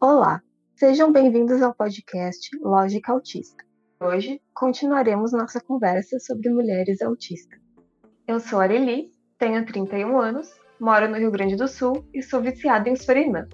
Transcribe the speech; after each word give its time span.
Olá, 0.00 0.40
sejam 0.76 1.10
bem-vindos 1.10 1.60
ao 1.60 1.74
podcast 1.74 2.56
Lógica 2.62 3.10
Autista. 3.10 3.64
Hoje 3.98 4.40
continuaremos 4.54 5.32
nossa 5.32 5.60
conversa 5.60 6.20
sobre 6.20 6.50
mulheres 6.50 7.02
autistas. 7.02 7.58
Eu 8.24 8.38
sou 8.38 8.60
a 8.60 8.62
Areli, 8.62 9.10
tenho 9.36 9.66
31 9.66 10.16
anos, 10.20 10.54
moro 10.78 11.08
no 11.08 11.16
Rio 11.16 11.32
Grande 11.32 11.56
do 11.56 11.66
Sul 11.66 12.06
e 12.14 12.22
sou 12.22 12.40
viciada 12.40 12.88
em 12.88 12.94
Surinã. 12.94 13.48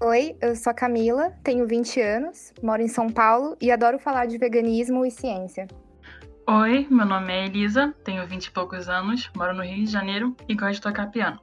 Oi, 0.00 0.36
eu 0.40 0.54
sou 0.54 0.70
a 0.70 0.74
Camila, 0.74 1.32
tenho 1.42 1.66
20 1.66 2.00
anos, 2.00 2.52
moro 2.62 2.80
em 2.80 2.88
São 2.88 3.10
Paulo 3.10 3.56
e 3.60 3.72
adoro 3.72 3.98
falar 3.98 4.26
de 4.26 4.38
veganismo 4.38 5.04
e 5.04 5.10
ciência. 5.10 5.66
Oi, 6.48 6.86
meu 6.88 7.04
nome 7.04 7.32
é 7.32 7.46
Elisa, 7.46 7.92
tenho 8.04 8.24
20 8.28 8.46
e 8.46 8.50
poucos 8.52 8.88
anos, 8.88 9.28
moro 9.36 9.52
no 9.52 9.64
Rio 9.64 9.84
de 9.84 9.90
Janeiro 9.90 10.36
e 10.48 10.54
gosto 10.54 10.74
de 10.74 10.82
tocar 10.82 11.10
piano. 11.10 11.40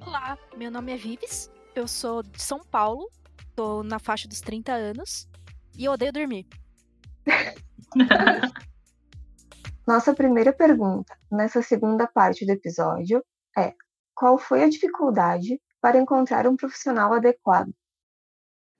Olá, 0.00 0.38
meu 0.56 0.70
nome 0.70 0.94
é 0.94 0.96
Vives, 0.96 1.50
eu 1.74 1.86
sou 1.86 2.22
de 2.22 2.40
São 2.40 2.60
Paulo, 2.70 3.10
tô 3.58 3.82
na 3.82 3.98
faixa 3.98 4.28
dos 4.28 4.40
30 4.40 4.72
anos 4.72 5.28
e 5.76 5.86
eu 5.86 5.92
odeio 5.92 6.12
dormir. 6.12 6.46
Nossa 9.84 10.14
primeira 10.14 10.52
pergunta 10.52 11.18
nessa 11.28 11.60
segunda 11.60 12.06
parte 12.06 12.46
do 12.46 12.52
episódio 12.52 13.20
é: 13.58 13.74
qual 14.14 14.38
foi 14.38 14.62
a 14.62 14.68
dificuldade 14.68 15.60
para 15.80 15.98
encontrar 15.98 16.46
um 16.46 16.54
profissional 16.54 17.12
adequado? 17.12 17.74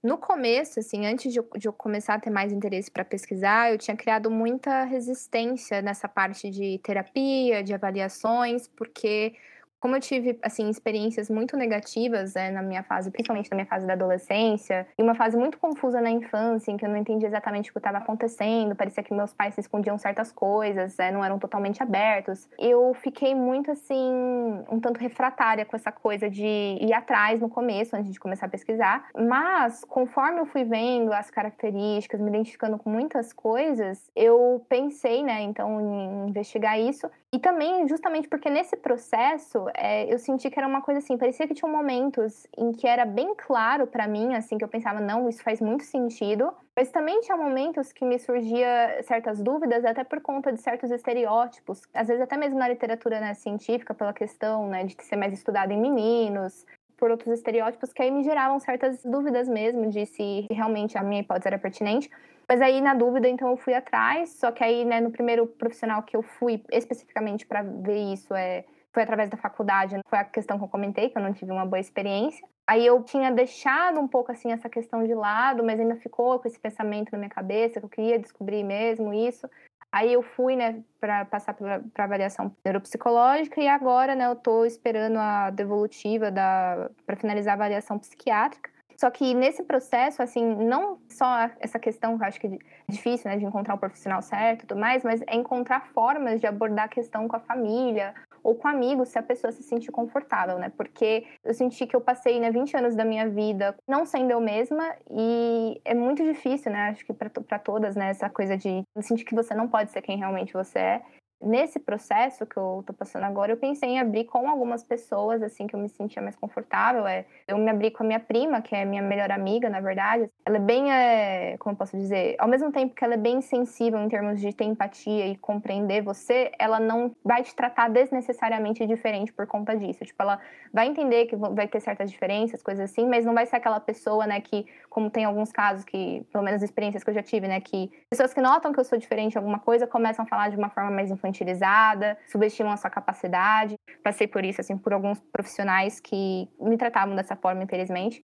No 0.01 0.17
começo, 0.17 0.79
assim, 0.79 1.07
antes 1.07 1.33
de 1.33 1.41
eu, 1.41 1.49
de 1.57 1.67
eu 1.67 1.73
começar 1.73 2.15
a 2.15 2.21
ter 2.21 2.31
mais 2.31 2.53
interesse 2.53 2.89
para 2.89 3.05
pesquisar, 3.05 3.73
eu 3.73 3.79
tinha 3.79 3.97
criado 3.97 4.31
muita 4.31 4.85
resistência 4.85 5.83
nessa 5.83 6.09
parte 6.09 6.49
de 6.51 6.79
terapia, 6.85 7.65
de 7.65 7.75
avaliações, 7.75 8.69
porque 8.69 9.35
como 9.81 9.97
eu 9.97 10.01
tive, 10.01 10.39
assim, 10.43 10.69
experiências 10.69 11.31
muito 11.31 11.57
negativas 11.57 12.35
né, 12.35 12.51
na 12.51 12.63
minha 12.63 12.83
fase, 12.83 13.11
principalmente 13.11 13.51
na 13.51 13.57
minha 13.57 13.67
fase 13.67 13.87
da 13.87 13.93
adolescência, 13.93 14.87
e 14.99 15.03
uma 15.03 15.15
fase 15.15 15.37
muito 15.37 15.59
confusa 15.59 16.01
na 16.01 16.11
infância, 16.11 16.71
em 16.71 16.77
que 16.77 16.85
eu 16.85 16.89
não 16.89 16.97
entendia 16.97 17.29
exatamente 17.29 17.71
o 17.71 17.73
que 17.73 17.79
estava 17.79 17.99
acontecendo, 17.99 18.75
parecia 18.75 19.03
que 19.03 19.15
meus 19.15 19.33
pais 19.33 19.55
se 19.55 19.61
escondiam 19.61 19.97
certas 19.99 20.33
coisas, 20.33 20.97
né, 20.97 21.11
não 21.11 21.25
eram 21.25 21.39
totalmente 21.39 21.83
abertos. 21.83 22.49
Eu 22.59 22.93
fiquei 22.95 23.35
muito, 23.35 23.71
assim, 23.71 24.65
um 24.71 24.81
tanto 24.81 24.99
refratária 25.01 25.65
com 25.65 25.77
essa 25.77 25.93
coisa 25.93 26.29
de 26.29 26.79
ir 26.81 26.93
atrás 26.93 27.41
no 27.41 27.49
começo, 27.49 27.97
antes 27.97 28.13
de 28.13 28.19
começar 28.19 28.47
a 28.47 28.49
pesquisar. 28.49 29.09
Mas, 29.17 29.85
conforme 29.85 30.41
eu 30.41 30.47
fui 30.47 30.65
vendo 30.65 31.13
as 31.13 31.31
características, 31.31 32.21
me 32.21 32.29
identificando 32.29 32.79
com 32.79 32.91
muitas 32.91 33.33
coisas, 33.33 34.11
eu 34.17 34.65
pensei, 34.69 35.23
né, 35.23 35.43
então, 35.43 35.81
em 35.81 36.29
investigar 36.29 36.79
isso. 36.79 37.09
E 37.33 37.39
também, 37.39 37.87
justamente 37.87 38.29
porque 38.29 38.49
nesse 38.49 38.77
processo, 38.77 39.68
é, 39.75 40.13
eu 40.13 40.19
senti 40.19 40.51
que 40.51 40.59
era 40.59 40.67
uma 40.67 40.81
coisa 40.81 40.99
assim, 40.99 41.17
parecia 41.17 41.47
que 41.47 41.55
tinha 41.55 41.71
momentos 41.71 42.47
em 42.57 42.73
que 42.73 42.87
era 42.87 43.05
bem 43.05 43.35
claro 43.35 43.87
para 43.87 44.07
mim, 44.07 44.35
assim, 44.35 44.59
que 44.59 44.65
eu 44.65 44.69
pensava, 44.69 45.01
não, 45.01 45.29
isso 45.29 45.43
faz 45.43 45.61
muito 45.61 45.85
sentido. 45.85 46.53
Mas 46.75 46.91
também 46.91 47.21
tinha 47.21 47.37
momentos 47.37 47.93
que 47.93 48.05
me 48.05 48.19
surgia 48.19 49.03
certas 49.03 49.43
dúvidas, 49.43 49.85
até 49.85 50.05
por 50.05 50.21
conta 50.21 50.53
de 50.53 50.61
certos 50.61 50.91
estereótipos, 50.91 51.83
às 51.93 52.09
vezes 52.09 52.23
até 52.23 52.37
mesmo 52.37 52.59
na 52.59 52.69
literatura 52.69 53.21
né, 53.21 53.35
científica, 53.35 53.93
pela 53.95 54.13
questão 54.13 54.69
né, 54.69 54.85
de 54.85 54.97
ser 55.03 55.17
mais 55.17 55.33
estudado 55.33 55.73
em 55.73 55.81
meninos, 55.81 56.65
por 56.97 57.11
outros 57.11 57.33
estereótipos 57.33 57.93
que 57.93 58.03
aí 58.03 58.11
me 58.11 58.23
geravam 58.25 58.59
certas 58.59 59.03
dúvidas 59.05 59.49
mesmo 59.49 59.89
de 59.89 60.05
se 60.05 60.47
realmente 60.51 60.99
a 60.99 61.03
minha 61.03 61.21
hipótese 61.21 61.49
era 61.49 61.59
pertinente. 61.59 62.11
Mas 62.49 62.63
aí, 62.63 62.81
na 62.81 62.95
dúvida, 62.95 63.29
então 63.29 63.51
eu 63.51 63.57
fui 63.57 63.75
atrás. 63.75 64.31
Só 64.31 64.51
que 64.51 64.65
aí, 64.65 64.85
né, 64.85 65.01
no 65.01 65.11
primeiro 65.11 65.47
profissional 65.47 66.03
que 66.03 66.17
eu 66.17 66.23
fui 66.23 66.63
especificamente 66.73 67.47
para 67.47 67.63
ver 67.63 68.13
isso, 68.13 68.35
é, 68.35 68.65
foi 68.93 69.03
através 69.03 69.29
da 69.29 69.37
faculdade, 69.37 69.95
né? 69.95 70.01
foi 70.09 70.19
a 70.19 70.25
questão 70.25 70.59
que 70.59 70.65
eu 70.65 70.69
comentei, 70.69 71.11
que 71.11 71.19
eu 71.19 71.23
não 71.23 71.33
tive 71.33 71.53
uma 71.53 71.67
boa 71.67 71.81
experiência. 71.81 72.47
Aí 72.67 72.85
eu 72.85 73.03
tinha 73.03 73.31
deixado 73.31 74.01
um 74.01 74.09
pouco 74.09 74.33
assim 74.33 74.53
essa 74.53 74.69
questão 74.69 75.05
de 75.05 75.15
lado, 75.15 75.65
mas 75.65 75.79
ainda 75.81 75.97
ficou 75.97 76.39
com 76.39 76.49
esse 76.49 76.59
pensamento 76.59 77.11
na 77.13 77.19
minha 77.19 77.31
cabeça 77.31 77.81
que 77.81 77.87
eu 77.87 77.91
queria 77.91 78.19
descobrir 78.19 78.63
mesmo 78.63 79.13
isso. 79.13 79.49
Aí 79.91 80.13
eu 80.13 80.23
fui, 80.23 80.55
né, 80.55 80.83
para 81.01 81.25
passar 81.25 81.55
para 81.55 82.05
avaliação 82.05 82.55
neuropsicológica 82.63 83.59
e 83.61 83.67
agora, 83.67 84.15
né, 84.15 84.27
eu 84.27 84.37
tô 84.37 84.67
esperando 84.67 85.17
a 85.17 85.49
devolutiva 85.49 86.31
da 86.31 86.91
para 87.07 87.17
finalizar 87.17 87.53
a 87.53 87.55
avaliação 87.55 87.99
psiquiátrica. 87.99 88.71
Só 89.01 89.11
que 89.11 89.33
nesse 89.33 89.63
processo, 89.63 90.21
assim, 90.21 90.45
não 90.45 90.99
só 91.09 91.49
essa 91.61 91.79
questão 91.79 92.19
que 92.19 92.25
eu 92.25 92.29
acho 92.29 92.41
que 92.41 92.49
é 92.49 92.59
difícil, 92.89 93.31
né, 93.31 93.37
de 93.39 93.45
encontrar 93.45 93.75
um 93.75 93.79
profissional 93.79 94.21
certo 94.21 94.65
e 94.65 94.67
tudo 94.67 94.79
mais, 94.79 95.05
mas 95.05 95.23
é 95.23 95.37
encontrar 95.37 95.87
formas 95.95 96.41
de 96.41 96.47
abordar 96.47 96.87
a 96.87 96.89
questão 96.89 97.29
com 97.29 97.37
a 97.37 97.41
família 97.41 98.13
ou 98.43 98.55
com 98.55 98.69
amigos, 98.69 99.09
se 99.09 99.19
a 99.19 99.23
pessoa 99.23 99.53
se 99.53 99.63
sentir 99.63 99.91
confortável, 99.91 100.59
né? 100.59 100.71
Porque 100.77 101.27
eu 101.45 101.55
senti 101.55 101.87
que 101.87 101.97
eu 101.97 102.01
passei, 102.01 102.41
né, 102.41 102.51
20 102.51 102.77
anos 102.77 102.95
da 102.95 103.05
minha 103.05 103.29
vida 103.29 103.77
não 103.87 104.05
sendo 104.05 104.31
eu 104.31 104.41
mesma 104.41 104.85
e 105.11 105.81
é 105.85 105.95
muito 105.95 106.23
difícil, 106.23 106.73
né? 106.73 106.91
Acho 106.91 107.05
que 107.05 107.13
para 107.13 107.59
todas, 107.59 107.97
né, 107.97 108.11
essa 108.11 108.29
coisa 108.29 108.57
de 108.57 108.83
sentir 109.01 109.25
que 109.25 109.35
você 109.35 109.55
não 109.55 109.69
pode 109.69 109.91
ser 109.91 110.03
quem 110.03 110.19
realmente 110.19 110.53
você 110.53 110.79
é 110.79 111.03
nesse 111.41 111.79
processo 111.79 112.45
que 112.45 112.57
eu 112.57 112.83
tô 112.87 112.93
passando 112.93 113.25
agora, 113.25 113.53
eu 113.53 113.57
pensei 113.57 113.91
em 113.91 114.01
abrir 114.01 114.25
com 114.25 114.49
algumas 114.49 114.83
pessoas, 114.83 115.43
assim, 115.43 115.67
que 115.67 115.75
eu 115.75 115.81
me 115.81 115.89
sentia 115.89 116.21
mais 116.21 116.35
confortável. 116.35 117.07
É, 117.07 117.25
eu 117.47 117.57
me 117.57 117.71
abri 117.71 117.91
com 117.91 118.03
a 118.03 118.07
minha 118.07 118.21
prima, 118.21 118.61
que 118.61 118.75
é 118.75 118.85
minha 118.85 119.03
melhor 119.03 119.31
amiga, 119.31 119.71
na 119.71 119.81
verdade. 119.81 120.29
Ela 120.45 120.57
é 120.57 120.61
bem, 120.61 120.93
é, 120.93 121.57
como 121.59 121.77
posso 121.77 121.97
dizer, 121.97 122.37
ao 122.39 122.49
mesmo 122.49 122.73
tempo 122.73 122.95
que 122.95 123.05
ela 123.05 123.15
é 123.15 123.19
bem 123.19 123.41
sensível 123.41 124.01
em 124.01 124.09
termos 124.09 124.41
de 124.41 124.53
ter 124.53 124.65
empatia 124.65 125.27
e 125.29 125.37
compreender 125.37 126.03
você, 126.03 126.51
ela 126.59 126.81
não 126.81 127.15
vai 127.25 127.43
te 127.43 127.55
tratar 127.55 127.89
desnecessariamente 127.89 128.85
diferente 128.87 129.33
por 129.33 129.47
conta 129.47 129.77
disso. 129.77 130.05
Tipo, 130.05 130.23
ela 130.23 130.41
vai 130.73 130.89
entender 130.89 131.27
que 131.27 131.37
vai 131.37 131.69
ter 131.69 131.81
certas 131.81 132.11
diferenças, 132.11 132.63
coisas 132.63 132.91
assim, 132.91 133.07
mas 133.07 133.25
não 133.25 133.35
vai 133.35 133.47
ser 133.47 133.57
aquela 133.57 133.81
pessoa, 133.81 134.27
né, 134.27 134.41
que, 134.41 134.67
como 134.91 135.11
tem 135.11 135.25
alguns 135.25 135.53
casos 135.53 135.85
que, 135.85 136.27
pelo 136.33 136.45
menos 136.45 136.63
experiências 136.63 137.05
que 137.05 137.11
eu 137.11 137.15
já 137.15 137.23
tive, 137.23 137.47
né, 137.47 137.61
que 137.61 137.91
pessoas 138.11 138.35
que 138.35 138.41
notam 138.41 138.73
que 138.73 138.81
eu 138.81 138.85
sou 138.85 138.99
diferente 138.99 139.35
em 139.35 139.39
alguma 139.39 139.59
coisa 139.61 139.87
começam 139.87 140.25
a 140.25 140.29
falar 140.29 140.51
de 140.51 140.57
uma 140.57 140.69
forma 140.69 140.91
mais 140.91 141.11
infantil 141.11 141.28
infantilizada, 141.29 142.19
subestimam 142.27 142.73
a 142.73 142.77
sua 142.77 142.91
capacidade. 142.91 143.77
Passei 144.03 144.27
por 144.27 144.45
isso, 144.45 144.61
assim, 144.61 144.77
por 144.77 144.93
alguns 144.93 145.21
profissionais 145.33 146.01
que 146.01 146.49
me 146.61 146.77
tratavam 146.77 147.15
dessa 147.15 147.37
forma, 147.37 147.63
infelizmente. 147.63 148.23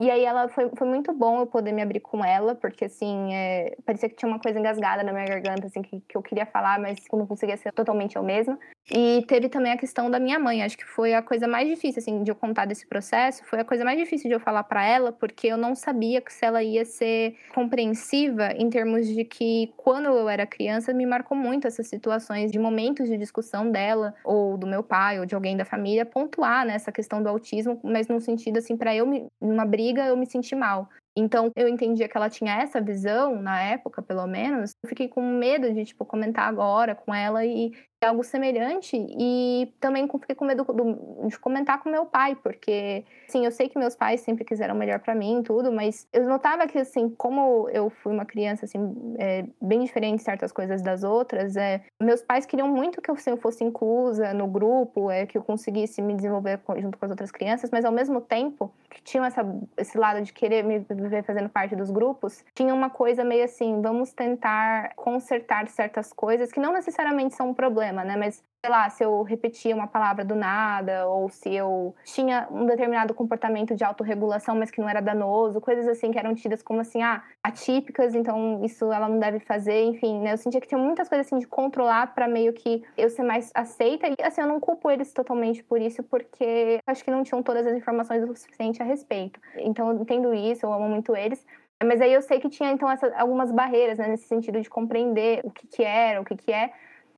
E 0.00 0.10
aí 0.10 0.24
ela 0.24 0.48
foi, 0.48 0.70
foi 0.76 0.86
muito 0.86 1.12
bom 1.12 1.40
eu 1.40 1.46
poder 1.46 1.72
me 1.72 1.82
abrir 1.82 1.98
com 1.98 2.24
ela, 2.24 2.54
porque 2.54 2.84
assim, 2.84 3.34
é, 3.34 3.76
parecia 3.84 4.08
que 4.08 4.14
tinha 4.14 4.30
uma 4.30 4.38
coisa 4.38 4.58
engasgada 4.58 5.02
na 5.02 5.12
minha 5.12 5.26
garganta, 5.26 5.66
assim, 5.66 5.82
que, 5.82 6.00
que 6.00 6.16
eu 6.16 6.22
queria 6.22 6.46
falar, 6.46 6.78
mas 6.78 6.98
não 7.12 7.26
conseguia 7.26 7.56
ser 7.56 7.72
totalmente 7.72 8.14
eu 8.14 8.22
mesma. 8.22 8.56
E 8.90 9.22
teve 9.26 9.48
também 9.48 9.72
a 9.72 9.76
questão 9.76 10.10
da 10.10 10.18
minha 10.18 10.38
mãe, 10.38 10.62
acho 10.62 10.76
que 10.76 10.84
foi 10.84 11.12
a 11.12 11.22
coisa 11.22 11.46
mais 11.46 11.68
difícil, 11.68 12.00
assim, 12.00 12.22
de 12.22 12.30
eu 12.30 12.34
contar 12.34 12.64
desse 12.64 12.86
processo, 12.86 13.44
foi 13.44 13.60
a 13.60 13.64
coisa 13.64 13.84
mais 13.84 13.98
difícil 13.98 14.28
de 14.28 14.34
eu 14.34 14.40
falar 14.40 14.64
para 14.64 14.84
ela, 14.84 15.12
porque 15.12 15.46
eu 15.48 15.58
não 15.58 15.74
sabia 15.74 16.22
se 16.28 16.44
ela 16.44 16.62
ia 16.62 16.84
ser 16.84 17.36
compreensiva 17.54 18.52
em 18.56 18.70
termos 18.70 19.06
de 19.06 19.24
que, 19.24 19.72
quando 19.76 20.06
eu 20.06 20.28
era 20.28 20.46
criança, 20.46 20.92
me 20.94 21.04
marcou 21.04 21.36
muito 21.36 21.66
essas 21.66 21.86
situações 21.86 22.50
de 22.50 22.58
momentos 22.58 23.08
de 23.08 23.18
discussão 23.18 23.70
dela, 23.70 24.14
ou 24.24 24.56
do 24.56 24.66
meu 24.66 24.82
pai, 24.82 25.20
ou 25.20 25.26
de 25.26 25.34
alguém 25.34 25.56
da 25.56 25.64
família, 25.64 26.06
pontuar 26.06 26.64
nessa 26.64 26.90
né, 26.90 26.94
questão 26.94 27.22
do 27.22 27.28
autismo, 27.28 27.78
mas 27.84 28.08
num 28.08 28.20
sentido, 28.20 28.58
assim, 28.58 28.76
para 28.76 28.94
eu, 28.94 29.06
me, 29.06 29.26
numa 29.40 29.66
briga, 29.66 30.06
eu 30.06 30.16
me 30.16 30.26
senti 30.26 30.54
mal. 30.54 30.88
Então, 31.16 31.50
eu 31.56 31.66
entendia 31.66 32.08
que 32.08 32.16
ela 32.16 32.30
tinha 32.30 32.62
essa 32.62 32.80
visão, 32.80 33.42
na 33.42 33.60
época, 33.60 34.00
pelo 34.00 34.24
menos. 34.26 34.70
Eu 34.82 34.88
fiquei 34.88 35.08
com 35.08 35.20
medo 35.20 35.72
de, 35.74 35.84
tipo, 35.84 36.04
comentar 36.04 36.48
agora 36.48 36.94
com 36.94 37.12
ela 37.12 37.44
e 37.44 37.72
algo 38.06 38.22
semelhante. 38.22 38.96
E 38.96 39.72
também 39.80 40.08
fiquei 40.08 40.34
com 40.34 40.44
medo 40.44 40.64
do, 40.64 41.26
de 41.26 41.38
comentar 41.38 41.82
com 41.82 41.88
meu 41.88 42.06
pai, 42.06 42.36
porque, 42.36 43.04
assim, 43.28 43.44
eu 43.44 43.50
sei 43.50 43.68
que 43.68 43.78
meus 43.78 43.96
pais 43.96 44.20
sempre 44.20 44.44
quiseram 44.44 44.74
melhor 44.74 45.00
para 45.00 45.14
mim 45.14 45.40
e 45.40 45.42
tudo, 45.42 45.72
mas 45.72 46.06
eu 46.12 46.24
notava 46.28 46.66
que, 46.66 46.78
assim, 46.78 47.08
como 47.10 47.68
eu 47.70 47.90
fui 47.90 48.12
uma 48.12 48.24
criança, 48.24 48.64
assim, 48.64 48.78
é, 49.18 49.44
bem 49.60 49.82
diferente 49.84 50.22
certas 50.22 50.52
coisas 50.52 50.82
das 50.82 51.02
outras, 51.02 51.56
é, 51.56 51.82
meus 52.00 52.22
pais 52.22 52.46
queriam 52.46 52.68
muito 52.68 53.00
que 53.02 53.10
eu, 53.10 53.14
assim, 53.14 53.36
fosse 53.36 53.64
inclusa 53.64 54.32
no 54.32 54.46
grupo, 54.46 55.10
é, 55.10 55.26
que 55.26 55.36
eu 55.36 55.42
conseguisse 55.42 56.00
me 56.02 56.14
desenvolver 56.14 56.60
junto 56.78 56.98
com 56.98 57.04
as 57.04 57.10
outras 57.10 57.30
crianças, 57.30 57.70
mas 57.70 57.84
ao 57.84 57.92
mesmo 57.92 58.20
tempo 58.20 58.72
que 58.90 59.02
tinham 59.02 59.24
essa, 59.24 59.42
esse 59.76 59.98
lado 59.98 60.22
de 60.22 60.32
querer 60.32 60.64
me 60.64 60.78
ver 60.78 61.22
fazendo 61.22 61.48
parte 61.48 61.76
dos 61.76 61.90
grupos, 61.90 62.44
tinha 62.54 62.74
uma 62.74 62.90
coisa 62.90 63.24
meio 63.24 63.44
assim, 63.44 63.80
vamos 63.80 64.12
tentar 64.12 64.94
consertar 64.96 65.68
certas 65.68 66.12
coisas 66.12 66.50
que 66.50 66.60
não 66.60 66.72
necessariamente 66.72 67.34
são 67.34 67.50
um 67.50 67.54
problema, 67.54 67.87
né? 67.92 68.16
Mas 68.16 68.42
sei 68.60 68.70
lá, 68.70 68.90
se 68.90 69.04
eu 69.04 69.22
repetia 69.22 69.74
uma 69.74 69.86
palavra 69.86 70.24
do 70.24 70.34
nada, 70.34 71.06
ou 71.06 71.28
se 71.28 71.54
eu 71.54 71.94
tinha 72.04 72.48
um 72.50 72.66
determinado 72.66 73.14
comportamento 73.14 73.74
de 73.74 73.84
autorregulação, 73.84 74.56
mas 74.56 74.70
que 74.70 74.80
não 74.80 74.88
era 74.88 75.00
danoso, 75.00 75.60
coisas 75.60 75.86
assim 75.86 76.10
que 76.10 76.18
eram 76.18 76.34
tidas 76.34 76.60
como 76.60 76.80
assim, 76.80 77.00
ah, 77.00 77.22
atípicas, 77.42 78.16
então 78.16 78.64
isso 78.64 78.92
ela 78.92 79.08
não 79.08 79.18
deve 79.20 79.38
fazer, 79.38 79.84
enfim, 79.84 80.20
né? 80.20 80.32
Eu 80.32 80.36
sentia 80.36 80.60
que 80.60 80.66
tinha 80.66 80.80
muitas 80.80 81.08
coisas 81.08 81.26
assim 81.26 81.38
de 81.38 81.46
controlar 81.46 82.14
para 82.14 82.26
meio 82.26 82.52
que 82.52 82.82
eu 82.96 83.08
ser 83.08 83.22
mais 83.22 83.50
aceita, 83.54 84.08
e 84.08 84.14
assim, 84.22 84.40
eu 84.40 84.48
não 84.48 84.58
culpo 84.58 84.90
eles 84.90 85.12
totalmente 85.12 85.62
por 85.62 85.80
isso, 85.80 86.02
porque 86.02 86.80
acho 86.84 87.04
que 87.04 87.10
não 87.12 87.22
tinham 87.22 87.42
todas 87.42 87.64
as 87.64 87.76
informações 87.76 88.22
o 88.28 88.34
suficiente 88.34 88.82
a 88.82 88.84
respeito. 88.84 89.40
Então 89.56 89.88
eu 89.90 90.00
entendo 90.00 90.34
isso, 90.34 90.66
eu 90.66 90.72
amo 90.72 90.88
muito 90.88 91.14
eles, 91.14 91.46
mas 91.84 92.00
aí 92.00 92.12
eu 92.12 92.22
sei 92.22 92.40
que 92.40 92.48
tinha, 92.48 92.72
então, 92.72 92.88
algumas 93.16 93.52
barreiras, 93.52 93.98
né, 93.98 94.08
nesse 94.08 94.26
sentido 94.26 94.60
de 94.60 94.68
compreender 94.68 95.40
o 95.44 95.50
que 95.50 95.64
que 95.68 95.84
era, 95.84 96.20
o 96.20 96.24
que 96.24 96.36
que 96.36 96.52
é, 96.52 96.72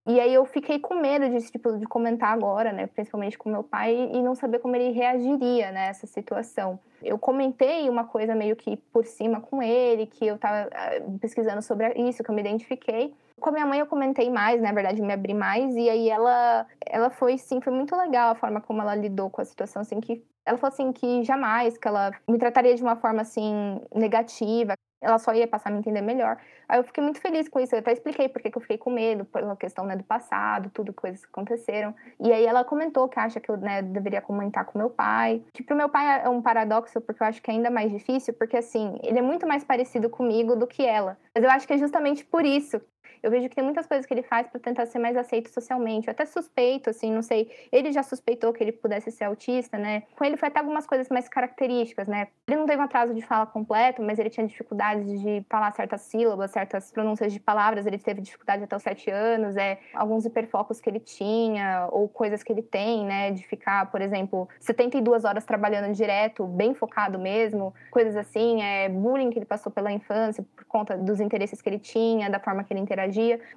E 0.07 0.19
aí 0.19 0.33
eu 0.33 0.45
fiquei 0.47 0.79
com 0.79 0.95
medo 0.95 1.29
de, 1.29 1.51
tipo, 1.51 1.77
de 1.77 1.87
comentar 1.87 2.33
agora, 2.33 2.73
né? 2.73 2.87
Principalmente 2.87 3.37
com 3.37 3.51
meu 3.51 3.63
pai, 3.63 3.95
e 4.13 4.23
não 4.23 4.35
saber 4.35 4.59
como 4.59 4.75
ele 4.75 4.93
reagiria 4.93 5.71
nessa 5.71 6.07
né, 6.07 6.13
situação. 6.13 6.79
Eu 7.03 7.19
comentei 7.19 7.89
uma 7.89 8.05
coisa 8.05 8.35
meio 8.35 8.57
que 8.57 8.77
por 8.77 9.05
cima 9.05 9.41
com 9.41 9.63
ele, 9.63 10.07
que 10.07 10.27
eu 10.27 10.39
tava 10.39 10.69
ah, 10.73 10.91
pesquisando 11.21 11.63
sobre 11.63 11.93
isso, 11.95 12.23
que 12.23 12.31
eu 12.31 12.35
me 12.35 12.41
identifiquei. 12.41 13.15
Com 13.39 13.51
a 13.51 13.53
minha 13.53 13.67
mãe 13.67 13.79
eu 13.79 13.87
comentei 13.87 14.31
mais, 14.31 14.61
né, 14.61 14.69
na 14.69 14.75
verdade, 14.75 15.01
me 15.01 15.13
abri 15.13 15.35
mais, 15.35 15.75
e 15.77 15.89
aí 15.89 16.11
ela, 16.11 16.67
ela 16.85 17.11
foi, 17.11 17.39
sim, 17.39 17.61
foi 17.61 17.73
muito 17.73 17.95
legal 17.97 18.33
a 18.33 18.35
forma 18.35 18.61
como 18.61 18.83
ela 18.83 18.95
lidou 18.95 19.31
com 19.31 19.41
a 19.41 19.45
situação, 19.45 19.81
assim, 19.83 20.01
que 20.01 20.23
ela 20.45 20.59
falou 20.59 20.73
assim 20.73 20.93
que 20.93 21.23
jamais 21.23 21.77
que 21.77 21.87
ela 21.87 22.13
me 22.29 22.39
trataria 22.39 22.75
de 22.75 22.83
uma 22.83 22.97
forma 22.97 23.23
assim 23.23 23.81
negativa, 23.95 24.75
ela 25.01 25.19
só 25.19 25.33
ia 25.33 25.47
passar 25.47 25.71
a 25.71 25.73
me 25.73 25.79
entender 25.79 26.03
melhor. 26.03 26.37
Aí 26.69 26.79
eu 26.79 26.85
fiquei 26.85 27.03
muito 27.03 27.21
feliz 27.21 27.49
com 27.49 27.59
isso. 27.59 27.75
Eu 27.75 27.79
até 27.79 27.93
expliquei 27.93 28.29
porque 28.29 28.51
que 28.51 28.59
eu 28.59 28.61
fiquei 28.61 28.77
com 28.77 28.91
medo, 28.91 29.25
pela 29.25 29.57
questão 29.57 29.85
né, 29.85 29.97
do 29.97 30.05
passado, 30.05 30.71
tudo, 30.71 30.93
coisas 30.93 31.25
que 31.25 31.31
aconteceram. 31.31 31.95
E 32.21 32.31
aí 32.31 32.45
ela 32.45 32.65
comentou 32.65 33.09
que 33.09 33.19
acha 33.19 33.41
que 33.41 33.51
eu 33.51 33.57
né, 33.57 33.81
deveria 33.81 34.21
comentar 34.21 34.65
com 34.67 34.79
meu 34.79 34.91
pai. 34.91 35.43
Que 35.53 35.63
pro 35.63 35.75
meu 35.75 35.89
pai 35.89 36.23
é 36.23 36.29
um 36.29 36.43
paradoxo, 36.43 37.01
porque 37.01 37.23
eu 37.23 37.27
acho 37.27 37.43
que 37.43 37.51
é 37.51 37.55
ainda 37.55 37.71
mais 37.71 37.91
difícil, 37.91 38.35
porque 38.35 38.59
assim, 38.59 38.99
ele 39.03 39.19
é 39.19 39.23
muito 39.23 39.47
mais 39.47 39.65
parecido 39.65 40.11
comigo 40.11 40.55
do 40.55 40.67
que 40.67 40.85
ela. 40.85 41.17
Mas 41.35 41.45
eu 41.45 41.51
acho 41.51 41.67
que 41.67 41.73
é 41.73 41.79
justamente 41.79 42.25
por 42.25 42.45
isso 42.45 42.81
eu 43.23 43.31
vejo 43.31 43.49
que 43.49 43.55
tem 43.55 43.65
muitas 43.65 43.87
coisas 43.87 44.07
que 44.07 44.15
ele 44.15 44.23
faz 44.23 44.47
para 44.47 44.61
tentar 44.61 44.87
ser 44.87 44.99
mais 44.99 45.17
aceito 45.17 45.51
socialmente. 45.51 46.09
Eu 46.09 46.13
até 46.13 46.25
suspeito, 46.25 46.91
assim, 46.91 47.13
não 47.13 47.23
sei. 47.23 47.51
Ele 47.71 47.93
já 47.93 48.03
suspeitou 48.03 48.53
que 48.53 48.63
ele 48.63 48.73
pudesse 48.73 49.11
ser 49.11 49.25
autista, 49.25 49.77
né? 49.77 50.05
Com 50.17 50.25
ele 50.25 50.37
foi 50.37 50.49
até 50.49 50.61
algumas 50.61 50.87
coisas 50.87 51.09
mais 51.09 51.29
características, 51.29 52.09
né? 52.09 52.29
Ele 52.49 52.57
não 52.57 52.67
teve 52.67 52.81
um 52.81 52.85
atraso 52.85 53.15
de 53.15 53.23
fala 53.23 53.47
completo, 53.47 54.03
mas 54.03 54.19
ele 54.19 54.31
tinha 54.31 54.47
dificuldades 54.47 55.21
de 55.21 55.45
falar 55.49 55.73
certas 55.73 56.03
sílabas, 56.03 56.51
certas 56.51 56.91
pronúncias 56.91 57.33
de 57.33 57.41
palavras. 57.41 57.87
Ele 57.87 57.99
teve 57.99 58.21
dificuldade 58.21 58.65
até 58.65 58.75
os 58.75 58.83
sete 58.83 59.11
anos, 59.11 59.57
é 59.57 59.79
alguns 59.95 60.25
hiperfocos 60.25 60.81
que 60.81 60.89
ele 60.89 61.01
tinha 61.01 61.89
ou 61.91 62.09
coisas 62.09 62.43
que 62.43 62.53
ele 62.53 62.63
tem, 62.63 63.05
né? 63.05 63.31
De 63.31 63.47
ficar, 63.47 63.91
por 63.91 64.01
exemplo, 64.01 64.49
72 64.61 65.25
horas 65.25 65.45
trabalhando 65.45 65.93
direto, 65.93 66.47
bem 66.47 66.75
focado 66.75 67.19
mesmo, 67.19 67.75
coisas 67.91 68.17
assim, 68.17 68.63
é 68.63 68.89
bullying 68.89 69.31
que 69.31 69.39
ele 69.39 69.47
passou 69.47 69.71
pela 69.71 69.93
infância 69.93 70.45
por 70.57 70.65
conta 70.65 70.97
dos 70.97 71.21
interesses 71.21 71.61
que 71.61 71.69
ele 71.69 71.79
tinha, 71.79 72.31
da 72.31 72.39
forma 72.39 72.65
que 72.65 72.73
ele 72.73 72.81
interagia 72.81 73.10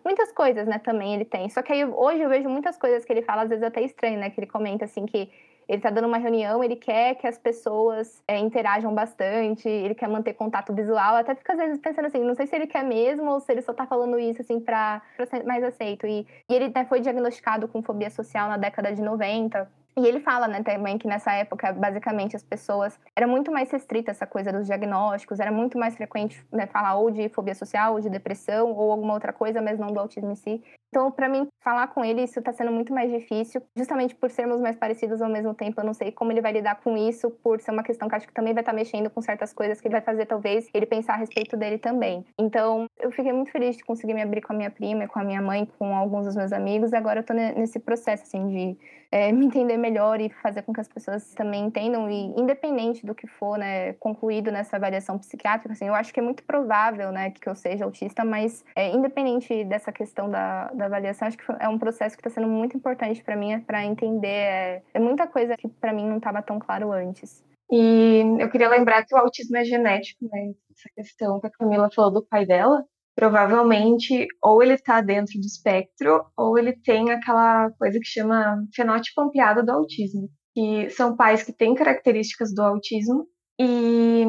Muitas 0.03 0.31
coisas, 0.31 0.67
né, 0.67 0.79
também 0.79 1.13
ele 1.13 1.25
tem. 1.25 1.49
Só 1.49 1.61
que 1.61 1.71
aí 1.73 1.85
hoje 1.85 2.21
eu 2.21 2.29
vejo 2.29 2.49
muitas 2.49 2.77
coisas 2.77 3.03
que 3.05 3.11
ele 3.11 3.21
fala, 3.21 3.43
às 3.43 3.49
vezes 3.49 3.63
até 3.63 3.81
estranho, 3.81 4.19
né? 4.19 4.29
Que 4.29 4.39
ele 4.39 4.47
comenta 4.47 4.85
assim 4.85 5.05
que 5.05 5.29
ele 5.67 5.81
tá 5.81 5.89
dando 5.89 6.07
uma 6.07 6.17
reunião, 6.17 6.63
ele 6.63 6.75
quer 6.75 7.15
que 7.15 7.27
as 7.27 7.37
pessoas 7.37 8.21
é, 8.27 8.37
interajam 8.37 8.93
bastante, 8.93 9.67
ele 9.67 9.95
quer 9.95 10.09
manter 10.09 10.33
contato 10.33 10.73
visual, 10.73 11.15
até 11.15 11.35
fica 11.35 11.53
às 11.53 11.59
vezes 11.59 11.79
pensando 11.79 12.05
assim, 12.05 12.19
não 12.19 12.35
sei 12.35 12.47
se 12.47 12.55
ele 12.55 12.67
quer 12.67 12.83
mesmo 12.83 13.29
ou 13.31 13.39
se 13.39 13.51
ele 13.51 13.61
só 13.61 13.73
tá 13.73 13.85
falando 13.85 14.19
isso 14.19 14.41
assim 14.41 14.59
pra 14.59 15.01
ser 15.29 15.43
mais 15.45 15.63
aceito. 15.63 16.05
E, 16.05 16.27
e 16.49 16.53
ele 16.53 16.71
né, 16.73 16.85
foi 16.85 16.99
diagnosticado 16.99 17.67
com 17.67 17.81
fobia 17.81 18.09
social 18.09 18.49
na 18.49 18.57
década 18.57 18.93
de 18.93 19.01
90. 19.01 19.69
E 19.95 20.05
ele 20.05 20.19
fala, 20.19 20.47
né, 20.47 20.63
também 20.63 20.97
que 20.97 21.07
nessa 21.07 21.31
época, 21.33 21.71
basicamente, 21.73 22.35
as 22.35 22.43
pessoas 22.43 22.99
era 23.15 23.27
muito 23.27 23.51
mais 23.51 23.69
restrita 23.71 24.11
essa 24.11 24.25
coisa 24.25 24.51
dos 24.51 24.65
diagnósticos, 24.65 25.39
era 25.39 25.51
muito 25.51 25.77
mais 25.77 25.95
frequente 25.95 26.43
né, 26.51 26.65
falar 26.67 26.95
ou 26.95 27.11
de 27.11 27.29
fobia 27.29 27.53
social, 27.53 27.93
ou 27.93 27.99
de 27.99 28.09
depressão, 28.09 28.71
ou 28.71 28.91
alguma 28.91 29.13
outra 29.13 29.31
coisa, 29.31 29.61
mas 29.61 29.77
não 29.77 29.91
do 29.91 29.99
autismo 29.99 30.31
em 30.31 30.35
si. 30.35 30.63
Então, 30.93 31.09
para 31.09 31.27
mim, 31.27 31.47
falar 31.63 31.87
com 31.87 32.05
ele, 32.05 32.21
isso 32.21 32.37
está 32.37 32.53
sendo 32.53 32.71
muito 32.71 32.93
mais 32.93 33.11
difícil, 33.11 33.63
justamente 33.75 34.13
por 34.13 34.29
sermos 34.29 34.61
mais 34.61 34.75
parecidos 34.75 35.23
ao 35.23 35.29
mesmo 35.29 35.51
tempo. 35.51 35.81
Eu 35.81 35.85
não 35.85 35.93
sei 35.93 36.11
como 36.11 36.31
ele 36.31 36.39
vai 36.39 36.51
lidar 36.51 36.75
com 36.81 36.95
isso, 36.95 37.31
por 37.31 37.59
ser 37.59 37.71
uma 37.71 37.81
questão 37.81 38.07
que 38.07 38.13
acho 38.13 38.27
que 38.27 38.33
também 38.33 38.53
vai 38.53 38.61
estar 38.61 38.73
tá 38.73 38.75
mexendo 38.75 39.09
com 39.09 39.19
certas 39.19 39.51
coisas 39.51 39.81
que 39.81 39.87
ele 39.87 39.93
vai 39.93 40.01
fazer, 40.01 40.27
talvez, 40.27 40.69
ele 40.71 40.85
pensar 40.85 41.13
a 41.13 41.17
respeito 41.17 41.57
dele 41.57 41.79
também. 41.79 42.23
Então, 42.37 42.85
eu 42.99 43.11
fiquei 43.11 43.33
muito 43.33 43.51
feliz 43.51 43.75
de 43.75 43.83
conseguir 43.83 44.13
me 44.13 44.21
abrir 44.21 44.41
com 44.41 44.53
a 44.53 44.55
minha 44.55 44.69
prima, 44.69 45.07
com 45.07 45.19
a 45.19 45.23
minha 45.23 45.41
mãe, 45.41 45.67
com 45.79 45.95
alguns 45.95 46.27
dos 46.27 46.35
meus 46.35 46.53
amigos. 46.53 46.91
E 46.91 46.95
agora 46.95 47.21
eu 47.21 47.23
tô 47.23 47.33
nesse 47.33 47.79
processo, 47.79 48.21
assim, 48.21 48.47
de 48.49 48.77
é, 49.11 49.31
me 49.33 49.47
entender 49.47 49.77
melhor 49.83 50.21
e 50.21 50.29
fazer 50.29 50.61
com 50.61 50.73
que 50.73 50.79
as 50.79 50.87
pessoas 50.87 51.33
também 51.33 51.65
entendam. 51.65 52.09
E, 52.09 52.33
independente 52.39 53.05
do 53.05 53.13
que 53.13 53.27
for, 53.27 53.57
né, 53.57 53.93
concluído 53.93 54.51
nessa 54.51 54.77
avaliação 54.77 55.19
psiquiátrica, 55.19 55.73
assim, 55.73 55.87
eu 55.87 55.93
acho 55.93 56.13
que 56.13 56.19
é 56.19 56.23
muito 56.23 56.43
provável, 56.43 57.11
né, 57.11 57.31
que 57.31 57.47
eu 57.47 57.55
seja 57.55 57.83
autista, 57.83 58.23
mas 58.23 58.63
é, 58.75 58.89
independente 58.89 59.63
dessa 59.65 59.91
questão 59.91 60.29
da, 60.29 60.69
da 60.73 60.85
avaliação, 60.85 61.27
acho 61.27 61.37
que 61.37 61.43
é 61.59 61.67
um 61.67 61.77
processo 61.77 62.15
que 62.15 62.25
está 62.25 62.29
sendo 62.29 62.47
muito 62.47 62.77
importante 62.77 63.21
para 63.23 63.35
mim, 63.35 63.59
para 63.59 63.83
entender. 63.83 64.27
É, 64.27 64.81
é, 64.93 64.99
muita 64.99 65.27
coisa 65.27 65.57
que 65.57 65.67
para 65.67 65.93
mim 65.93 66.07
não 66.07 66.17
estava 66.17 66.41
tão 66.41 66.57
claro 66.59 66.91
antes. 66.91 67.43
E 67.71 68.21
eu 68.39 68.49
queria 68.49 68.69
lembrar 68.69 69.03
que 69.05 69.15
o 69.15 69.17
autismo 69.17 69.57
é 69.57 69.63
genético, 69.63 70.25
né? 70.31 70.53
Essa 70.71 70.89
questão 70.95 71.39
que 71.39 71.47
a 71.47 71.51
Camila 71.51 71.89
falou 71.93 72.11
do 72.11 72.25
pai 72.25 72.45
dela, 72.45 72.85
provavelmente 73.15 74.27
ou 74.41 74.61
ele 74.63 74.73
está 74.73 75.01
dentro 75.01 75.39
do 75.39 75.45
espectro 75.45 76.25
ou 76.37 76.57
ele 76.57 76.73
tem 76.73 77.11
aquela 77.11 77.69
coisa 77.71 77.99
que 77.99 78.05
chama 78.05 78.65
fenótipo 78.73 79.21
ampliado 79.21 79.63
do 79.63 79.71
autismo, 79.71 80.29
que 80.53 80.89
são 80.89 81.15
pais 81.15 81.43
que 81.43 81.53
têm 81.53 81.75
características 81.75 82.53
do 82.53 82.61
autismo 82.61 83.27
e 83.59 84.25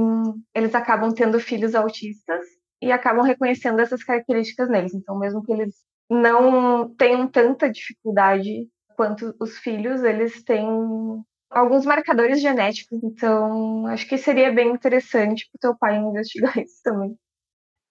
eles 0.54 0.74
acabam 0.74 1.12
tendo 1.12 1.40
filhos 1.40 1.74
autistas 1.74 2.44
e 2.82 2.92
acabam 2.92 3.24
reconhecendo 3.24 3.80
essas 3.80 4.04
características 4.04 4.68
neles. 4.68 4.94
Então, 4.94 5.18
mesmo 5.18 5.42
que 5.42 5.52
eles 5.52 5.74
não 6.10 6.94
tenham 6.96 7.26
tanta 7.28 7.70
dificuldade 7.70 8.68
quanto 8.96 9.34
os 9.40 9.56
filhos, 9.58 10.02
eles 10.02 10.42
têm 10.44 10.66
alguns 11.50 11.86
marcadores 11.86 12.40
genéticos, 12.40 13.02
então 13.02 13.86
acho 13.86 14.08
que 14.08 14.18
seria 14.18 14.52
bem 14.52 14.72
interessante 14.72 15.48
para 15.50 15.56
o 15.56 15.60
teu 15.60 15.78
pai 15.78 15.96
investigar 15.96 16.56
isso 16.58 16.80
também. 16.82 17.16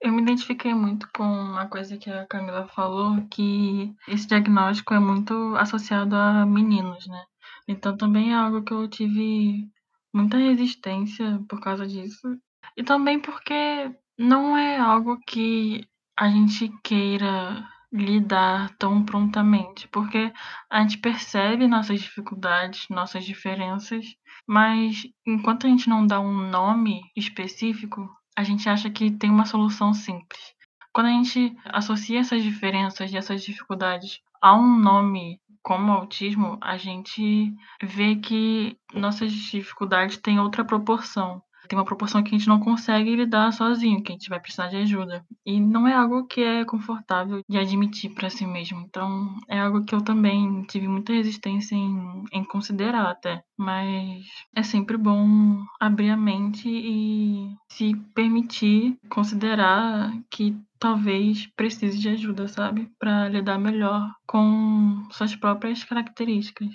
Eu 0.03 0.11
me 0.11 0.21
identifiquei 0.21 0.73
muito 0.73 1.07
com 1.15 1.23
a 1.55 1.65
coisa 1.65 1.97
que 1.97 2.09
a 2.09 2.27
Camila 2.27 2.67
falou, 2.67 3.25
que 3.31 3.95
esse 4.05 4.27
diagnóstico 4.27 4.93
é 4.93 4.99
muito 4.99 5.55
associado 5.55 6.13
a 6.13 6.45
meninos, 6.45 7.07
né? 7.07 7.23
Então 7.69 7.95
também 7.95 8.33
é 8.33 8.35
algo 8.35 8.61
que 8.63 8.73
eu 8.73 8.85
tive 8.89 9.65
muita 10.13 10.35
resistência 10.37 11.41
por 11.47 11.61
causa 11.61 11.87
disso. 11.87 12.37
E 12.75 12.83
também 12.83 13.17
porque 13.17 13.95
não 14.19 14.57
é 14.57 14.77
algo 14.77 15.17
que 15.25 15.87
a 16.19 16.29
gente 16.29 16.69
queira 16.83 17.65
lidar 17.89 18.75
tão 18.77 19.05
prontamente, 19.05 19.87
porque 19.87 20.33
a 20.69 20.81
gente 20.81 20.97
percebe 20.97 21.65
nossas 21.65 22.01
dificuldades, 22.01 22.89
nossas 22.89 23.23
diferenças, 23.23 24.05
mas 24.45 25.03
enquanto 25.25 25.65
a 25.65 25.69
gente 25.69 25.87
não 25.87 26.05
dá 26.05 26.19
um 26.19 26.49
nome 26.49 26.99
específico, 27.15 28.09
a 28.35 28.43
gente 28.43 28.67
acha 28.67 28.89
que 28.89 29.11
tem 29.11 29.29
uma 29.29 29.45
solução 29.45 29.93
simples. 29.93 30.53
Quando 30.91 31.07
a 31.07 31.11
gente 31.11 31.55
associa 31.65 32.19
essas 32.19 32.43
diferenças 32.43 33.11
e 33.11 33.17
essas 33.17 33.43
dificuldades 33.43 34.21
a 34.41 34.55
um 34.55 34.77
nome 34.77 35.39
como 35.61 35.91
autismo, 35.91 36.57
a 36.61 36.77
gente 36.77 37.53
vê 37.81 38.17
que 38.17 38.77
nossas 38.93 39.31
dificuldades 39.31 40.17
têm 40.17 40.39
outra 40.39 40.65
proporção 40.65 41.41
tem 41.67 41.77
uma 41.77 41.85
proporção 41.85 42.23
que 42.23 42.33
a 42.33 42.37
gente 42.37 42.47
não 42.47 42.59
consegue 42.59 43.15
lidar 43.15 43.51
sozinho, 43.51 44.01
que 44.03 44.11
a 44.11 44.15
gente 44.15 44.29
vai 44.29 44.39
precisar 44.39 44.67
de 44.67 44.77
ajuda. 44.77 45.25
E 45.45 45.59
não 45.59 45.87
é 45.87 45.93
algo 45.93 46.25
que 46.25 46.41
é 46.41 46.65
confortável 46.65 47.41
de 47.47 47.57
admitir 47.57 48.13
para 48.13 48.29
si 48.29 48.45
mesmo. 48.45 48.81
Então, 48.81 49.35
é 49.47 49.59
algo 49.59 49.83
que 49.83 49.95
eu 49.95 50.01
também 50.01 50.63
tive 50.63 50.87
muita 50.87 51.13
resistência 51.13 51.75
em, 51.75 52.23
em 52.31 52.43
considerar 52.43 53.09
até. 53.09 53.43
Mas 53.57 54.25
é 54.55 54.63
sempre 54.63 54.97
bom 54.97 55.63
abrir 55.79 56.09
a 56.09 56.17
mente 56.17 56.67
e 56.67 57.55
se 57.69 57.95
permitir 58.13 58.97
considerar 59.09 60.11
que 60.29 60.57
talvez 60.79 61.47
precise 61.55 61.97
de 61.97 62.09
ajuda, 62.09 62.47
sabe? 62.47 62.91
Para 62.99 63.29
lidar 63.29 63.57
melhor 63.57 64.13
com 64.27 65.07
suas 65.11 65.35
próprias 65.35 65.83
características. 65.83 66.69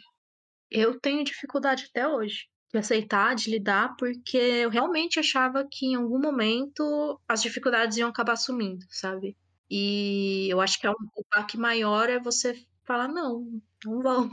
Eu 0.71 0.99
tenho 1.01 1.25
dificuldade 1.25 1.87
até 1.91 2.07
hoje 2.07 2.47
de 2.73 2.79
aceitar, 2.79 3.35
de 3.35 3.51
lidar, 3.51 3.97
porque 3.97 4.37
eu 4.37 4.71
realmente 4.71 5.19
achava 5.19 5.67
que 5.71 5.87
em 5.87 5.95
algum 5.95 6.21
momento 6.21 7.19
as 7.27 7.43
dificuldades 7.43 7.97
iam 7.97 8.09
acabar 8.09 8.37
sumindo, 8.37 8.85
sabe? 8.91 9.37
E 9.71 10.49
eu 10.51 10.61
acho 10.61 10.79
que 10.79 10.87
é 10.87 10.91
um, 10.91 10.95
o 10.95 11.25
baque 11.35 11.57
maior 11.57 12.09
é 12.09 12.19
você 12.19 12.55
falar, 12.85 13.09
não, 13.09 13.47
não 13.85 14.03
vão. 14.03 14.31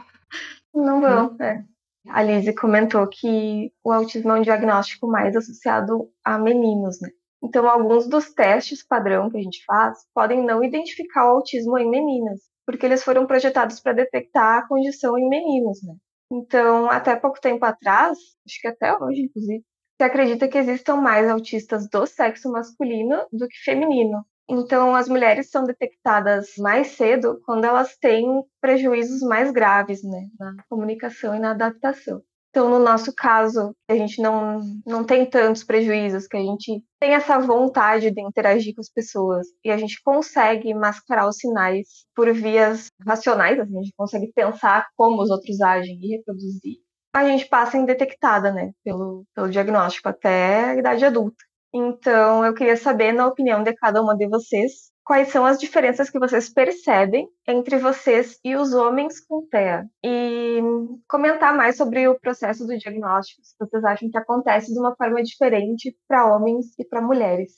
Não 0.74 1.02
vão, 1.02 1.38
é. 1.40 1.64
A 2.10 2.22
Lizzie 2.22 2.54
comentou 2.54 3.08
que 3.08 3.72
o 3.84 3.92
autismo 3.92 4.32
é 4.32 4.40
um 4.40 4.42
diagnóstico 4.42 5.08
mais 5.08 5.36
associado 5.36 6.10
a 6.24 6.38
meninos, 6.38 7.02
né? 7.02 7.10
Então, 7.44 7.68
alguns 7.68 8.08
dos 8.08 8.34
testes 8.34 8.86
padrão 8.86 9.30
que 9.30 9.38
a 9.38 9.42
gente 9.42 9.64
faz 9.66 10.00
podem 10.14 10.44
não 10.44 10.64
identificar 10.64 11.26
o 11.26 11.36
autismo 11.38 11.78
em 11.78 11.90
meninas, 11.90 12.42
porque 12.66 12.86
eles 12.86 13.04
foram 13.04 13.26
projetados 13.26 13.80
para 13.80 13.94
detectar 13.94 14.60
a 14.60 14.68
condição 14.68 15.18
em 15.18 15.28
meninos, 15.28 15.82
né? 15.84 15.96
Então, 16.32 16.90
até 16.90 17.16
pouco 17.16 17.40
tempo 17.40 17.64
atrás, 17.66 18.18
acho 18.46 18.62
que 18.62 18.68
até 18.68 18.96
hoje, 18.98 19.22
inclusive, 19.22 19.64
se 19.98 20.04
acredita 20.04 20.48
que 20.48 20.58
existam 20.58 20.98
mais 20.98 21.30
autistas 21.30 21.88
do 21.90 22.06
sexo 22.06 22.52
masculino 22.52 23.26
do 23.32 23.48
que 23.48 23.58
feminino. 23.64 24.26
Então, 24.50 24.96
as 24.96 25.08
mulheres 25.10 25.50
são 25.50 25.64
detectadas 25.64 26.54
mais 26.58 26.88
cedo 26.90 27.42
quando 27.46 27.66
elas 27.66 27.98
têm 27.98 28.44
prejuízos 28.62 29.22
mais 29.22 29.52
graves 29.52 30.04
né, 30.04 30.28
na 30.40 30.56
comunicação 30.70 31.36
e 31.36 31.40
na 31.40 31.52
adaptação. 31.52 32.22
Então, 32.56 32.70
no 32.70 32.80
nosso 32.80 33.14
caso, 33.14 33.76
a 33.86 33.96
gente 33.98 34.22
não, 34.22 34.62
não 34.88 35.04
tem 35.04 35.30
tantos 35.30 35.62
prejuízos, 35.62 36.26
que 36.26 36.38
a 36.38 36.42
gente 36.42 36.82
tem 37.02 37.14
essa 37.14 37.38
vontade 37.38 38.10
de 38.12 38.22
interagir 38.22 38.74
com 38.74 38.80
as 38.80 38.90
pessoas 38.90 39.46
e 39.62 39.70
a 39.70 39.76
gente 39.76 40.02
consegue 40.02 40.74
mascarar 40.74 41.28
os 41.28 41.36
sinais 41.36 42.06
por 42.16 42.34
vias 42.34 42.88
racionais, 43.06 43.60
assim, 43.60 43.78
a 43.78 43.82
gente 43.82 43.94
consegue 43.98 44.32
pensar 44.34 44.88
como 44.96 45.22
os 45.22 45.30
outros 45.30 45.60
agem 45.60 46.00
e 46.02 46.16
reproduzir. 46.16 46.78
A 47.14 47.26
gente 47.26 47.46
passa 47.50 47.78
indetectada, 47.78 48.54
né, 48.54 48.72
pelo, 48.86 49.26
pelo 49.36 49.50
diagnóstico 49.50 50.08
até 50.08 50.64
a 50.64 50.76
idade 50.78 51.04
adulta. 51.04 51.44
Então, 51.74 52.46
eu 52.46 52.54
queria 52.54 52.78
saber, 52.78 53.12
na 53.12 53.28
opinião 53.28 53.64
de 53.64 53.74
cada 53.74 54.02
uma 54.02 54.16
de 54.16 54.30
vocês, 54.30 54.95
quais 55.06 55.30
são 55.30 55.46
as 55.46 55.60
diferenças 55.60 56.10
que 56.10 56.20
vocês 56.20 56.50
percebem 56.50 57.30
entre 57.48 57.78
vocês 57.78 58.40
e 58.44 58.56
os 58.56 58.74
homens 58.74 59.24
com 59.26 59.48
TEA. 59.48 59.88
E 60.04 60.60
comentar 61.08 61.56
mais 61.56 61.78
sobre 61.78 62.08
o 62.08 62.20
processo 62.20 62.66
do 62.66 62.78
diagnóstico, 62.78 63.42
se 63.44 63.56
vocês 63.60 63.86
acham 63.86 64.10
que 64.10 64.18
acontece 64.18 64.74
de 64.74 64.80
uma 64.80 64.96
forma 64.96 65.22
diferente 65.22 65.96
para 66.08 66.36
homens 66.36 66.78
e 66.80 66.84
para 66.84 67.02
mulheres. 67.02 67.52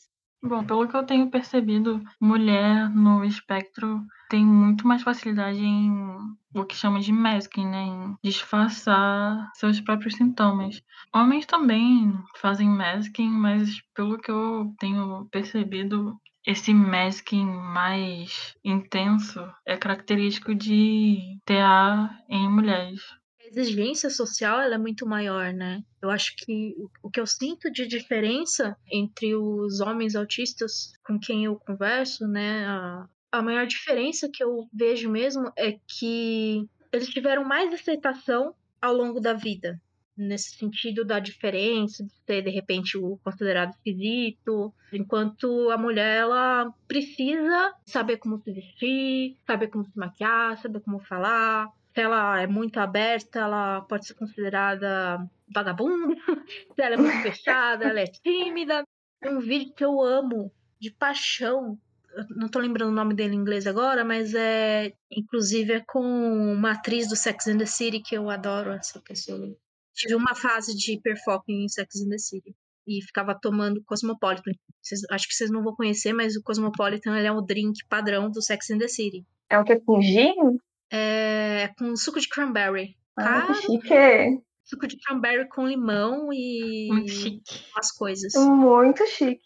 Bom, 0.43 0.63
pelo 0.63 0.87
que 0.87 0.95
eu 0.95 1.05
tenho 1.05 1.31
percebido, 1.31 2.01
mulher 2.21 2.89
no 2.89 3.23
espectro 3.23 4.01
tem 4.29 4.45
muito 4.45 4.85
mais 4.85 5.01
facilidade 5.01 5.59
em 5.59 5.89
o 6.53 6.65
que 6.65 6.75
chama 6.75 6.99
de 6.99 7.11
masking, 7.11 7.65
né? 7.65 7.83
Em 7.83 8.15
disfarçar 8.23 9.49
seus 9.55 9.79
próprios 9.79 10.15
sintomas. 10.15 10.81
Homens 11.13 11.45
também 11.45 12.13
fazem 12.35 12.69
masking, 12.69 13.29
mas 13.29 13.81
pelo 13.95 14.17
que 14.19 14.29
eu 14.29 14.73
tenho 14.79 15.27
percebido, 15.31 16.19
esse 16.47 16.73
masking 16.73 17.45
mais 17.45 18.55
intenso 18.63 19.45
é 19.65 19.75
característico 19.75 20.55
de 20.55 21.37
TA 21.43 22.09
em 22.29 22.49
mulheres. 22.49 23.01
A 23.41 23.47
exigência 23.49 24.09
social 24.09 24.61
ela 24.61 24.75
é 24.75 24.77
muito 24.77 25.05
maior, 25.05 25.51
né? 25.51 25.83
Eu 26.01 26.09
acho 26.09 26.33
que 26.37 26.73
o 27.03 27.11
que 27.11 27.19
eu 27.19 27.27
sinto 27.27 27.69
de 27.69 27.85
diferença 27.85 28.77
entre 28.89 29.35
os 29.35 29.81
homens 29.81 30.15
autistas 30.15 30.93
com 31.05 31.19
quem 31.19 31.43
eu 31.43 31.57
converso, 31.57 32.25
né? 32.25 32.65
A, 32.65 33.09
a 33.29 33.41
maior 33.41 33.67
diferença 33.67 34.29
que 34.33 34.41
eu 34.41 34.69
vejo 34.73 35.09
mesmo 35.09 35.51
é 35.57 35.77
que 35.85 36.65
eles 36.93 37.09
tiveram 37.09 37.43
mais 37.43 37.73
aceitação 37.73 38.55
ao 38.81 38.93
longo 38.93 39.19
da 39.19 39.33
vida 39.33 39.77
nesse 40.17 40.55
sentido 40.55 41.05
da 41.05 41.19
diferença 41.19 42.03
de 42.03 42.11
ser 42.25 42.41
de 42.41 42.49
repente 42.49 42.97
o 42.97 43.17
considerado 43.23 43.71
esquisito, 43.71 44.73
enquanto 44.91 45.69
a 45.69 45.77
mulher 45.77 46.21
ela 46.21 46.73
precisa 46.87 47.73
saber 47.85 48.17
como 48.17 48.37
se 48.39 48.51
vestir, 48.51 49.37
saber 49.45 49.67
como 49.67 49.85
se 49.85 49.97
maquiar, 49.97 50.57
saber 50.57 50.81
como 50.81 50.99
falar. 50.99 51.69
Se 51.93 52.01
ela 52.01 52.41
é 52.41 52.47
muito 52.47 52.79
aberta, 52.79 53.39
ela 53.39 53.81
pode 53.81 54.07
ser 54.07 54.13
considerada 54.13 55.25
vagabunda. 55.47 56.15
Se 56.75 56.81
ela 56.81 56.95
é 56.95 56.97
muito 56.97 57.21
fechada, 57.21 57.85
ela 57.85 58.01
é 58.01 58.05
tímida. 58.05 58.83
Tem 59.19 59.35
um 59.35 59.39
vídeo 59.39 59.73
que 59.73 59.83
eu 59.83 59.99
amo 60.01 60.51
de 60.79 60.91
paixão 60.91 61.79
não 62.35 62.47
tô 62.47 62.59
lembrando 62.59 62.89
o 62.89 62.95
nome 62.95 63.13
dele 63.13 63.35
em 63.35 63.39
inglês 63.39 63.67
agora, 63.67 64.03
mas 64.03 64.33
é. 64.33 64.93
Inclusive 65.11 65.73
é 65.73 65.79
com 65.81 66.01
uma 66.01 66.71
atriz 66.71 67.07
do 67.07 67.15
Sex 67.15 67.47
and 67.47 67.59
the 67.59 67.65
City 67.65 67.99
que 67.99 68.15
eu 68.15 68.29
adoro 68.29 68.71
essa 68.71 68.99
pessoa 68.99 69.55
tive 69.97 70.15
uma 70.15 70.35
fase 70.35 70.75
de 70.75 70.93
hiperfoco 70.93 71.45
em 71.49 71.67
Sex 71.67 72.01
and 72.01 72.09
the 72.09 72.17
City. 72.17 72.55
E 72.87 73.03
ficava 73.03 73.37
tomando 73.37 73.83
Cosmopolitan. 73.83 74.51
Vocês, 74.81 75.01
acho 75.11 75.27
que 75.27 75.33
vocês 75.33 75.51
não 75.51 75.61
vão 75.61 75.75
conhecer, 75.75 76.13
mas 76.13 76.37
o 76.37 76.43
Cosmopolitan 76.43 77.17
ele 77.17 77.27
é 77.27 77.31
um 77.31 77.45
drink 77.45 77.79
padrão 77.89 78.29
do 78.31 78.41
Sex 78.41 78.69
and 78.69 78.77
the 78.77 78.87
City. 78.87 79.25
É 79.49 79.59
o 79.59 79.63
que? 79.65 79.75
Com 79.81 80.01
gin? 80.01 80.33
É 80.89 81.69
com 81.77 81.95
suco 81.97 82.19
de 82.19 82.29
cranberry. 82.29 82.95
Ah, 83.17 83.47
que 83.47 83.53
chique! 83.55 84.41
Suco 84.63 84.87
de 84.87 84.97
cranberry 84.99 85.49
com 85.49 85.67
limão 85.67 86.29
e 86.31 86.87
Muito 86.89 87.11
chique. 87.11 87.65
umas 87.75 87.91
coisas. 87.91 88.33
Muito 88.35 89.05
chique. 89.07 89.41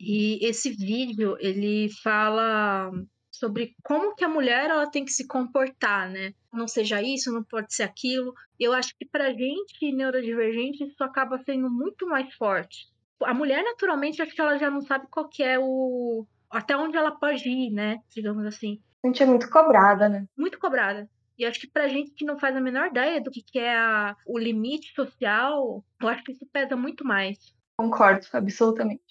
E 0.00 0.46
esse 0.46 0.70
vídeo, 0.70 1.36
ele 1.40 1.88
fala 2.02 2.90
sobre 3.30 3.74
como 3.82 4.14
que 4.14 4.24
a 4.24 4.28
mulher 4.28 4.68
ela 4.68 4.90
tem 4.90 5.04
que 5.04 5.12
se 5.12 5.26
comportar, 5.26 6.10
né? 6.10 6.32
Não 6.54 6.68
seja 6.68 7.02
isso, 7.02 7.32
não 7.32 7.42
pode 7.42 7.74
ser 7.74 7.82
aquilo. 7.82 8.32
Eu 8.58 8.72
acho 8.72 8.94
que 8.96 9.04
pra 9.04 9.32
gente 9.32 9.92
neurodivergente 9.92 10.84
isso 10.84 11.02
acaba 11.02 11.38
sendo 11.38 11.68
muito 11.68 12.06
mais 12.06 12.32
forte. 12.34 12.86
A 13.22 13.34
mulher 13.34 13.62
naturalmente 13.62 14.22
acho 14.22 14.34
que 14.34 14.40
ela 14.40 14.58
já 14.58 14.70
não 14.70 14.80
sabe 14.80 15.06
qual 15.10 15.28
que 15.28 15.42
é 15.42 15.58
o 15.58 16.26
até 16.50 16.76
onde 16.76 16.96
ela 16.96 17.10
pode 17.10 17.48
ir, 17.48 17.70
né? 17.70 17.98
Digamos 18.14 18.46
assim. 18.46 18.80
A 19.02 19.08
gente 19.08 19.22
é 19.22 19.26
muito 19.26 19.50
cobrada, 19.50 20.08
né? 20.08 20.26
Muito 20.36 20.58
cobrada. 20.58 21.08
E 21.36 21.44
acho 21.44 21.60
que 21.60 21.66
pra 21.66 21.88
gente 21.88 22.12
que 22.12 22.24
não 22.24 22.38
faz 22.38 22.56
a 22.56 22.60
menor 22.60 22.86
ideia 22.88 23.20
do 23.20 23.30
que, 23.30 23.42
que 23.42 23.58
é 23.58 23.76
a, 23.76 24.16
o 24.26 24.38
limite 24.38 24.94
social, 24.94 25.84
eu 26.00 26.08
acho 26.08 26.22
que 26.22 26.32
isso 26.32 26.46
pesa 26.52 26.76
muito 26.76 27.04
mais. 27.04 27.36
Concordo, 27.76 28.24
absolutamente. 28.32 29.02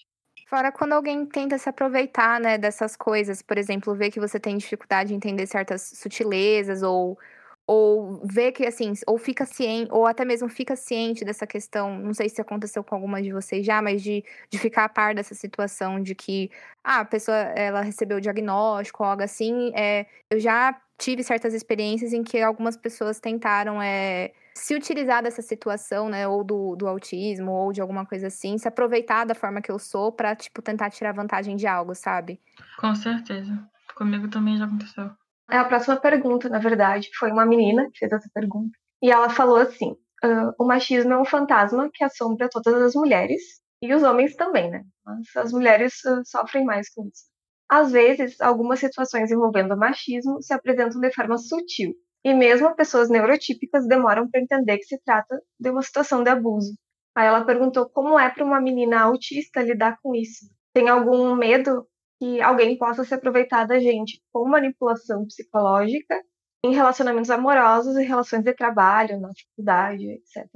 Fora 0.48 0.72
quando 0.72 0.92
alguém 0.92 1.26
tenta 1.26 1.58
se 1.58 1.68
aproveitar, 1.68 2.40
né, 2.40 2.56
dessas 2.56 2.96
coisas, 2.96 3.42
por 3.42 3.58
exemplo, 3.58 3.94
ver 3.94 4.10
que 4.10 4.20
você 4.20 4.40
tem 4.40 4.56
dificuldade 4.56 5.12
em 5.12 5.16
entender 5.16 5.46
certas 5.46 5.82
sutilezas 5.82 6.82
ou 6.82 7.18
ou 7.66 8.20
ver 8.24 8.52
que 8.52 8.66
assim, 8.66 8.92
ou 9.06 9.16
fica 9.16 9.46
ciente, 9.46 9.90
ou 9.90 10.06
até 10.06 10.24
mesmo 10.24 10.48
fica 10.48 10.76
ciente 10.76 11.24
dessa 11.24 11.46
questão, 11.46 11.98
não 11.98 12.12
sei 12.12 12.28
se 12.28 12.40
aconteceu 12.40 12.84
com 12.84 12.94
alguma 12.94 13.22
de 13.22 13.32
vocês 13.32 13.64
já, 13.64 13.80
mas 13.80 14.02
de, 14.02 14.22
de 14.50 14.58
ficar 14.58 14.84
a 14.84 14.88
par 14.88 15.14
dessa 15.14 15.34
situação 15.34 16.00
de 16.02 16.14
que 16.14 16.50
ah, 16.82 17.00
a 17.00 17.04
pessoa 17.04 17.36
ela 17.36 17.80
recebeu 17.80 18.18
o 18.18 18.20
diagnóstico 18.20 19.02
ou 19.02 19.08
algo 19.08 19.22
assim, 19.22 19.72
é, 19.74 20.06
eu 20.30 20.38
já 20.38 20.78
tive 20.98 21.22
certas 21.22 21.54
experiências 21.54 22.12
em 22.12 22.22
que 22.22 22.40
algumas 22.40 22.76
pessoas 22.76 23.18
tentaram 23.18 23.80
é, 23.80 24.32
se 24.54 24.74
utilizar 24.74 25.22
dessa 25.22 25.42
situação, 25.42 26.08
né, 26.08 26.28
ou 26.28 26.44
do, 26.44 26.76
do 26.76 26.86
autismo, 26.86 27.50
ou 27.50 27.72
de 27.72 27.80
alguma 27.80 28.04
coisa 28.06 28.26
assim, 28.26 28.58
se 28.58 28.68
aproveitar 28.68 29.24
da 29.24 29.34
forma 29.34 29.60
que 29.60 29.70
eu 29.70 29.78
sou 29.78 30.12
para 30.12 30.36
tipo, 30.36 30.60
tentar 30.60 30.90
tirar 30.90 31.12
vantagem 31.12 31.56
de 31.56 31.66
algo, 31.66 31.94
sabe? 31.94 32.38
Com 32.78 32.94
certeza. 32.94 33.58
Comigo 33.94 34.28
também 34.28 34.56
já 34.56 34.66
aconteceu. 34.66 35.10
É 35.50 35.56
a 35.56 35.64
próxima 35.64 35.96
pergunta, 35.96 36.48
na 36.48 36.58
verdade, 36.58 37.10
foi 37.18 37.30
uma 37.30 37.44
menina 37.44 37.90
que 37.92 37.98
fez 37.98 38.12
essa 38.12 38.28
pergunta. 38.32 38.76
E 39.02 39.10
ela 39.10 39.28
falou 39.28 39.56
assim: 39.56 39.92
uh, 40.24 40.54
o 40.58 40.66
machismo 40.66 41.12
é 41.12 41.18
um 41.18 41.24
fantasma 41.24 41.90
que 41.92 42.02
assombra 42.02 42.48
todas 42.48 42.74
as 42.74 42.94
mulheres, 42.94 43.40
e 43.82 43.92
os 43.92 44.02
homens 44.02 44.34
também, 44.36 44.70
né? 44.70 44.82
Mas 45.04 45.36
as 45.36 45.52
mulheres 45.52 46.02
uh, 46.04 46.22
sofrem 46.24 46.64
mais 46.64 46.88
com 46.92 47.06
isso. 47.06 47.24
Às 47.68 47.92
vezes, 47.92 48.40
algumas 48.40 48.80
situações 48.80 49.30
envolvendo 49.30 49.76
machismo 49.76 50.42
se 50.42 50.52
apresentam 50.54 51.00
de 51.00 51.12
forma 51.12 51.36
sutil, 51.38 51.94
e 52.24 52.32
mesmo 52.32 52.74
pessoas 52.74 53.10
neurotípicas 53.10 53.86
demoram 53.86 54.28
para 54.30 54.40
entender 54.40 54.78
que 54.78 54.84
se 54.84 54.98
trata 55.04 55.40
de 55.60 55.70
uma 55.70 55.82
situação 55.82 56.22
de 56.22 56.30
abuso. 56.30 56.74
Aí 57.14 57.26
ela 57.26 57.44
perguntou 57.44 57.88
como 57.88 58.18
é 58.18 58.28
para 58.30 58.44
uma 58.44 58.60
menina 58.60 59.02
autista 59.02 59.62
lidar 59.62 59.98
com 60.02 60.14
isso. 60.14 60.46
Tem 60.72 60.88
algum 60.88 61.34
medo 61.36 61.86
que 62.24 62.40
alguém 62.40 62.78
possa 62.78 63.04
se 63.04 63.12
aproveitar 63.14 63.66
da 63.66 63.78
gente 63.78 64.22
com 64.32 64.48
manipulação 64.48 65.26
psicológica 65.26 66.18
em 66.64 66.74
relacionamentos 66.74 67.30
amorosos 67.30 67.96
e 67.96 68.02
relações 68.02 68.42
de 68.42 68.54
trabalho, 68.54 69.20
na 69.20 69.28
faculdade, 69.34 70.08
etc. 70.08 70.48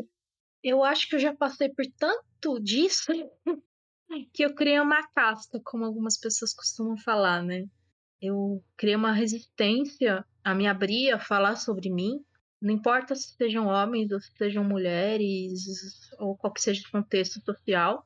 Eu 0.65 0.83
acho 0.83 1.09
que 1.09 1.17
eu 1.17 1.21
já 1.21 1.37
passei 1.37 1.69
por 1.69 1.85
tanto 1.99 2.59
disso 2.61 3.13
que 4.33 4.43
eu 4.43 4.55
criei 4.55 4.81
uma 4.81 5.07
casca, 5.11 5.61
como 5.63 5.85
algumas 5.85 6.19
pessoas 6.19 6.55
costumam 6.55 6.97
falar, 6.97 7.43
né? 7.43 7.67
Eu 8.21 8.65
criei 8.77 8.97
uma 8.97 9.13
resistência 9.13 10.25
a 10.43 10.55
me 10.55 10.67
abrir 10.67 11.13
a 11.13 11.19
falar 11.19 11.57
sobre 11.57 11.91
mim, 11.91 12.25
não 12.61 12.73
importa 12.73 13.15
se 13.15 13.37
sejam 13.37 13.67
homens 13.67 14.11
ou 14.11 14.21
se 14.21 14.33
sejam 14.37 14.65
mulheres, 14.65 15.63
ou 16.19 16.37
qual 16.37 16.53
que 16.53 16.63
seja 16.63 16.83
o 16.89 16.91
contexto 16.91 17.41
social. 17.45 18.05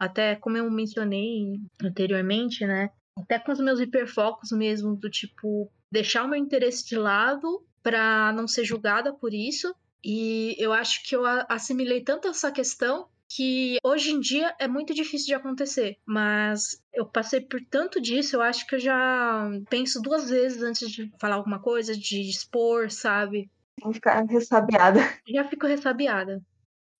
Até 0.00 0.34
como 0.34 0.56
eu 0.56 0.70
mencionei 0.70 1.60
anteriormente, 1.82 2.66
né? 2.66 2.88
Até 3.18 3.38
com 3.38 3.52
os 3.52 3.60
meus 3.60 3.78
hiperfocos 3.78 4.50
mesmo, 4.50 4.96
do 4.96 5.10
tipo, 5.10 5.70
deixar 5.92 6.24
o 6.24 6.28
meu 6.28 6.38
interesse 6.38 6.86
de 6.86 6.96
lado 6.96 7.62
para 7.82 8.32
não 8.32 8.48
ser 8.48 8.64
julgada 8.64 9.12
por 9.12 9.34
isso. 9.34 9.74
E 10.02 10.56
eu 10.58 10.72
acho 10.72 11.04
que 11.04 11.14
eu 11.14 11.22
assimilei 11.48 12.02
tanto 12.02 12.28
essa 12.28 12.50
questão 12.50 13.06
que 13.28 13.76
hoje 13.84 14.10
em 14.10 14.18
dia 14.18 14.54
é 14.58 14.66
muito 14.66 14.92
difícil 14.92 15.28
de 15.28 15.34
acontecer, 15.34 15.98
mas 16.04 16.82
eu 16.92 17.06
passei 17.06 17.40
por 17.40 17.60
tanto 17.70 18.00
disso, 18.00 18.34
eu 18.34 18.42
acho 18.42 18.66
que 18.66 18.74
eu 18.74 18.80
já 18.80 19.48
penso 19.68 20.02
duas 20.02 20.28
vezes 20.28 20.62
antes 20.62 20.90
de 20.90 21.12
falar 21.20 21.36
alguma 21.36 21.60
coisa, 21.60 21.96
de 21.96 22.28
expor, 22.28 22.90
sabe? 22.90 23.48
Vou 23.80 23.92
ficar 23.92 24.24
ressabiada. 24.24 25.00
Já 25.28 25.44
fico 25.44 25.66
ressabiada. 25.66 26.42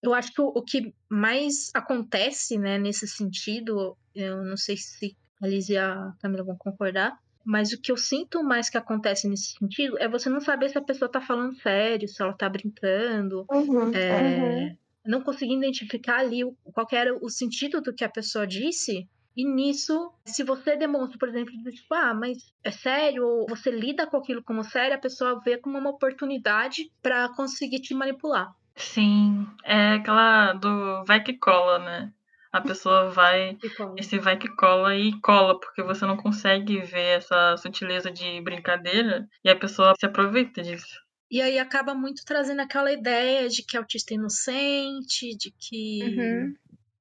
Eu 0.03 0.15
acho 0.15 0.33
que 0.33 0.41
o, 0.41 0.47
o, 0.47 0.63
que 0.63 0.95
mais 1.09 1.71
acontece, 1.75 2.59
né, 2.59 2.79
nesse 2.79 3.07
sentido, 3.07 3.97
eu 4.15 4.43
não 4.43 4.57
sei 4.57 4.77
se 4.77 5.17
a 5.43 5.47
Liz 5.47 5.69
e 5.69 5.77
a 5.77 6.13
Camila 6.21 6.45
vão 6.45 6.57
concordar, 6.57 7.19
mas 7.45 7.73
o 7.73 7.81
que 7.81 7.93
eu 7.93 7.97
sinto 7.97 8.43
mais 8.43 8.69
que 8.69 8.79
acontece 8.79 9.29
nesse 9.29 9.57
sentido 9.59 9.99
é 9.99 10.09
você 10.09 10.29
não 10.29 10.41
saber 10.41 10.69
se 10.69 10.79
a 10.79 10.83
pessoa 10.83 11.11
tá 11.11 11.21
falando 11.21 11.55
sério, 11.61 12.09
se 12.09 12.23
ela 12.23 12.33
tá 12.33 12.49
brincando. 12.49 13.47
Uhum, 13.51 13.93
é, 13.95 14.71
uhum 14.71 14.77
não 15.05 15.23
consegui 15.23 15.55
identificar 15.55 16.19
ali 16.19 16.41
qual 16.73 16.87
era 16.93 17.17
o 17.17 17.29
sentido 17.29 17.81
do 17.81 17.93
que 17.93 18.05
a 18.05 18.09
pessoa 18.09 18.47
disse. 18.47 19.09
E 19.37 19.45
nisso, 19.45 20.13
se 20.25 20.43
você 20.43 20.77
demonstra, 20.77 21.19
por 21.19 21.29
exemplo, 21.29 21.53
tipo, 21.71 21.95
ah, 21.95 22.13
mas 22.13 22.53
é 22.65 22.71
sério, 22.71 23.25
ou 23.25 23.47
você 23.49 23.71
lida 23.71 24.07
com 24.07 24.17
aquilo 24.17 24.43
como 24.43 24.65
sério, 24.65 24.97
a 24.97 25.01
pessoa 25.01 25.41
vê 25.41 25.57
como 25.57 25.79
uma 25.79 25.91
oportunidade 25.91 26.91
para 27.01 27.29
conseguir 27.31 27.81
te 27.81 27.95
manipular. 27.95 28.55
Sim, 28.81 29.47
é 29.65 29.93
aquela 29.95 30.53
do 30.55 31.05
vai 31.05 31.23
que 31.23 31.35
cola, 31.35 31.79
né? 31.79 32.13
A 32.53 32.61
pessoa 32.61 33.11
vai, 33.11 33.57
esse 33.97 34.19
vai 34.19 34.37
que 34.37 34.49
cola 34.57 34.97
e 34.97 35.13
cola, 35.21 35.59
porque 35.61 35.83
você 35.85 36.05
não 36.05 36.17
consegue 36.17 36.81
ver 36.81 37.19
essa 37.19 37.57
sutileza 37.57 38.11
de 38.11 38.41
brincadeira 38.41 39.29
e 39.45 39.49
a 39.51 39.55
pessoa 39.55 39.95
se 39.99 40.05
aproveita 40.05 40.61
disso. 40.61 40.99
E 41.31 41.41
aí 41.41 41.61
acaba 41.61 41.95
muito 41.95 42.25
trazendo 42.25 42.61
aquela 42.61 42.93
ideia 42.93 43.49
de 43.49 43.63
que 43.65 43.77
autista 43.77 44.13
é 44.13 44.17
inocente, 44.17 45.37
de 45.37 45.55
que 45.57 46.01
Uhum. 46.03 46.55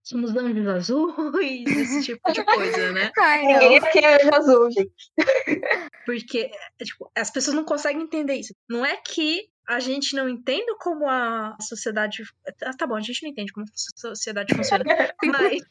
somos 0.04 0.36
anjos 0.36 0.68
azuis, 0.68 1.66
esse 2.00 2.04
tipo 2.06 2.32
de 2.32 2.44
coisa, 2.44 2.92
né? 2.92 3.12
Ai, 3.18 3.42
Ninguém 3.48 3.78
aqui 3.80 4.06
é 4.06 4.16
anjo 4.22 4.36
azul, 4.36 4.70
gente. 4.70 5.12
Porque 6.06 6.52
é, 6.80 6.84
tipo, 6.86 7.12
as 7.18 7.32
pessoas 7.32 7.56
não 7.56 7.64
conseguem 7.66 8.04
entender 8.04 8.36
isso. 8.36 8.54
Não 8.70 8.86
é 8.86 8.98
que 8.98 9.50
a 9.70 9.80
gente 9.80 10.16
não 10.16 10.28
entenda 10.28 10.76
como 10.80 11.08
a 11.08 11.56
sociedade. 11.62 12.24
Ah, 12.64 12.74
tá 12.76 12.88
bom, 12.88 12.96
a 12.96 13.02
gente 13.02 13.22
não 13.22 13.30
entende 13.30 13.54
como 13.54 13.68
a 13.68 13.70
sociedade 13.96 14.56
funciona. 14.56 14.84
mas 15.24 15.62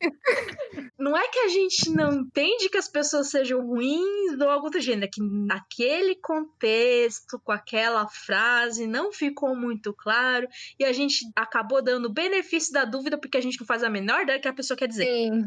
não 0.97 1.17
é 1.17 1.27
que 1.27 1.39
a 1.41 1.49
gente 1.49 1.91
não 1.91 2.13
entende 2.13 2.69
que 2.69 2.79
as 2.79 2.89
pessoas 2.89 3.29
sejam 3.29 3.61
ruins 3.61 4.41
ou 4.41 4.49
algo 4.49 4.71
do 4.71 4.81
gênero. 4.81 5.07
É 5.07 5.09
que 5.09 5.21
naquele 5.21 6.15
contexto, 6.15 7.41
com 7.41 7.51
aquela 7.51 8.07
frase, 8.07 8.87
não 8.87 9.13
ficou 9.13 9.57
muito 9.57 9.93
claro. 9.93 10.47
E 10.79 10.85
a 10.85 10.93
gente 10.93 11.29
acabou 11.35 11.83
dando 11.83 12.07
o 12.07 12.13
benefício 12.13 12.73
da 12.73 12.85
dúvida 12.85 13.19
porque 13.19 13.37
a 13.37 13.43
gente 13.43 13.59
não 13.59 13.67
faz 13.67 13.83
a 13.83 13.91
menor 13.91 14.23
ideia 14.23 14.39
do 14.39 14.43
que 14.43 14.49
a 14.49 14.55
pessoa 14.55 14.79
quer 14.79 14.87
dizer. 14.87 15.07
Sim. 15.07 15.43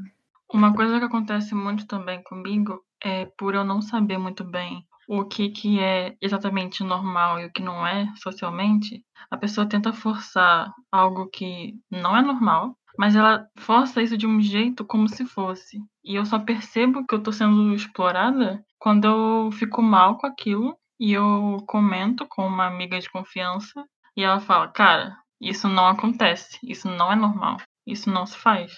Uma 0.53 0.75
coisa 0.75 0.99
que 0.99 1.05
acontece 1.05 1.55
muito 1.55 1.87
também 1.87 2.21
comigo 2.21 2.83
é 3.01 3.27
por 3.37 3.55
eu 3.55 3.63
não 3.63 3.81
saber 3.81 4.17
muito 4.17 4.43
bem 4.43 4.85
o 5.13 5.25
que, 5.25 5.49
que 5.49 5.77
é 5.77 6.15
exatamente 6.21 6.85
normal 6.85 7.37
e 7.37 7.45
o 7.45 7.51
que 7.51 7.61
não 7.61 7.85
é 7.85 8.07
socialmente, 8.15 9.03
a 9.29 9.35
pessoa 9.35 9.67
tenta 9.67 9.91
forçar 9.91 10.73
algo 10.89 11.27
que 11.29 11.73
não 11.91 12.15
é 12.15 12.21
normal, 12.21 12.77
mas 12.97 13.13
ela 13.13 13.45
força 13.59 14.01
isso 14.01 14.17
de 14.17 14.25
um 14.25 14.39
jeito 14.39 14.85
como 14.85 15.09
se 15.09 15.25
fosse. 15.25 15.79
E 16.01 16.15
eu 16.15 16.25
só 16.25 16.39
percebo 16.39 17.05
que 17.05 17.13
eu 17.13 17.21
tô 17.21 17.33
sendo 17.33 17.73
explorada 17.73 18.63
quando 18.79 19.03
eu 19.03 19.51
fico 19.51 19.81
mal 19.81 20.17
com 20.17 20.27
aquilo 20.27 20.77
e 20.97 21.11
eu 21.11 21.57
comento 21.67 22.25
com 22.29 22.47
uma 22.47 22.67
amiga 22.67 22.97
de 22.97 23.09
confiança 23.09 23.83
e 24.15 24.23
ela 24.23 24.39
fala: 24.39 24.69
Cara, 24.69 25.17
isso 25.41 25.67
não 25.67 25.87
acontece, 25.87 26.57
isso 26.63 26.87
não 26.87 27.11
é 27.11 27.17
normal, 27.17 27.57
isso 27.85 28.09
não 28.09 28.25
se 28.25 28.37
faz. 28.37 28.71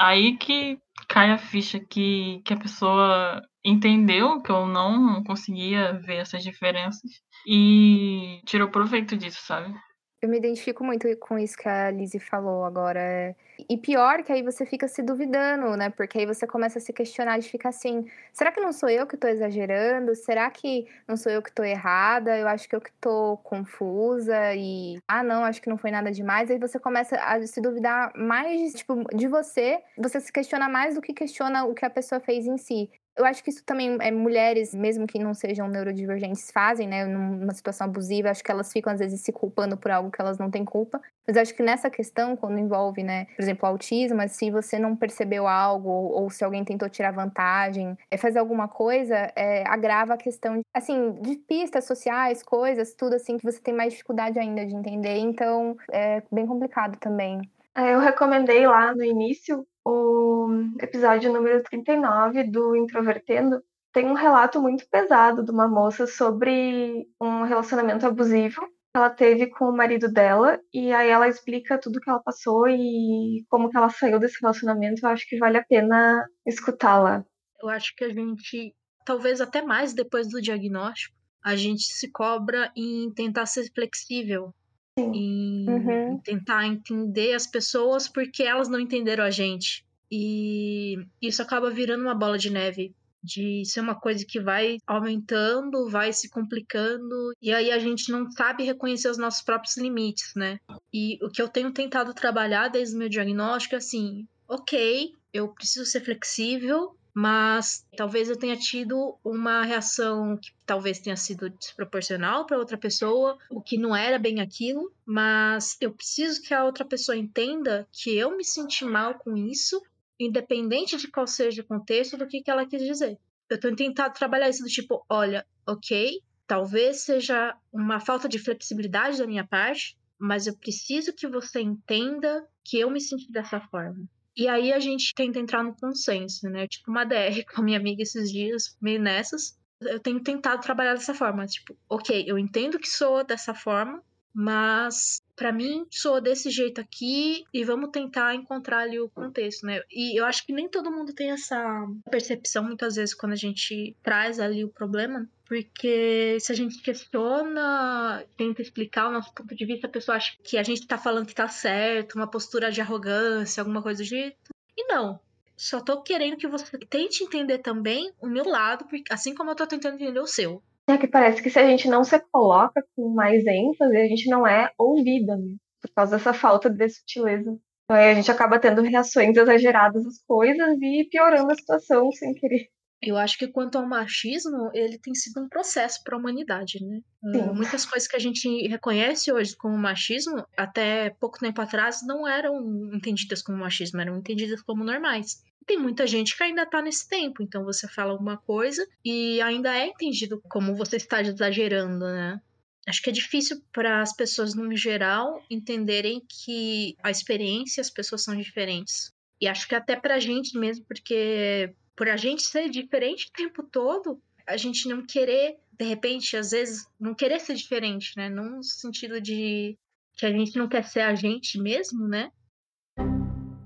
Aí 0.00 0.38
que 0.38 0.78
cai 1.06 1.32
a 1.32 1.38
ficha 1.38 1.78
que, 1.78 2.40
que 2.46 2.54
a 2.54 2.58
pessoa 2.58 3.42
entendeu 3.66 4.40
que 4.40 4.50
eu 4.50 4.64
não 4.64 5.24
conseguia 5.24 5.92
ver 5.94 6.18
essas 6.18 6.42
diferenças 6.42 7.10
e 7.46 8.40
tirou 8.46 8.70
proveito 8.70 9.16
disso, 9.16 9.42
sabe? 9.44 9.74
Eu 10.22 10.30
me 10.30 10.38
identifico 10.38 10.82
muito 10.82 11.06
com 11.18 11.38
isso 11.38 11.56
que 11.58 11.68
a 11.68 11.90
Lizzie 11.90 12.18
falou 12.18 12.64
agora. 12.64 13.36
E 13.68 13.76
pior 13.76 14.22
que 14.22 14.32
aí 14.32 14.42
você 14.42 14.64
fica 14.64 14.88
se 14.88 15.02
duvidando, 15.02 15.76
né? 15.76 15.90
Porque 15.90 16.18
aí 16.18 16.26
você 16.26 16.46
começa 16.46 16.78
a 16.78 16.80
se 16.80 16.90
questionar 16.90 17.38
de 17.38 17.48
ficar 17.48 17.68
assim: 17.68 18.06
será 18.32 18.50
que 18.50 18.60
não 18.60 18.72
sou 18.72 18.88
eu 18.88 19.06
que 19.06 19.16
tô 19.16 19.28
exagerando? 19.28 20.14
Será 20.14 20.50
que 20.50 20.86
não 21.06 21.18
sou 21.18 21.30
eu 21.30 21.42
que 21.42 21.52
tô 21.52 21.62
errada? 21.62 22.36
Eu 22.36 22.48
acho 22.48 22.66
que 22.66 22.74
eu 22.74 22.80
que 22.80 22.92
tô 22.98 23.36
confusa 23.44 24.54
e 24.54 24.96
ah, 25.06 25.22
não, 25.22 25.44
acho 25.44 25.60
que 25.60 25.68
não 25.68 25.76
foi 25.76 25.90
nada 25.90 26.10
demais. 26.10 26.50
Aí 26.50 26.58
você 26.58 26.78
começa 26.78 27.16
a 27.16 27.46
se 27.46 27.60
duvidar 27.60 28.10
mais 28.16 28.72
tipo 28.72 29.04
de 29.14 29.28
você, 29.28 29.80
você 29.98 30.18
se 30.18 30.32
questiona 30.32 30.68
mais 30.68 30.94
do 30.94 31.02
que 31.02 31.12
questiona 31.12 31.64
o 31.66 31.74
que 31.74 31.84
a 31.84 31.90
pessoa 31.90 32.20
fez 32.20 32.46
em 32.46 32.56
si. 32.56 32.90
Eu 33.16 33.24
acho 33.24 33.42
que 33.42 33.48
isso 33.48 33.64
também 33.64 33.96
é 34.00 34.10
mulheres, 34.10 34.74
mesmo 34.74 35.06
que 35.06 35.18
não 35.18 35.32
sejam 35.32 35.66
neurodivergentes, 35.68 36.50
fazem, 36.50 36.86
né? 36.86 37.06
Numa 37.06 37.54
situação 37.54 37.86
abusiva, 37.86 38.30
acho 38.30 38.44
que 38.44 38.50
elas 38.50 38.70
ficam 38.70 38.92
às 38.92 38.98
vezes 38.98 39.22
se 39.22 39.32
culpando 39.32 39.76
por 39.76 39.90
algo 39.90 40.10
que 40.10 40.20
elas 40.20 40.36
não 40.36 40.50
têm 40.50 40.64
culpa. 40.66 41.00
Mas 41.26 41.36
acho 41.38 41.54
que 41.54 41.62
nessa 41.62 41.88
questão, 41.88 42.36
quando 42.36 42.58
envolve, 42.58 43.02
né, 43.02 43.24
por 43.34 43.42
exemplo, 43.42 43.66
autismo, 43.66 44.20
se 44.28 44.50
você 44.50 44.78
não 44.78 44.94
percebeu 44.94 45.46
algo 45.48 45.88
ou, 45.88 46.28
se 46.30 46.44
alguém 46.44 46.62
tentou 46.62 46.88
tirar 46.90 47.10
vantagem, 47.10 47.96
é, 48.10 48.16
fazer 48.18 48.38
alguma 48.38 48.68
coisa, 48.68 49.32
é, 49.34 49.64
agrava 49.66 50.14
a 50.14 50.16
questão, 50.18 50.60
assim, 50.74 51.12
de 51.22 51.36
pistas 51.36 51.84
sociais, 51.86 52.42
coisas, 52.42 52.94
tudo 52.94 53.14
assim, 53.16 53.38
que 53.38 53.44
você 53.44 53.60
tem 53.60 53.74
mais 53.74 53.92
dificuldade 53.92 54.38
ainda 54.38 54.66
de 54.66 54.74
entender. 54.74 55.16
Então, 55.18 55.76
é 55.90 56.22
bem 56.30 56.46
complicado 56.46 56.98
também. 56.98 57.40
É, 57.76 57.92
Eu 57.92 58.00
recomendei 58.00 58.66
lá 58.66 58.94
no 58.94 59.04
início 59.04 59.66
o 59.84 60.48
episódio 60.80 61.30
número 61.30 61.62
39 61.62 62.44
do 62.44 62.74
Introvertendo. 62.74 63.62
Tem 63.92 64.06
um 64.06 64.14
relato 64.14 64.60
muito 64.62 64.88
pesado 64.88 65.44
de 65.44 65.50
uma 65.50 65.68
moça 65.68 66.06
sobre 66.06 67.06
um 67.20 67.42
relacionamento 67.42 68.06
abusivo 68.06 68.62
que 68.62 68.96
ela 68.96 69.10
teve 69.10 69.48
com 69.48 69.66
o 69.66 69.76
marido 69.76 70.10
dela 70.10 70.58
e 70.72 70.90
aí 70.90 71.10
ela 71.10 71.28
explica 71.28 71.78
tudo 71.78 72.00
que 72.00 72.08
ela 72.08 72.22
passou 72.22 72.66
e 72.66 73.44
como 73.50 73.68
que 73.68 73.76
ela 73.76 73.90
saiu 73.90 74.18
desse 74.18 74.40
relacionamento. 74.40 75.04
Eu 75.04 75.10
acho 75.10 75.28
que 75.28 75.38
vale 75.38 75.58
a 75.58 75.64
pena 75.64 76.26
escutá-la. 76.46 77.26
Eu 77.60 77.68
acho 77.68 77.94
que 77.94 78.04
a 78.04 78.08
gente, 78.08 78.74
talvez 79.04 79.38
até 79.42 79.60
mais 79.60 79.92
depois 79.92 80.30
do 80.30 80.40
diagnóstico, 80.40 81.14
a 81.44 81.54
gente 81.54 81.82
se 81.82 82.10
cobra 82.10 82.72
em 82.74 83.12
tentar 83.12 83.44
ser 83.44 83.70
flexível. 83.74 84.54
Em, 84.98 85.66
Uhum. 85.68 86.12
em 86.14 86.18
tentar 86.18 86.66
entender 86.66 87.34
as 87.34 87.46
pessoas 87.46 88.08
porque 88.08 88.42
elas 88.42 88.68
não 88.68 88.80
entenderam 88.80 89.24
a 89.24 89.30
gente. 89.30 89.84
E 90.10 90.98
isso 91.20 91.42
acaba 91.42 91.70
virando 91.70 92.02
uma 92.02 92.14
bola 92.14 92.38
de 92.38 92.50
neve. 92.50 92.94
De 93.22 93.64
ser 93.64 93.80
uma 93.80 93.96
coisa 93.96 94.24
que 94.24 94.38
vai 94.38 94.78
aumentando, 94.86 95.88
vai 95.88 96.12
se 96.12 96.28
complicando, 96.30 97.32
e 97.42 97.52
aí 97.52 97.72
a 97.72 97.78
gente 97.78 98.12
não 98.12 98.30
sabe 98.30 98.62
reconhecer 98.62 99.08
os 99.08 99.18
nossos 99.18 99.42
próprios 99.42 99.76
limites, 99.76 100.32
né? 100.36 100.60
E 100.94 101.18
o 101.20 101.28
que 101.28 101.42
eu 101.42 101.48
tenho 101.48 101.72
tentado 101.72 102.14
trabalhar 102.14 102.68
desde 102.68 102.94
o 102.94 102.98
meu 102.98 103.08
diagnóstico 103.08 103.74
é 103.74 103.78
assim: 103.78 104.28
ok, 104.46 105.12
eu 105.32 105.48
preciso 105.48 105.84
ser 105.84 106.02
flexível, 106.02 106.94
mas 107.18 107.82
talvez 107.96 108.28
eu 108.28 108.36
tenha 108.36 108.58
tido 108.58 109.16
uma 109.24 109.62
reação 109.62 110.36
que 110.36 110.52
talvez 110.66 110.98
tenha 110.98 111.16
sido 111.16 111.48
desproporcional 111.48 112.44
para 112.44 112.58
outra 112.58 112.76
pessoa, 112.76 113.38
o 113.48 113.58
que 113.58 113.78
não 113.78 113.96
era 113.96 114.18
bem 114.18 114.38
aquilo, 114.38 114.92
mas 115.02 115.78
eu 115.80 115.94
preciso 115.94 116.42
que 116.42 116.52
a 116.52 116.62
outra 116.62 116.84
pessoa 116.84 117.16
entenda 117.16 117.88
que 117.90 118.14
eu 118.14 118.36
me 118.36 118.44
senti 118.44 118.84
mal 118.84 119.14
com 119.14 119.34
isso, 119.34 119.82
independente 120.20 120.98
de 120.98 121.08
qual 121.08 121.26
seja 121.26 121.62
o 121.62 121.66
contexto 121.66 122.18
do 122.18 122.26
que, 122.26 122.42
que 122.42 122.50
ela 122.50 122.66
quis 122.66 122.82
dizer. 122.82 123.18
Eu 123.48 123.58
tenho 123.58 123.74
tentado 123.74 124.12
trabalhar 124.12 124.50
isso 124.50 124.62
do 124.62 124.68
tipo, 124.68 125.02
olha, 125.08 125.46
ok, 125.66 126.20
talvez 126.46 127.00
seja 127.00 127.56
uma 127.72 127.98
falta 127.98 128.28
de 128.28 128.38
flexibilidade 128.38 129.16
da 129.16 129.26
minha 129.26 129.46
parte, 129.46 129.96
mas 130.18 130.46
eu 130.46 130.54
preciso 130.54 131.14
que 131.14 131.26
você 131.26 131.62
entenda 131.62 132.46
que 132.62 132.78
eu 132.78 132.90
me 132.90 133.00
senti 133.00 133.32
dessa 133.32 133.58
forma. 133.58 134.06
E 134.36 134.48
aí 134.48 134.72
a 134.72 134.78
gente 134.78 135.14
tenta 135.14 135.38
entrar 135.38 135.62
no 135.62 135.74
consenso, 135.74 136.48
né? 136.48 136.66
Tipo 136.68 136.90
uma 136.90 137.04
DR 137.04 137.44
com 137.52 137.60
a 137.60 137.64
minha 137.64 137.78
amiga 137.78 138.02
esses 138.02 138.30
dias, 138.30 138.76
meio 138.80 139.00
nessas. 139.00 139.58
Eu 139.80 140.00
tenho 140.00 140.22
tentado 140.22 140.62
trabalhar 140.62 140.94
dessa 140.94 141.14
forma, 141.14 141.46
tipo, 141.46 141.76
ok, 141.88 142.24
eu 142.26 142.38
entendo 142.38 142.78
que 142.78 142.88
sou 142.88 143.22
dessa 143.22 143.54
forma, 143.54 144.02
mas 144.32 145.20
para 145.34 145.52
mim 145.52 145.86
sou 145.90 146.20
desse 146.20 146.50
jeito 146.50 146.80
aqui 146.80 147.44
e 147.52 147.64
vamos 147.64 147.90
tentar 147.90 148.34
encontrar 148.34 148.80
ali 148.80 148.98
o 148.98 149.08
contexto, 149.08 149.66
né? 149.66 149.80
E 149.90 150.18
eu 150.18 150.24
acho 150.24 150.46
que 150.46 150.52
nem 150.52 150.68
todo 150.68 150.90
mundo 150.90 151.14
tem 151.14 151.30
essa 151.30 151.86
percepção 152.10 152.64
muitas 152.64 152.96
vezes 152.96 153.14
quando 153.14 153.32
a 153.32 153.36
gente 153.36 153.94
traz 154.02 154.40
ali 154.40 154.64
o 154.64 154.68
problema, 154.68 155.28
porque 155.46 156.38
se 156.40 156.52
a 156.52 156.54
gente 156.54 156.82
questiona, 156.82 158.24
tenta 158.36 158.60
explicar 158.60 159.08
o 159.08 159.12
nosso 159.12 159.32
ponto 159.32 159.54
de 159.54 159.64
vista, 159.64 159.86
a 159.86 159.90
pessoa 159.90 160.16
acha 160.16 160.36
que 160.42 160.58
a 160.58 160.62
gente 160.62 160.86
tá 160.86 160.98
falando 160.98 161.26
que 161.26 161.34
tá 161.34 161.48
certo, 161.48 162.16
uma 162.16 162.30
postura 162.30 162.70
de 162.70 162.80
arrogância, 162.80 163.60
alguma 163.60 163.82
coisa 163.82 164.02
do 164.02 164.06
jeito. 164.06 164.36
E 164.76 164.84
não. 164.92 165.20
Só 165.56 165.80
tô 165.80 166.02
querendo 166.02 166.36
que 166.36 166.46
você 166.46 166.76
tente 166.78 167.24
entender 167.24 167.58
também 167.58 168.12
o 168.20 168.26
meu 168.26 168.44
lado, 168.44 168.84
assim 169.10 169.34
como 169.34 169.50
eu 169.50 169.56
tô 169.56 169.66
tentando 169.66 169.94
entender 169.94 170.20
o 170.20 170.26
seu. 170.26 170.62
É 170.88 170.98
que 170.98 171.08
parece 171.08 171.42
que 171.42 171.50
se 171.50 171.58
a 171.58 171.66
gente 171.66 171.88
não 171.88 172.04
se 172.04 172.18
coloca 172.30 172.84
com 172.94 173.08
mais 173.08 173.44
ênfase, 173.46 173.96
a 173.96 174.06
gente 174.06 174.28
não 174.28 174.46
é 174.46 174.70
ouvida, 174.76 175.36
né? 175.36 175.56
Por 175.80 175.90
causa 175.94 176.16
dessa 176.16 176.32
falta 176.32 176.68
de 176.68 176.88
sutileza. 176.88 177.58
Aí 177.88 178.10
a 178.10 178.14
gente 178.14 178.30
acaba 178.30 178.58
tendo 178.58 178.82
reações 178.82 179.36
exageradas 179.36 180.04
às 180.04 180.22
coisas 180.26 180.76
e 180.80 181.08
piorando 181.10 181.50
a 181.50 181.54
situação 181.54 182.10
sem 182.12 182.34
querer. 182.34 182.68
Eu 183.02 183.16
acho 183.16 183.38
que 183.38 183.46
quanto 183.46 183.76
ao 183.76 183.86
machismo, 183.86 184.70
ele 184.72 184.98
tem 184.98 185.14
sido 185.14 185.40
um 185.40 185.48
processo 185.48 186.02
para 186.02 186.16
a 186.16 186.18
humanidade, 186.18 186.82
né? 186.82 187.00
Sim. 187.20 187.40
Uh, 187.40 187.54
muitas 187.54 187.84
coisas 187.84 188.08
que 188.08 188.16
a 188.16 188.20
gente 188.20 188.48
reconhece 188.68 189.30
hoje 189.30 189.54
como 189.54 189.76
machismo, 189.76 190.44
até 190.56 191.10
pouco 191.10 191.38
tempo 191.38 191.60
atrás, 191.60 192.00
não 192.06 192.26
eram 192.26 192.90
entendidas 192.94 193.42
como 193.42 193.58
machismo, 193.58 194.00
eram 194.00 194.18
entendidas 194.18 194.62
como 194.62 194.82
normais. 194.82 195.44
Tem 195.66 195.78
muita 195.78 196.06
gente 196.06 196.36
que 196.36 196.42
ainda 196.42 196.64
tá 196.64 196.80
nesse 196.80 197.08
tempo, 197.08 197.42
então 197.42 197.64
você 197.64 197.88
fala 197.88 198.12
alguma 198.12 198.38
coisa 198.38 198.86
e 199.04 199.40
ainda 199.42 199.76
é 199.76 199.86
entendido 199.86 200.40
como 200.48 200.74
você 200.74 200.96
está 200.96 201.20
exagerando, 201.20 202.06
né? 202.06 202.40
Acho 202.88 203.02
que 203.02 203.10
é 203.10 203.12
difícil 203.12 203.60
para 203.72 204.00
as 204.00 204.14
pessoas, 204.14 204.54
no 204.54 204.74
geral, 204.76 205.42
entenderem 205.50 206.22
que 206.28 206.96
a 207.02 207.10
experiência 207.10 207.80
e 207.80 207.82
as 207.82 207.90
pessoas 207.90 208.22
são 208.22 208.36
diferentes. 208.36 209.12
E 209.40 209.48
acho 209.48 209.66
que 209.66 209.74
até 209.74 209.96
pra 209.96 210.20
gente 210.20 210.56
mesmo, 210.56 210.84
porque 210.86 211.74
por 211.96 212.08
a 212.08 212.16
gente 212.16 212.42
ser 212.42 212.68
diferente 212.68 213.28
o 213.28 213.32
tempo 213.32 213.62
todo, 213.62 214.20
a 214.46 214.56
gente 214.56 214.88
não 214.88 215.04
querer, 215.04 215.58
de 215.72 215.84
repente, 215.84 216.36
às 216.36 216.50
vezes, 216.50 216.86
não 217.00 217.14
querer 217.14 217.40
ser 217.40 217.54
diferente, 217.54 218.12
né? 218.16 218.28
Num 218.28 218.62
sentido 218.62 219.20
de 219.20 219.76
que 220.16 220.26
a 220.26 220.30
gente 220.30 220.56
não 220.56 220.68
quer 220.68 220.84
ser 220.84 221.00
a 221.00 221.14
gente 221.14 221.58
mesmo, 221.58 222.06
né? 222.06 222.30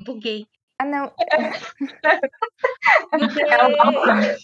Buguei. 0.04 0.46
Ah, 0.78 0.84
não. 0.84 1.12
Buguei. 3.12 4.36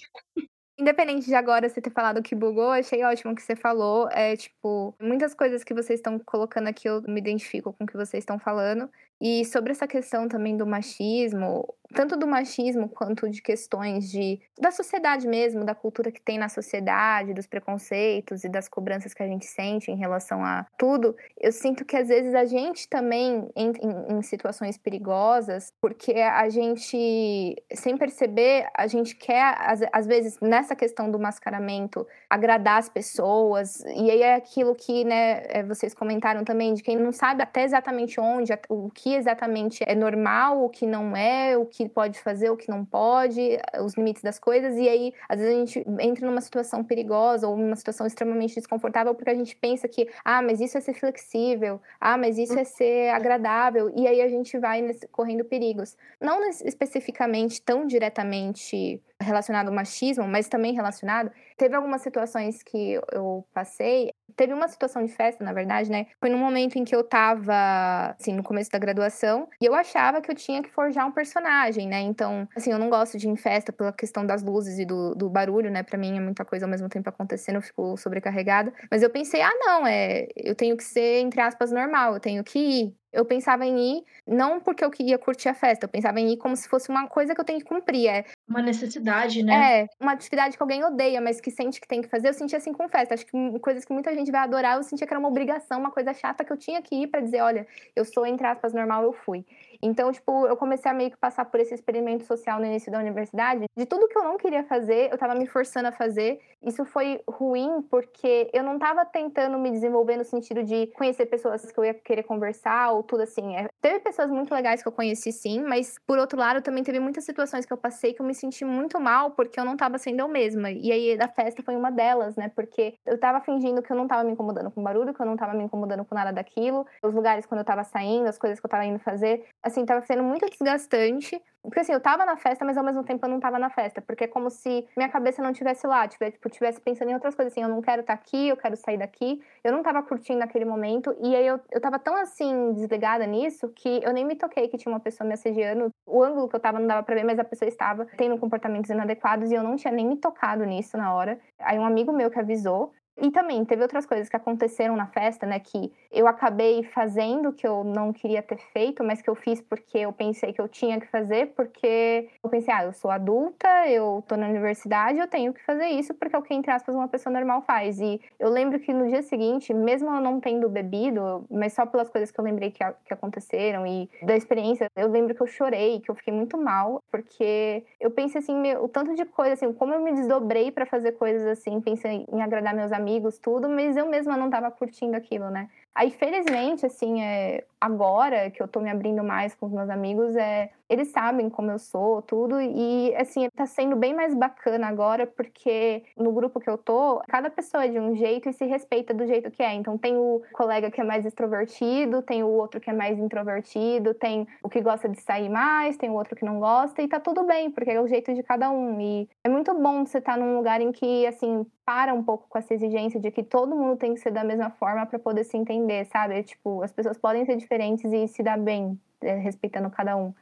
Independente 0.79 1.25
de 1.25 1.35
agora 1.35 1.66
você 1.66 1.81
ter 1.81 1.90
falado 1.90 2.22
que 2.22 2.35
bugou, 2.35 2.70
achei 2.70 3.03
ótimo 3.03 3.35
que 3.35 3.40
você 3.40 3.57
falou. 3.57 4.11
É 4.11 4.37
tipo, 4.37 4.94
muitas 5.01 5.33
coisas 5.33 5.64
que 5.64 5.72
vocês 5.72 5.99
estão 5.99 6.18
colocando 6.18 6.68
aqui 6.68 6.87
eu 6.87 7.01
me 7.03 7.18
identifico 7.18 7.72
com 7.72 7.85
o 7.85 7.87
que 7.87 7.96
vocês 7.96 8.22
estão 8.22 8.38
falando. 8.38 8.90
E 9.20 9.44
sobre 9.44 9.72
essa 9.72 9.87
questão 9.87 10.29
também 10.29 10.57
do 10.57 10.66
machismo, 10.66 11.66
tanto 11.94 12.16
do 12.16 12.26
machismo 12.26 12.88
quanto 12.88 13.29
de 13.29 13.40
questões 13.40 14.11
de 14.11 14.40
da 14.59 14.70
sociedade 14.70 15.26
mesmo, 15.29 15.64
da 15.64 15.74
cultura 15.74 16.11
que 16.11 16.20
tem 16.20 16.38
na 16.38 16.48
sociedade, 16.48 17.35
dos 17.35 17.46
preconceitos 17.46 18.44
e 18.44 18.48
das 18.48 18.68
cobranças 18.68 19.12
que 19.12 19.22
a 19.22 19.26
gente 19.26 19.46
sente 19.46 19.90
em 19.90 19.96
relação 19.96 20.44
a 20.44 20.66
tudo, 20.79 21.14
eu 21.38 21.52
sinto 21.52 21.85
que 21.85 21.96
às 21.96 22.09
vezes 22.09 22.35
a 22.35 22.44
gente 22.44 22.88
também 22.88 23.48
entra 23.55 23.83
em, 23.83 24.16
em 24.16 24.22
situações 24.22 24.79
perigosas, 24.79 25.72
porque 25.81 26.14
a 26.14 26.48
gente, 26.48 27.57
sem 27.72 27.96
perceber, 27.96 28.66
a 28.74 28.87
gente 28.87 29.14
quer, 29.14 29.55
às, 29.59 29.81
às 29.92 30.07
vezes, 30.07 30.38
nessa 30.40 30.74
questão 30.74 31.11
do 31.11 31.18
mascaramento, 31.18 32.07
agradar 32.31 32.79
as 32.79 32.88
pessoas, 32.88 33.81
e 33.85 34.11
aí 34.11 34.22
é 34.22 34.35
aquilo 34.35 34.74
que, 34.74 35.05
né, 35.05 35.42
é, 35.48 35.62
vocês 35.62 35.94
comentaram 35.94 36.44
também, 36.44 36.74
de 36.74 36.83
quem 36.83 36.96
não 36.96 37.12
sabe 37.12 37.42
até 37.42 37.64
exatamente 37.64 38.18
onde, 38.18 38.52
o 38.68 38.90
que 38.90 39.06
exatamente 39.14 39.85
é 39.87 39.95
normal, 39.95 40.64
o 40.64 40.69
que 40.69 40.87
não 40.87 41.16
é, 41.16 41.57
o 41.57 41.66
que 41.66 41.88
pode 41.88 42.19
fazer, 42.19 42.51
o 42.51 42.57
que 42.57 42.69
não 42.69 42.85
pode, 42.85 43.59
os 43.81 43.95
limites 43.95 44.23
das 44.23 44.38
coisas, 44.38 44.77
e 44.77 44.88
aí 44.88 45.14
às 45.29 45.38
vezes 45.38 45.55
a 45.55 45.59
gente 45.59 45.87
entra 46.01 46.27
numa 46.27 46.40
situação 46.40 46.83
perigosa 46.85 47.47
ou 47.49 47.57
numa 47.57 47.77
situação 47.77 48.07
extremamente 48.07 48.55
desconfortável 48.55 49.14
porque 49.14 49.31
a 49.31 49.35
gente 49.35 49.57
pensa 49.57 49.87
que, 49.88 50.09
ah, 50.25 50.42
mas 50.42 50.61
isso 50.61 50.77
é 50.77 50.81
ser 50.81 50.95
flexível, 50.95 51.81
ah, 52.01 52.16
mas 52.16 52.38
isso 52.38 52.59
é 52.59 52.64
ser 52.64 53.11
agradável, 53.11 53.90
e 53.95 54.07
aí 54.07 54.21
a 54.21 54.29
gente 54.29 54.59
vai 54.59 54.81
nesse, 54.83 55.07
correndo 55.09 55.45
perigos. 55.45 55.97
Não 56.21 56.47
especificamente 56.49 57.61
tão 57.62 57.87
diretamente 57.87 59.03
relacionado 59.21 59.69
ao 59.69 59.75
machismo, 59.75 60.27
mas 60.27 60.49
também 60.49 60.75
relacionado. 60.75 61.31
Teve 61.57 61.75
algumas 61.75 62.03
situações 62.03 62.62
que 62.62 63.01
eu 63.12 63.47
passei. 63.55 64.11
Teve 64.37 64.53
uma 64.53 64.69
situação 64.69 65.05
de 65.05 65.12
festa, 65.12 65.42
na 65.42 65.53
verdade, 65.53 65.90
né? 65.90 66.07
Foi 66.21 66.29
num 66.29 66.38
momento 66.38 66.77
em 66.77 66.85
que 66.85 66.95
eu 66.95 67.03
tava, 67.03 68.14
assim, 68.19 68.35
no 68.35 68.42
começo 68.42 68.71
da 68.71 68.79
graduação, 68.79 69.49
e 69.61 69.64
eu 69.64 69.75
achava 69.75 70.21
que 70.21 70.31
eu 70.31 70.35
tinha 70.35 70.62
que 70.62 70.71
forjar 70.71 71.07
um 71.07 71.12
personagem, 71.12 71.88
né? 71.88 72.01
Então, 72.01 72.47
assim, 72.55 72.71
eu 72.71 72.79
não 72.79 72.90
gosto 72.90 73.16
de 73.16 73.27
ir 73.27 73.31
em 73.31 73.37
festa 73.37 73.73
pela 73.73 73.92
questão 73.92 74.27
das 74.27 74.42
luzes 74.42 74.79
e 74.79 74.85
do, 74.85 75.14
do 75.14 75.31
barulho, 75.31 75.71
né? 75.71 75.83
Pra 75.83 75.97
mim 75.99 76.16
é 76.16 76.21
muita 76.21 76.45
coisa 76.45 76.66
ao 76.66 76.71
mesmo 76.71 76.88
tempo 76.88 77.09
acontecendo, 77.09 77.57
eu 77.57 77.62
fico 77.62 77.97
sobrecarregada. 77.97 78.73
Mas 78.90 79.03
eu 79.03 79.09
pensei, 79.11 79.40
ah, 79.40 79.55
não, 79.61 79.87
é. 79.87 80.27
Eu 80.37 80.55
tenho 80.55 80.77
que 80.77 80.85
ser, 80.85 81.21
entre 81.21 81.40
aspas, 81.40 81.73
normal, 81.73 82.14
eu 82.14 82.21
tenho 82.21 82.45
que 82.45 82.59
ir 82.59 82.97
eu 83.16 83.24
pensava 83.24 83.64
em 83.64 83.98
ir 83.98 84.05
não 84.26 84.61
porque 84.61 84.85
eu 84.85 84.90
queria 84.90 85.18
curtir 85.18 85.48
a 85.48 85.55
festa, 85.55 85.87
eu 85.87 85.88
pensava 85.88 86.20
em 86.20 86.33
ir 86.33 86.37
como 86.37 86.55
se 86.55 86.68
fosse 86.68 86.90
uma 86.90 87.09
coisa 87.09 87.35
que 87.35 87.40
eu 87.40 87.44
tenho 87.44 87.59
que 87.59 87.64
cumprir. 87.64 88.09
É 88.09 88.24
uma 88.48 88.62
necessidade, 88.62 89.42
né? 89.42 89.83
É, 89.83 89.88
uma 90.00 90.12
atividade 90.12 90.57
que 90.57 90.62
alguém 90.62 90.85
odeia, 90.85 91.20
mas 91.20 91.40
que 91.40 91.50
sente 91.50 91.81
que 91.81 91.88
tem 91.88 92.02
que 92.02 92.09
fazer. 92.09 92.29
Eu 92.29 92.35
sentia 92.35 92.59
assim 92.59 92.72
com 92.72 92.88
festa. 92.88 93.14
Acho 93.14 93.26
que 93.26 93.59
coisas 93.61 93.85
que 93.85 93.92
muita 93.92 94.14
gente 94.14 94.31
vai 94.31 94.40
adorar, 94.40 94.76
eu 94.76 94.83
sentia 94.83 95.07
que 95.07 95.12
era 95.12 95.18
uma 95.18 95.29
obrigação, 95.29 95.81
uma 95.81 95.90
coisa 95.90 96.12
chata 96.12 96.44
que 96.44 96.52
eu 96.52 96.57
tinha 96.57 96.83
que 96.83 96.94
ir 96.94 97.07
para 97.09 97.20
dizer, 97.20 97.40
olha, 97.40 97.66
eu 97.94 98.05
sou 98.05 98.26
entre 98.26 98.46
aspas 98.46 98.72
normal, 98.74 99.02
eu 99.02 99.12
fui. 99.12 99.44
Então, 99.82 100.12
tipo, 100.12 100.46
eu 100.46 100.56
comecei 100.56 100.90
a 100.90 100.94
meio 100.94 101.10
que 101.10 101.16
passar 101.16 101.44
por 101.44 101.60
esse 101.60 101.74
experimento 101.74 102.24
social 102.24 102.58
no 102.58 102.66
início 102.66 102.90
da 102.90 102.98
universidade. 102.98 103.64
De 103.76 103.86
tudo 103.86 104.08
que 104.08 104.18
eu 104.18 104.24
não 104.24 104.36
queria 104.36 104.64
fazer, 104.64 105.10
eu 105.10 105.18
tava 105.18 105.34
me 105.34 105.46
forçando 105.46 105.88
a 105.88 105.92
fazer. 105.92 106.40
Isso 106.62 106.84
foi 106.84 107.20
ruim 107.28 107.82
porque 107.90 108.50
eu 108.52 108.62
não 108.62 108.78
tava 108.78 109.04
tentando 109.04 109.58
me 109.58 109.70
desenvolver 109.70 110.16
no 110.16 110.24
sentido 110.24 110.64
de 110.64 110.88
conhecer 110.88 111.26
pessoas 111.26 111.70
que 111.70 111.78
eu 111.78 111.84
ia 111.84 111.94
querer 111.94 112.22
conversar 112.22 112.92
ou 112.92 113.02
tudo 113.02 113.22
assim. 113.22 113.56
É, 113.56 113.68
teve 113.80 114.00
pessoas 114.00 114.30
muito 114.30 114.52
legais 114.52 114.82
que 114.82 114.88
eu 114.88 114.92
conheci 114.92 115.32
sim, 115.32 115.62
mas 115.62 115.96
por 116.06 116.18
outro 116.18 116.38
lado, 116.38 116.62
também 116.62 116.82
teve 116.82 116.98
muitas 116.98 117.24
situações 117.24 117.64
que 117.64 117.72
eu 117.72 117.76
passei 117.76 118.12
que 118.12 118.20
eu 118.20 118.26
me 118.26 118.34
senti 118.34 118.64
muito 118.64 118.98
mal 119.00 119.30
porque 119.30 119.58
eu 119.58 119.64
não 119.64 119.76
tava 119.76 119.98
sendo 119.98 120.20
eu 120.20 120.28
mesma. 120.28 120.70
E 120.70 120.90
aí 120.90 121.18
a 121.20 121.28
festa 121.28 121.62
foi 121.62 121.76
uma 121.76 121.90
delas, 121.90 122.36
né? 122.36 122.50
Porque 122.54 122.94
eu 123.06 123.18
tava 123.18 123.40
fingindo 123.40 123.82
que 123.82 123.92
eu 123.92 123.96
não 123.96 124.08
tava 124.08 124.24
me 124.24 124.32
incomodando 124.32 124.70
com 124.70 124.82
barulho, 124.82 125.14
que 125.14 125.20
eu 125.20 125.26
não 125.26 125.36
tava 125.36 125.54
me 125.54 125.64
incomodando 125.64 126.04
com 126.04 126.14
nada 126.14 126.32
daquilo. 126.32 126.86
Os 127.02 127.14
lugares 127.14 127.46
quando 127.46 127.60
eu 127.60 127.64
tava 127.64 127.84
saindo, 127.84 128.28
as 128.28 128.38
coisas 128.38 128.58
que 128.58 128.66
eu 128.66 128.70
tava 128.70 128.84
indo 128.84 128.98
fazer 128.98 129.44
assim, 129.66 129.85
tava 129.85 130.00
sendo 130.02 130.22
muito 130.22 130.48
desgastante. 130.48 131.40
Porque 131.62 131.81
assim, 131.81 131.92
eu 131.92 132.00
tava 132.00 132.24
na 132.24 132.37
festa, 132.37 132.64
mas 132.64 132.79
ao 132.79 132.85
mesmo 132.85 133.02
tempo 133.02 133.26
eu 133.26 133.31
não 133.31 133.40
tava 133.40 133.59
na 133.59 133.68
festa. 133.68 134.00
Porque 134.00 134.24
é 134.24 134.26
como 134.29 134.48
se 134.48 134.87
minha 134.96 135.09
cabeça 135.09 135.42
não 135.42 135.52
tivesse 135.52 135.85
lá, 135.87 136.07
tivesse, 136.07 136.35
tipo, 136.35 136.48
tivesse 136.48 136.81
pensando 136.81 137.11
em 137.11 137.14
outras 137.14 137.35
coisas, 137.35 137.52
assim, 137.52 137.62
eu 137.62 137.68
não 137.68 137.83
quero 137.83 138.02
estar 138.02 138.16
tá 138.16 138.22
aqui, 138.22 138.48
eu 138.48 138.57
quero 138.57 138.76
sair 138.76 138.96
daqui. 138.96 139.42
Eu 139.64 139.72
não 139.72 139.83
tava 139.83 140.00
curtindo 140.02 140.42
aquele 140.44 140.64
momento. 140.64 141.14
E 141.20 141.35
aí 141.35 141.46
eu, 141.46 141.61
eu 141.72 141.81
tava 141.81 141.98
tão 141.98 142.14
assim, 142.14 142.72
desligada 142.72 143.26
nisso, 143.26 143.68
que 143.70 144.00
eu 144.05 144.12
nem 144.12 144.24
me 144.24 144.37
toquei 144.37 144.68
que 144.68 144.79
tinha 144.79 144.92
uma 144.92 145.00
pessoa 145.00 145.26
me 145.26 145.35
assediando. 145.35 145.90
O 146.07 146.22
ângulo 146.22 146.48
que 146.48 146.55
eu 146.55 146.61
tava 146.61 146.79
não 146.79 146.87
dava 146.87 147.02
pra 147.02 147.16
ver, 147.16 147.24
mas 147.24 147.38
a 147.38 147.44
pessoa 147.44 147.68
estava 147.68 148.07
tendo 148.16 148.38
comportamentos 148.38 148.88
inadequados 148.90 149.50
e 149.50 149.55
eu 149.55 149.62
não 149.64 149.74
tinha 149.74 149.92
nem 149.92 150.07
me 150.07 150.16
tocado 150.16 150.64
nisso 150.64 150.96
na 150.96 151.12
hora. 151.12 151.38
Aí 151.59 151.79
um 151.79 151.85
amigo 151.85 152.12
meu 152.12 152.31
que 152.31 152.38
avisou, 152.38 152.92
e 153.18 153.31
também 153.31 153.64
teve 153.64 153.83
outras 153.83 154.05
coisas 154.05 154.29
que 154.29 154.37
aconteceram 154.37 154.94
na 154.94 155.07
festa, 155.07 155.46
né? 155.46 155.59
Que 155.59 155.90
eu 156.12 156.29
acabei 156.29 156.83
fazendo 156.83 157.52
que 157.52 157.66
eu 157.66 157.83
não 157.83 158.12
queria 158.12 158.42
ter 158.42 158.59
feito, 158.72 159.02
mas 159.02 159.22
que 159.22 159.31
eu 159.31 159.35
fiz 159.35 159.61
porque 159.61 159.98
eu 159.98 160.12
pensei 160.12 160.52
que 160.52 160.61
eu 160.61 160.68
tinha 160.68 161.00
que 161.00 161.07
fazer, 161.07 161.55
porque 161.57 162.29
eu 162.42 162.50
pensei, 162.50 162.74
ah, 162.74 162.85
eu 162.85 162.92
sou 162.92 163.11
adulta, 163.11 163.88
eu 163.88 164.22
tô 164.29 164.37
na 164.37 164.48
universidade, 164.48 165.18
eu 165.18 165.26
tenho 165.26 165.55
que 165.55 165.64
fazer 165.64 165.87
isso, 165.87 166.12
porque 166.12 166.37
é 166.37 166.38
o 166.38 166.42
que, 166.42 166.52
entre 166.52 166.70
aspas, 166.70 166.94
uma 166.94 167.09
pessoa 167.09 167.33
normal 167.33 167.62
faz. 167.62 167.98
E 168.00 168.20
eu 168.38 168.50
lembro 168.50 168.79
que 168.79 168.92
no 168.92 169.09
dia 169.09 169.22
seguinte, 169.22 169.72
mesmo 169.72 170.11
eu 170.11 170.20
não 170.20 170.38
tendo 170.38 170.68
bebido, 170.68 171.46
mas 171.50 171.72
só 171.72 171.87
pelas 171.87 172.11
coisas 172.11 172.31
que 172.31 172.38
eu 172.38 172.44
lembrei 172.44 172.70
que, 172.70 172.85
que 173.05 173.14
aconteceram 173.14 173.87
e 173.87 174.11
da 174.22 174.37
experiência, 174.37 174.90
eu 174.94 175.09
lembro 175.09 175.35
que 175.35 175.42
eu 175.42 175.46
chorei, 175.46 176.00
que 176.00 176.11
eu 176.11 176.14
fiquei 176.14 176.35
muito 176.35 176.59
mal, 176.59 177.02
porque 177.11 177.83
eu 177.98 178.11
pensei 178.11 178.40
assim, 178.40 178.55
meu, 178.55 178.85
o 178.85 178.88
tanto 178.88 179.14
de 179.14 179.24
coisa, 179.24 179.55
assim, 179.55 179.72
como 179.72 179.94
eu 179.94 180.02
me 180.02 180.12
desdobrei 180.12 180.70
para 180.70 180.85
fazer 180.85 181.12
coisas 181.12 181.46
assim, 181.46 181.81
pensei 181.81 182.26
em 182.31 182.42
agradar 182.42 182.74
meus 182.74 182.92
amigos 182.92 183.06
amigos, 183.07 183.38
tudo, 183.38 183.69
mas 183.69 183.97
eu 183.97 184.09
mesma 184.09 184.37
não 184.37 184.47
estava 184.47 184.69
curtindo 184.69 185.16
aquilo, 185.16 185.49
né? 185.49 185.69
Aí, 185.95 186.11
felizmente, 186.11 186.85
assim, 186.85 187.23
é, 187.23 187.64
agora 187.81 188.51
que 188.51 188.61
eu 188.61 188.66
tô 188.66 188.81
me 188.81 188.90
abrindo 188.90 189.23
mais 189.23 189.55
com 189.55 189.66
os 189.66 189.73
meus 189.73 189.88
amigos, 189.88 190.35
é, 190.35 190.71
eles 190.88 191.09
sabem 191.09 191.51
como 191.51 191.70
eu 191.70 191.79
sou, 191.79 192.22
tudo, 192.22 192.61
e, 192.61 193.14
assim, 193.16 193.49
tá 193.55 193.66
sendo 193.66 193.96
bem 193.96 194.14
mais 194.14 194.35
bacana 194.35 194.87
agora, 194.87 195.27
porque 195.27 196.05
no 196.16 196.33
grupo 196.33 196.61
que 196.61 196.70
eu 196.70 196.79
tô, 196.79 197.20
cada 197.29 197.51
pessoa 197.51 197.85
é 197.85 197.88
de 197.88 197.99
um 197.99 198.14
jeito 198.14 198.49
e 198.49 198.53
se 198.53 198.64
respeita 198.64 199.12
do 199.12 199.27
jeito 199.27 199.51
que 199.51 199.62
é. 199.62 199.75
Então, 199.75 199.99
tem 199.99 200.16
o 200.16 200.42
colega 200.53 200.90
que 200.90 201.01
é 201.01 201.05
mais 201.05 201.25
extrovertido, 201.27 202.22
tem 202.22 202.42
o 202.42 202.49
outro 202.49 202.81
que 202.81 202.90
é 202.90 202.92
mais 202.92 203.18
introvertido, 203.18 204.14
tem 204.14 204.46
o 204.62 204.68
que 204.68 204.81
gosta 204.81 205.09
de 205.09 205.20
sair 205.20 205.49
mais, 205.49 205.96
tem 205.96 206.11
o 206.11 206.14
outro 206.14 206.37
que 206.37 206.44
não 206.44 206.61
gosta, 206.61 207.03
e 207.03 207.09
tá 207.09 207.20
tudo 207.20 207.44
bem, 207.44 207.70
porque 207.70 207.90
é 207.90 208.01
o 208.01 208.09
jeito 208.09 208.33
de 208.35 208.42
cada 208.42 208.70
um. 208.70 209.01
E 209.01 209.29
é 209.44 209.49
muito 209.49 209.75
bom 209.75 210.07
você 210.07 210.18
estar 210.18 210.35
tá 210.35 210.38
num 210.38 210.57
lugar 210.57 210.81
em 210.81 210.92
que, 210.92 211.27
assim, 211.27 211.66
para 211.85 212.12
um 212.14 212.22
pouco 212.22 212.46
com 212.49 212.59
essa 212.59 212.75
exigência 212.75 213.20
de 213.20 213.31
que 213.31 213.42
todo 213.42 213.77
mundo 213.77 213.96
tem 213.96 214.14
que 214.14 214.20
ser 214.20 214.33
da 214.33 214.42
mesma 214.42 214.70
forma 214.70 215.07
para 215.07 215.18
poder 215.18 215.44
se 215.44 215.57
entender 215.57 216.07
sabe? 216.07 216.42
Tipo, 216.42 216.83
as 216.83 216.92
pessoas 216.92 217.18
podem 217.18 217.44
ser 217.44 217.57
diferentes 217.57 218.12
e 218.12 218.27
se 218.29 218.42
dar 218.42 218.59
bem, 218.59 218.99
é, 219.20 219.35
respeitando 219.37 219.90
cada 219.90 220.16
um. 220.16 220.35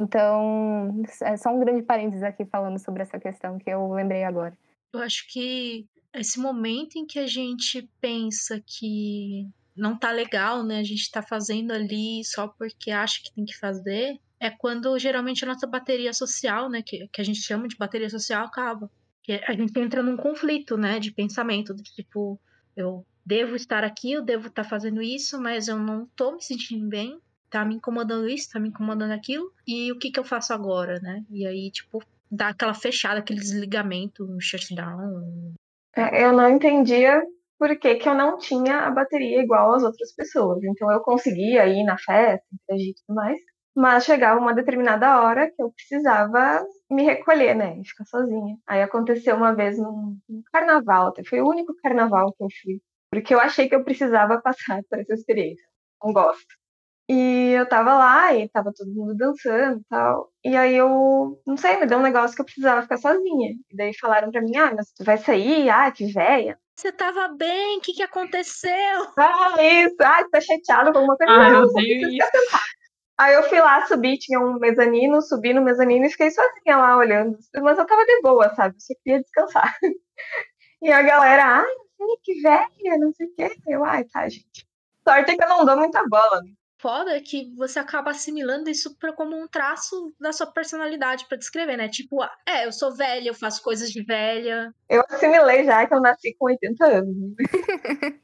Então, 0.00 1.02
é 1.22 1.36
só 1.36 1.50
um 1.50 1.60
grande 1.60 1.82
parênteses 1.82 2.22
aqui 2.22 2.44
falando 2.44 2.78
sobre 2.78 3.02
essa 3.02 3.18
questão 3.18 3.58
que 3.58 3.70
eu 3.70 3.92
lembrei 3.92 4.24
agora. 4.24 4.56
Eu 4.92 5.00
acho 5.00 5.26
que 5.28 5.86
esse 6.14 6.38
momento 6.38 6.96
em 6.96 7.06
que 7.06 7.18
a 7.18 7.26
gente 7.26 7.88
pensa 8.00 8.62
que 8.64 9.48
não 9.76 9.98
tá 9.98 10.10
legal, 10.10 10.62
né? 10.62 10.78
A 10.78 10.84
gente 10.84 11.10
tá 11.10 11.22
fazendo 11.22 11.72
ali 11.72 12.24
só 12.24 12.46
porque 12.48 12.90
acha 12.90 13.20
que 13.22 13.32
tem 13.34 13.44
que 13.44 13.58
fazer, 13.58 14.20
é 14.38 14.50
quando 14.50 14.96
geralmente 14.98 15.44
a 15.44 15.48
nossa 15.48 15.66
bateria 15.66 16.12
social, 16.12 16.68
né? 16.68 16.82
Que, 16.82 17.08
que 17.08 17.20
a 17.20 17.24
gente 17.24 17.40
chama 17.40 17.66
de 17.66 17.76
bateria 17.76 18.08
social, 18.10 18.46
acaba. 18.46 18.90
Que 19.22 19.40
a 19.46 19.52
gente 19.52 19.76
entra 19.78 20.02
num 20.02 20.16
conflito, 20.16 20.76
né? 20.76 20.98
De 20.98 21.10
pensamento, 21.10 21.74
de 21.74 21.82
tipo, 21.82 22.38
eu 22.76 23.04
devo 23.24 23.56
estar 23.56 23.82
aqui, 23.82 24.12
eu 24.12 24.22
devo 24.22 24.48
estar 24.48 24.64
fazendo 24.64 25.02
isso, 25.02 25.40
mas 25.40 25.66
eu 25.66 25.78
não 25.78 26.06
tô 26.14 26.32
me 26.32 26.42
sentindo 26.42 26.86
bem, 26.86 27.18
tá 27.54 27.64
me 27.64 27.76
incomodando 27.76 28.28
isso, 28.28 28.50
tá 28.52 28.58
me 28.58 28.68
incomodando 28.68 29.12
aquilo, 29.12 29.52
e 29.66 29.92
o 29.92 29.98
que 29.98 30.10
que 30.10 30.18
eu 30.18 30.24
faço 30.24 30.52
agora, 30.52 30.98
né? 31.00 31.24
E 31.30 31.46
aí, 31.46 31.70
tipo, 31.70 32.02
dá 32.30 32.48
aquela 32.48 32.74
fechada, 32.74 33.20
aquele 33.20 33.40
desligamento, 33.40 34.24
um 34.24 34.40
shutdown. 34.40 35.54
É, 35.96 36.24
eu 36.24 36.32
não 36.32 36.50
entendia 36.50 37.22
por 37.58 37.76
que, 37.78 37.94
que 37.94 38.08
eu 38.08 38.14
não 38.14 38.38
tinha 38.38 38.80
a 38.80 38.90
bateria 38.90 39.40
igual 39.40 39.74
às 39.74 39.84
outras 39.84 40.12
pessoas. 40.12 40.62
Então 40.64 40.90
eu 40.90 41.00
conseguia 41.00 41.66
ir 41.66 41.84
na 41.84 41.96
festa, 41.96 42.44
interagir 42.52 42.90
e 42.90 42.94
tudo 42.94 43.14
mais. 43.14 43.38
Mas 43.76 44.04
chegava 44.04 44.40
uma 44.40 44.54
determinada 44.54 45.20
hora 45.22 45.50
que 45.50 45.62
eu 45.62 45.70
precisava 45.70 46.64
me 46.90 47.04
recolher, 47.04 47.54
né? 47.54 47.78
E 47.80 47.88
ficar 47.88 48.04
sozinha. 48.06 48.56
Aí 48.66 48.82
aconteceu 48.82 49.36
uma 49.36 49.54
vez 49.54 49.78
num, 49.78 50.18
num 50.28 50.42
carnaval, 50.52 51.12
foi 51.28 51.40
o 51.40 51.48
único 51.48 51.74
carnaval 51.82 52.32
que 52.32 52.44
eu 52.44 52.48
fui 52.62 52.80
porque 53.14 53.32
eu 53.32 53.38
achei 53.38 53.68
que 53.68 53.74
eu 53.76 53.84
precisava 53.84 54.40
passar 54.42 54.82
por 54.90 54.98
essa 54.98 55.14
experiência. 55.14 55.64
Não 56.02 56.12
gosto. 56.12 56.54
E 57.08 57.50
eu 57.52 57.68
tava 57.68 57.94
lá 57.98 58.34
e 58.34 58.48
tava 58.48 58.72
todo 58.74 58.90
mundo 58.90 59.14
dançando 59.14 59.80
e 59.80 59.84
tal. 59.90 60.30
E 60.42 60.56
aí 60.56 60.74
eu, 60.74 61.40
não 61.46 61.56
sei, 61.56 61.76
me 61.78 61.86
deu 61.86 61.98
um 61.98 62.02
negócio 62.02 62.34
que 62.34 62.40
eu 62.40 62.46
precisava 62.46 62.82
ficar 62.82 62.96
sozinha. 62.96 63.50
E 63.70 63.76
daí 63.76 63.92
falaram 63.98 64.30
pra 64.30 64.40
mim, 64.40 64.56
ah, 64.56 64.72
mas 64.74 64.90
tu 64.92 65.04
vai 65.04 65.18
sair? 65.18 65.68
Ah, 65.68 65.90
que 65.90 66.06
véia. 66.12 66.58
Você 66.76 66.90
tava 66.90 67.28
bem? 67.28 67.78
O 67.78 67.80
que, 67.80 67.92
que 67.92 68.02
aconteceu? 68.02 68.72
Ah, 69.18 69.62
isso. 69.62 69.96
Ah, 70.00 70.24
tá 70.30 70.40
chateado 70.40 70.92
com 70.92 70.98
alguma 70.98 71.16
coisa. 71.16 71.32
Ah, 71.32 71.50
não, 71.50 71.60
eu 71.62 72.08
descansar. 72.08 72.60
Aí 73.16 73.34
eu 73.34 73.44
fui 73.44 73.60
lá, 73.60 73.86
subi, 73.86 74.18
tinha 74.18 74.40
um 74.40 74.58
mezanino, 74.58 75.22
subi 75.22 75.52
no 75.54 75.62
mezanino 75.62 76.04
e 76.06 76.10
fiquei 76.10 76.30
sozinha 76.32 76.76
lá 76.76 76.96
olhando. 76.96 77.38
Mas 77.62 77.78
eu 77.78 77.86
tava 77.86 78.04
de 78.04 78.20
boa, 78.22 78.52
sabe? 78.54 78.74
Eu 78.76 78.80
só 78.80 78.94
queria 79.04 79.20
descansar. 79.20 79.76
E 80.82 80.92
a 80.92 81.00
galera, 81.02 81.44
ai, 81.60 81.74
que 82.22 82.40
velha, 82.42 82.98
não 82.98 83.12
sei 83.14 83.26
o 83.26 83.34
quê. 83.34 83.56
Eu, 83.66 83.84
ai, 83.84 84.04
tá, 84.04 84.28
gente. 84.28 84.66
Sorte 85.06 85.32
é 85.32 85.36
que 85.36 85.42
eu 85.44 85.48
não 85.48 85.64
dou 85.64 85.76
muita 85.78 86.02
bola. 86.08 86.42
né? 86.42 86.50
Foda 86.84 87.16
é 87.16 87.20
que 87.22 87.50
você 87.56 87.78
acaba 87.78 88.10
assimilando 88.10 88.68
isso 88.68 88.94
pra, 88.98 89.10
como 89.10 89.34
um 89.34 89.48
traço 89.48 90.14
da 90.20 90.34
sua 90.34 90.46
personalidade 90.46 91.24
pra 91.26 91.38
descrever, 91.38 91.78
né? 91.78 91.88
Tipo, 91.88 92.20
ah, 92.22 92.30
é, 92.46 92.66
eu 92.66 92.72
sou 92.72 92.94
velha, 92.94 93.30
eu 93.30 93.34
faço 93.34 93.62
coisas 93.62 93.90
de 93.90 94.04
velha. 94.04 94.70
Eu 94.86 95.02
assimilei 95.08 95.64
já 95.64 95.86
que 95.86 95.94
eu 95.94 96.00
nasci 96.02 96.36
com 96.38 96.44
80 96.44 96.84
anos. 96.84 97.16
né? 97.16 97.28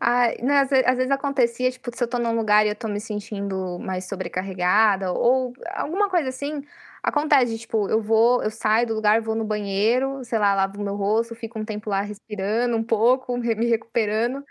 Ah, 0.00 0.26
não, 0.42 0.54
às, 0.56 0.68
ve- 0.68 0.84
às 0.84 0.96
vezes 0.96 1.10
acontecia, 1.10 1.70
tipo, 1.70 1.88
se 1.96 2.02
eu 2.02 2.08
tô 2.08 2.18
num 2.18 2.36
lugar 2.36 2.66
e 2.66 2.68
eu 2.68 2.74
tô 2.74 2.88
me 2.88 3.00
sentindo 3.00 3.78
mais 3.78 4.06
sobrecarregada, 4.06 5.12
ou 5.12 5.54
alguma 5.72 6.10
coisa 6.10 6.28
assim, 6.28 6.62
acontece, 7.02 7.56
tipo, 7.56 7.88
eu 7.88 8.02
vou, 8.02 8.42
eu 8.42 8.50
saio 8.50 8.86
do 8.88 8.94
lugar, 8.94 9.22
vou 9.22 9.34
no 9.34 9.44
banheiro, 9.44 10.22
sei 10.24 10.38
lá, 10.38 10.52
lavo 10.54 10.82
meu 10.82 10.96
rosto, 10.96 11.34
fico 11.34 11.58
um 11.58 11.64
tempo 11.64 11.88
lá 11.88 12.02
respirando 12.02 12.76
um 12.76 12.82
pouco, 12.82 13.36
me 13.38 13.66
recuperando. 13.66 14.44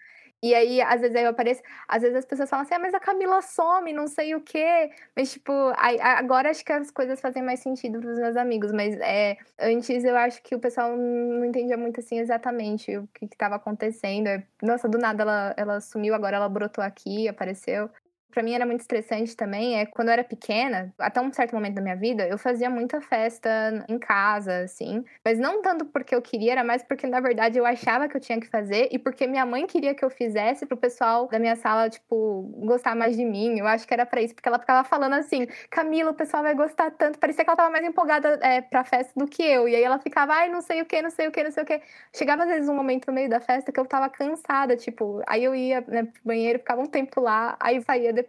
E 0.43 0.53
aí, 0.53 0.81
às 0.81 0.99
vezes 0.99 1.15
aí 1.15 1.23
eu 1.23 1.29
apareço, 1.29 1.61
às 1.87 2.01
vezes 2.01 2.17
as 2.17 2.25
pessoas 2.25 2.49
falam 2.49 2.65
assim, 2.65 2.73
ah, 2.75 2.79
mas 2.79 2.93
a 2.93 2.99
Camila 2.99 3.41
some, 3.41 3.93
não 3.93 4.07
sei 4.07 4.35
o 4.35 4.41
quê. 4.41 4.91
Mas, 5.15 5.31
tipo, 5.31 5.51
aí- 5.77 5.99
agora 6.01 6.49
acho 6.51 6.65
que 6.65 6.73
as 6.73 6.91
coisas 6.91 7.21
fazem 7.21 7.41
mais 7.41 7.61
sentido 7.61 7.99
pros 8.01 8.17
meus 8.19 8.35
amigos, 8.35 8.73
mas 8.73 8.93
é, 8.99 9.37
antes 9.57 10.03
eu 10.03 10.17
acho 10.17 10.43
que 10.43 10.53
o 10.53 10.59
pessoal 10.59 10.97
não 10.97 11.45
entendia 11.45 11.77
muito 11.77 12.01
assim 12.01 12.19
exatamente 12.19 12.97
o 12.97 13.07
que 13.13 13.23
estava 13.25 13.55
acontecendo. 13.55 14.27
É, 14.27 14.43
Nossa, 14.61 14.89
do 14.89 14.97
nada 14.97 15.23
ela, 15.23 15.53
ela 15.57 15.81
sumiu, 15.81 16.13
agora 16.13 16.35
ela 16.35 16.49
brotou 16.49 16.83
aqui, 16.83 17.27
apareceu. 17.29 17.89
Pra 18.33 18.41
mim 18.41 18.53
era 18.53 18.65
muito 18.65 18.81
estressante 18.81 19.37
também, 19.37 19.79
é 19.79 19.85
quando 19.85 20.07
eu 20.07 20.13
era 20.13 20.23
pequena, 20.23 20.91
até 20.97 21.21
um 21.21 21.31
certo 21.31 21.53
momento 21.53 21.75
da 21.75 21.81
minha 21.81 21.95
vida, 21.95 22.27
eu 22.27 22.37
fazia 22.37 22.67
muita 22.67 22.99
festa 22.99 23.85
em 23.87 23.99
casa, 23.99 24.63
assim. 24.63 25.03
Mas 25.23 25.37
não 25.37 25.61
tanto 25.61 25.85
porque 25.85 26.15
eu 26.15 26.21
queria, 26.21 26.53
era 26.53 26.63
mais 26.63 26.81
porque, 26.81 27.05
na 27.05 27.19
verdade, 27.19 27.59
eu 27.59 27.65
achava 27.65 28.07
que 28.09 28.17
eu 28.17 28.21
tinha 28.21 28.39
que 28.39 28.47
fazer 28.47 28.89
e 28.91 28.97
porque 28.97 29.27
minha 29.27 29.45
mãe 29.45 29.67
queria 29.67 29.93
que 29.93 30.03
eu 30.03 30.09
fizesse 30.09 30.65
pro 30.65 30.75
pessoal 30.75 31.27
da 31.27 31.37
minha 31.37 31.55
sala, 31.55 31.89
tipo, 31.89 32.51
gostar 32.65 32.95
mais 32.95 33.15
de 33.15 33.23
mim. 33.23 33.59
Eu 33.59 33.67
acho 33.67 33.87
que 33.87 33.93
era 33.93 34.05
pra 34.05 34.19
isso, 34.19 34.33
porque 34.33 34.49
ela 34.49 34.57
ficava 34.57 34.83
falando 34.83 35.13
assim, 35.13 35.47
Camila, 35.69 36.09
o 36.11 36.15
pessoal 36.15 36.41
vai 36.41 36.55
gostar 36.55 36.89
tanto. 36.91 37.19
Parecia 37.19 37.43
que 37.43 37.49
ela 37.49 37.57
tava 37.57 37.69
mais 37.69 37.85
empolgada 37.85 38.39
é, 38.41 38.61
pra 38.61 38.83
festa 38.83 39.13
do 39.15 39.27
que 39.27 39.43
eu. 39.43 39.67
E 39.67 39.75
aí 39.75 39.83
ela 39.83 39.99
ficava, 39.99 40.33
ai, 40.33 40.49
não 40.49 40.61
sei 40.61 40.81
o 40.81 40.85
que, 40.85 41.01
não 41.01 41.11
sei 41.11 41.27
o 41.27 41.31
que, 41.31 41.43
não 41.43 41.51
sei 41.51 41.63
o 41.63 41.65
que. 41.65 41.81
Chegava 42.15 42.43
às 42.43 42.49
vezes 42.49 42.67
um 42.67 42.75
momento 42.75 43.07
no 43.07 43.13
meio 43.13 43.29
da 43.29 43.39
festa 43.39 43.71
que 43.71 43.79
eu 43.79 43.85
tava 43.85 44.09
cansada, 44.09 44.75
tipo, 44.75 45.21
aí 45.27 45.43
eu 45.43 45.53
ia 45.55 45.81
né, 45.87 46.03
pro 46.03 46.21
banheiro, 46.25 46.59
ficava 46.59 46.81
um 46.81 46.85
tempo 46.85 47.21
lá, 47.21 47.55
aí 47.59 47.81
saía 47.81 48.11
depois, 48.13 48.22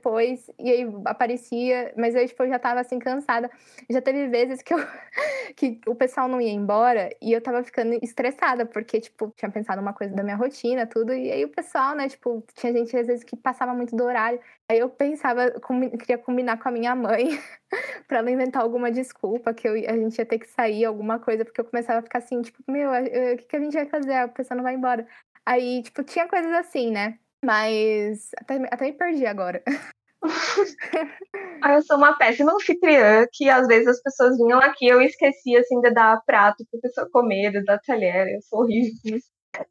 e 0.59 0.70
aí 0.70 0.92
aparecia, 1.04 1.92
mas 1.96 2.14
tipo, 2.28 2.42
eu 2.42 2.48
já 2.48 2.59
tava 2.59 2.80
assim, 2.80 2.98
cansada. 2.98 3.50
Já 3.90 4.00
teve 4.00 4.28
vezes 4.28 4.62
que, 4.62 4.74
eu, 4.74 4.78
que 5.57 5.80
o 5.87 5.94
pessoal 5.94 6.28
não 6.28 6.40
ia 6.40 6.52
embora 6.52 7.11
e 7.20 7.33
eu 7.33 7.40
tava 7.40 7.62
ficando 7.62 7.94
estressada, 8.02 8.66
porque, 8.66 9.00
tipo, 9.00 9.33
tinha 9.37 9.50
pensado 9.50 9.80
uma 9.80 9.92
coisa 9.92 10.14
da 10.14 10.22
minha 10.22 10.37
rotina, 10.37 10.87
tudo, 10.87 11.12
e 11.14 11.30
aí 11.30 11.44
o 11.44 11.48
pessoal, 11.48 11.94
né, 11.94 12.09
tipo, 12.09 12.44
tinha 12.54 12.72
gente 12.72 12.96
às 12.96 13.07
vezes 13.07 13.24
que 13.24 13.37
passava 13.37 13.74
muito 13.74 13.96
do 13.96 14.04
horário. 14.04 14.40
Aí 14.68 14.78
eu 14.78 14.88
pensava, 14.88 15.50
queria 15.98 16.18
combinar 16.18 16.59
com 16.59 16.68
a 16.68 16.72
minha 16.72 16.94
mãe 16.94 17.28
pra 18.09 18.18
ela 18.18 18.30
inventar 18.30 18.62
alguma 18.62 18.90
desculpa 18.90 19.52
que 19.54 19.68
eu, 19.68 19.74
a 19.74 19.96
gente 19.96 20.18
ia 20.18 20.26
ter 20.26 20.38
que 20.38 20.48
sair, 20.48 20.85
alguma 20.85 21.18
coisa, 21.18 21.44
porque 21.44 21.61
eu 21.61 21.64
começava 21.64 21.98
a 22.00 22.02
ficar 22.02 22.18
assim, 22.18 22.40
tipo, 22.42 22.62
meu, 22.68 22.90
o 22.90 23.37
que, 23.37 23.44
que 23.44 23.57
a 23.57 23.61
gente 23.61 23.74
vai 23.74 23.87
fazer? 23.87 24.14
A 24.14 24.28
pessoa 24.28 24.57
não 24.57 24.64
vai 24.64 24.74
embora. 24.74 25.07
Aí, 25.46 25.83
tipo, 25.83 26.02
tinha 26.02 26.26
coisas 26.28 26.52
assim, 26.52 26.90
né? 26.90 27.18
Mas 27.44 28.30
até, 28.38 28.57
até 28.70 28.87
me 28.87 28.92
perdi 28.92 29.26
agora. 29.26 29.62
Ah, 31.62 31.74
eu 31.74 31.83
sou 31.83 31.96
uma 31.96 32.16
péssima 32.16 32.52
anfitriã, 32.52 33.26
que 33.33 33.48
às 33.48 33.66
vezes 33.66 33.88
as 33.88 34.02
pessoas 34.02 34.37
vinham 34.37 34.59
aqui 34.59 34.87
eu 34.87 35.00
esquecia, 35.00 35.61
assim, 35.61 35.80
de 35.80 35.90
dar 35.92 36.20
prato 36.26 36.64
pra 36.70 36.80
pessoa 36.80 37.09
comer, 37.11 37.52
de 37.52 37.64
dar 37.64 37.78
talher. 37.78 38.26
Eu 38.28 38.42
sou 38.42 38.61
horrível. 38.61 39.18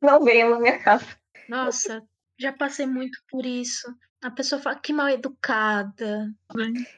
Não 0.01 0.23
venham 0.23 0.49
na 0.51 0.59
minha 0.59 0.79
casa. 0.79 1.05
Nossa, 1.47 2.01
já 2.39 2.51
passei 2.51 2.87
muito 2.87 3.19
por 3.29 3.45
isso. 3.45 3.87
A 4.23 4.31
pessoa 4.31 4.61
fala 4.61 4.79
que 4.79 4.93
mal 4.93 5.09
educada. 5.09 6.31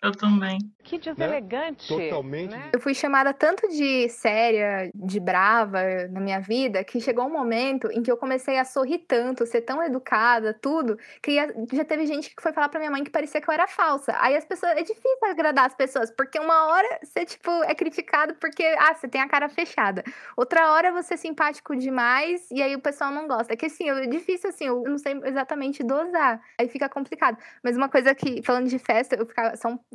Eu 0.02 0.12
também. 0.12 0.58
Que 0.84 0.98
deselegante. 0.98 1.88
Totalmente. 1.88 2.52
né? 2.52 2.70
Eu 2.74 2.80
fui 2.80 2.94
chamada 2.94 3.34
tanto 3.34 3.68
de 3.70 4.08
séria, 4.10 4.90
de 4.94 5.20
brava 5.20 5.80
na 6.12 6.20
minha 6.20 6.40
vida, 6.40 6.84
que 6.84 7.00
chegou 7.02 7.26
um 7.26 7.32
momento 7.32 7.90
em 7.92 8.02
que 8.04 8.12
eu 8.12 8.18
comecei 8.18 8.58
a 8.60 8.66
sorrir 8.66 9.00
tanto, 9.00 9.46
ser 9.46 9.62
tão 9.62 9.82
educada, 9.84 10.54
tudo, 10.54 10.98
que 11.22 11.32
ia- 11.32 11.54
já 11.74 11.84
teve 11.84 12.06
gente 12.06 12.36
que 12.36 12.42
foi 12.42 12.54
falar 12.54 12.70
pra 12.70 12.80
minha 12.80 12.92
mãe 12.92 13.04
que 13.04 13.10
parecia 13.10 13.42
que 13.42 13.50
eu 13.50 13.54
era 13.54 13.68
falsa. 13.68 14.16
Aí 14.20 14.36
as 14.36 14.46
pessoas, 14.46 14.74
é 14.74 14.84
difícil 14.84 15.18
agradar 15.30 15.66
as 15.66 15.74
pessoas, 15.76 16.12
porque 16.12 16.40
uma 16.40 16.68
hora 16.68 17.00
você, 17.04 17.26
tipo, 17.26 17.50
é 17.64 17.74
criticado 17.74 18.36
porque, 18.36 18.64
ah, 18.78 18.94
você 18.94 19.08
tem 19.08 19.22
a 19.22 19.28
cara 19.28 19.50
fechada. 19.50 20.04
Outra 20.38 20.72
hora 20.72 20.92
você 20.92 21.16
é 21.16 21.18
simpático 21.18 21.76
demais 21.76 22.48
e 22.52 22.62
aí 22.62 22.76
o 22.76 22.80
pessoal 22.82 23.12
não 23.12 23.28
gosta. 23.28 23.54
É 23.54 23.56
que 23.56 23.66
assim, 23.66 23.90
é 23.90 24.06
difícil 24.08 24.50
assim, 24.50 24.66
eu 24.66 24.84
não 24.84 24.98
sei 24.98 25.20
exatamente 25.24 25.84
dosar. 25.84 26.42
Aí 26.60 26.68
fica 26.68 26.88
complicado. 26.90 27.38
Mas 27.64 27.76
uma 27.78 27.90
coisa 27.90 28.14
que, 28.14 28.42
falando 28.44 28.68
de 28.68 28.78
festa, 28.80 29.16
eu 29.16 29.26
ficava, 29.26 29.45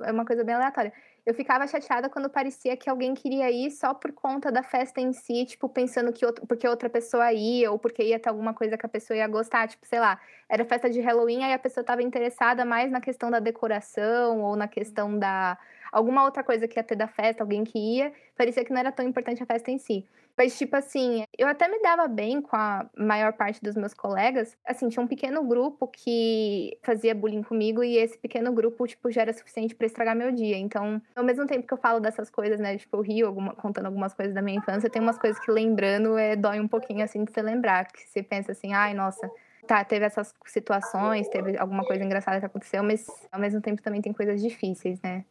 é 0.03 0.13
uma 0.13 0.25
coisa 0.25 0.45
bem 0.45 0.55
aleatória. 0.55 0.93
Eu 1.25 1.35
ficava 1.35 1.67
chateada 1.67 2.09
quando 2.09 2.31
parecia 2.31 2.77
que 2.77 2.89
alguém 2.89 3.15
queria 3.15 3.51
ir 3.51 3.71
só 3.71 3.93
por 3.93 4.11
conta 4.13 4.51
da 4.51 4.63
festa 4.63 5.01
em 5.01 5.13
si, 5.13 5.45
tipo, 5.45 5.69
pensando 5.69 6.13
que 6.13 6.25
outro, 6.25 6.47
porque 6.47 6.67
outra 6.67 6.89
pessoa 6.89 7.33
ia, 7.33 7.71
ou 7.71 7.79
porque 7.79 8.03
ia 8.03 8.19
ter 8.19 8.29
alguma 8.31 8.55
coisa 8.55 8.77
que 8.79 8.87
a 8.87 8.89
pessoa 8.89 9.17
ia 9.17 9.29
gostar, 9.29 9.69
tipo, 9.69 9.87
sei 9.87 10.01
lá, 10.01 10.19
era 10.49 10.65
festa 10.65 10.89
de 10.89 11.01
Halloween, 11.01 11.45
aí 11.45 11.53
a 11.53 11.59
pessoa 11.59 11.83
estava 11.83 12.03
interessada 12.03 12.65
mais 12.65 12.91
na 12.91 13.01
questão 13.01 13.31
da 13.31 13.39
decoração, 13.39 14.41
ou 14.41 14.57
na 14.57 14.67
questão 14.67 15.19
da. 15.19 15.59
alguma 15.93 16.25
outra 16.25 16.43
coisa 16.43 16.67
que 16.67 16.79
ia 16.79 16.83
ter 16.83 16.97
da 16.97 17.07
festa, 17.07 17.43
alguém 17.43 17.65
que 17.65 17.79
ia, 17.79 18.13
parecia 18.37 18.65
que 18.65 18.73
não 18.73 18.81
era 18.81 18.91
tão 18.91 19.07
importante 19.07 19.43
a 19.43 19.47
festa 19.47 19.71
em 19.71 19.79
si. 19.79 20.07
Mas, 20.41 20.57
tipo 20.57 20.75
assim, 20.75 21.23
eu 21.37 21.47
até 21.47 21.69
me 21.69 21.83
dava 21.83 22.09
bem 22.09 22.41
com 22.41 22.57
a 22.57 22.89
maior 22.97 23.35
parte 23.35 23.63
dos 23.63 23.75
meus 23.77 23.93
colegas. 23.93 24.57
Assim, 24.67 24.89
tinha 24.89 25.03
um 25.03 25.07
pequeno 25.07 25.45
grupo 25.45 25.87
que 25.87 26.79
fazia 26.83 27.15
bullying 27.15 27.43
comigo 27.43 27.85
e 27.85 27.99
esse 27.99 28.17
pequeno 28.17 28.51
grupo, 28.51 28.87
tipo, 28.87 29.11
já 29.11 29.21
era 29.21 29.35
suficiente 29.35 29.75
pra 29.75 29.87
estragar 29.87 30.17
meu 30.17 30.33
dia. 30.33 30.57
Então, 30.57 31.03
ao 31.15 31.23
mesmo 31.23 31.47
tempo 31.47 31.67
que 31.67 31.75
eu 31.75 31.77
falo 31.77 32.01
dessas 32.01 32.31
coisas, 32.31 32.59
né, 32.59 32.79
tipo, 32.79 32.97
eu 32.97 33.03
rio 33.03 33.27
alguma- 33.27 33.55
contando 33.55 33.85
algumas 33.85 34.15
coisas 34.15 34.35
da 34.35 34.41
minha 34.41 34.57
infância, 34.57 34.89
tem 34.89 35.03
umas 35.03 35.19
coisas 35.19 35.39
que 35.45 35.51
lembrando 35.51 36.17
é, 36.17 36.35
dói 36.35 36.59
um 36.59 36.69
pouquinho, 36.69 37.05
assim, 37.05 37.23
de 37.23 37.31
você 37.31 37.43
lembrar. 37.43 37.85
Que 37.93 38.09
você 38.09 38.23
pensa 38.23 38.53
assim, 38.53 38.73
ai, 38.73 38.95
nossa, 38.95 39.31
tá, 39.67 39.85
teve 39.85 40.07
essas 40.07 40.35
situações, 40.47 41.29
teve 41.29 41.59
alguma 41.59 41.85
coisa 41.85 42.03
engraçada 42.03 42.41
que 42.41 42.47
aconteceu, 42.47 42.83
mas 42.83 43.07
ao 43.31 43.39
mesmo 43.39 43.61
tempo 43.61 43.83
também 43.83 44.01
tem 44.01 44.15
coisas 44.15 44.41
difíceis, 44.41 45.03
né? 45.03 45.23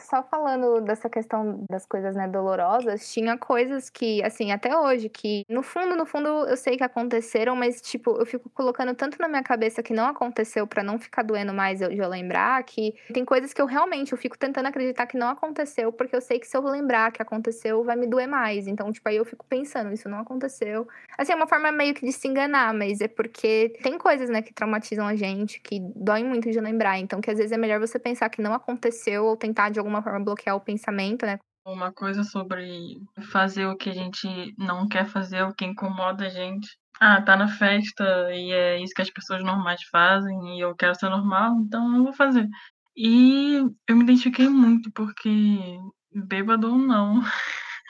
Só 0.00 0.22
falando 0.24 0.80
dessa 0.80 1.08
questão 1.08 1.64
das 1.70 1.86
coisas, 1.86 2.16
né, 2.16 2.26
dolorosas, 2.28 3.10
tinha 3.12 3.38
coisas 3.38 3.88
que, 3.88 4.22
assim, 4.24 4.50
até 4.50 4.76
hoje, 4.76 5.08
que 5.08 5.44
no 5.48 5.62
fundo, 5.62 5.94
no 5.96 6.04
fundo, 6.04 6.28
eu 6.28 6.56
sei 6.56 6.76
que 6.76 6.82
aconteceram, 6.82 7.54
mas, 7.54 7.80
tipo, 7.80 8.10
eu 8.18 8.26
fico 8.26 8.50
colocando 8.50 8.92
tanto 8.94 9.16
na 9.20 9.28
minha 9.28 9.42
cabeça 9.42 9.82
que 9.82 9.92
não 9.94 10.06
aconteceu 10.06 10.66
pra 10.66 10.82
não 10.82 10.98
ficar 10.98 11.22
doendo 11.22 11.54
mais 11.54 11.78
de 11.78 11.84
eu 11.96 12.08
lembrar, 12.08 12.62
que 12.64 12.92
tem 13.12 13.24
coisas 13.24 13.52
que 13.52 13.62
eu 13.62 13.66
realmente, 13.66 14.12
eu 14.12 14.18
fico 14.18 14.36
tentando 14.36 14.66
acreditar 14.66 15.06
que 15.06 15.16
não 15.16 15.28
aconteceu, 15.28 15.92
porque 15.92 16.14
eu 16.14 16.20
sei 16.20 16.40
que 16.40 16.46
se 16.46 16.56
eu 16.56 16.62
lembrar 16.62 17.12
que 17.12 17.22
aconteceu, 17.22 17.82
vai 17.84 17.96
me 17.96 18.06
doer 18.06 18.28
mais. 18.28 18.66
Então, 18.66 18.90
tipo, 18.92 19.08
aí 19.08 19.16
eu 19.16 19.24
fico 19.24 19.46
pensando, 19.48 19.92
isso 19.92 20.08
não 20.08 20.18
aconteceu. 20.18 20.86
Assim, 21.16 21.32
é 21.32 21.36
uma 21.36 21.46
forma 21.46 21.70
meio 21.70 21.94
que 21.94 22.04
de 22.04 22.12
se 22.12 22.26
enganar, 22.26 22.74
mas 22.74 23.00
é 23.00 23.08
porque 23.08 23.72
tem 23.82 23.96
coisas, 23.96 24.28
né, 24.28 24.42
que 24.42 24.52
traumatizam 24.52 25.06
a 25.06 25.14
gente, 25.14 25.60
que 25.60 25.78
doem 25.94 26.24
muito 26.24 26.50
de 26.50 26.60
lembrar. 26.60 26.98
Então, 26.98 27.20
que 27.20 27.30
às 27.30 27.38
vezes 27.38 27.52
é 27.52 27.56
melhor 27.56 27.78
você 27.78 27.98
pensar 27.98 28.28
que 28.28 28.42
não 28.42 28.52
aconteceu 28.52 29.24
ou 29.24 29.36
tentar 29.36 29.70
de 29.70 29.83
alguma 29.84 30.02
forma 30.02 30.24
bloquear 30.24 30.56
o 30.56 30.60
pensamento, 30.60 31.26
né? 31.26 31.38
Uma 31.66 31.92
coisa 31.92 32.24
sobre 32.24 33.00
fazer 33.30 33.66
o 33.66 33.76
que 33.76 33.90
a 33.90 33.94
gente 33.94 34.54
não 34.58 34.86
quer 34.88 35.06
fazer, 35.06 35.42
o 35.42 35.54
que 35.54 35.64
incomoda 35.64 36.26
a 36.26 36.28
gente. 36.28 36.68
Ah, 37.00 37.20
tá 37.22 37.36
na 37.36 37.48
festa 37.48 38.04
e 38.32 38.52
é 38.52 38.80
isso 38.80 38.94
que 38.94 39.02
as 39.02 39.10
pessoas 39.10 39.42
normais 39.42 39.82
fazem 39.90 40.56
e 40.56 40.60
eu 40.60 40.74
quero 40.74 40.94
ser 40.94 41.08
normal, 41.08 41.56
então 41.60 41.96
eu 41.96 42.04
vou 42.04 42.12
fazer. 42.12 42.48
E 42.96 43.56
eu 43.88 43.96
me 43.96 44.04
identifiquei 44.04 44.48
muito 44.48 44.90
porque, 44.92 45.78
bêbado 46.12 46.70
ou 46.70 46.78
não, 46.78 47.20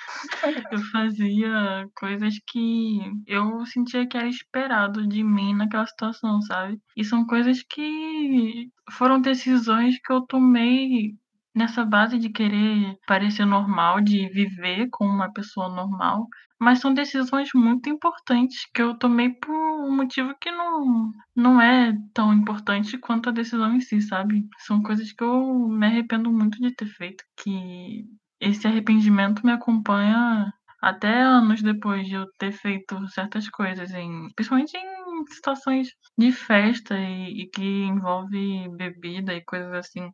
eu 0.72 0.78
fazia 0.92 1.86
coisas 1.94 2.34
que 2.46 3.00
eu 3.26 3.66
sentia 3.66 4.06
que 4.06 4.16
era 4.16 4.28
esperado 4.28 5.06
de 5.06 5.22
mim 5.22 5.54
naquela 5.54 5.86
situação, 5.86 6.40
sabe? 6.42 6.80
E 6.96 7.04
são 7.04 7.26
coisas 7.26 7.62
que 7.62 8.70
foram 8.92 9.20
decisões 9.20 9.98
que 9.98 10.12
eu 10.12 10.22
tomei 10.22 11.14
nessa 11.54 11.84
base 11.84 12.18
de 12.18 12.30
querer 12.30 12.96
parecer 13.06 13.44
normal, 13.44 14.00
de 14.00 14.28
viver 14.28 14.88
como 14.90 15.10
uma 15.10 15.32
pessoa 15.32 15.68
normal. 15.68 16.26
Mas 16.60 16.80
são 16.80 16.94
decisões 16.94 17.50
muito 17.54 17.88
importantes 17.88 18.66
que 18.74 18.80
eu 18.82 18.96
tomei 18.98 19.30
por 19.30 19.50
um 19.52 19.94
motivo 19.94 20.34
que 20.40 20.50
não, 20.50 21.10
não 21.36 21.60
é 21.60 21.92
tão 22.14 22.32
importante 22.32 22.98
quanto 22.98 23.28
a 23.28 23.32
decisão 23.32 23.74
em 23.74 23.80
si, 23.80 24.00
sabe? 24.00 24.46
São 24.60 24.82
coisas 24.82 25.12
que 25.12 25.22
eu 25.24 25.68
me 25.68 25.86
arrependo 25.86 26.32
muito 26.32 26.58
de 26.60 26.74
ter 26.74 26.86
feito, 26.86 27.24
que 27.42 28.04
esse 28.40 28.66
arrependimento 28.66 29.44
me 29.44 29.52
acompanha 29.52 30.52
Até 30.80 31.22
anos 31.22 31.62
depois 31.62 32.06
de 32.06 32.14
eu 32.14 32.26
ter 32.38 32.52
feito 32.52 33.08
certas 33.08 33.48
coisas, 33.48 33.90
em, 33.92 34.28
principalmente 34.36 34.76
em 34.76 35.24
situações 35.32 35.88
de 36.18 36.30
festa 36.32 36.94
e, 36.98 37.42
e 37.42 37.50
que 37.50 37.62
envolve 37.84 38.68
bebida 38.76 39.34
e 39.34 39.42
coisas 39.44 39.72
assim. 39.72 40.10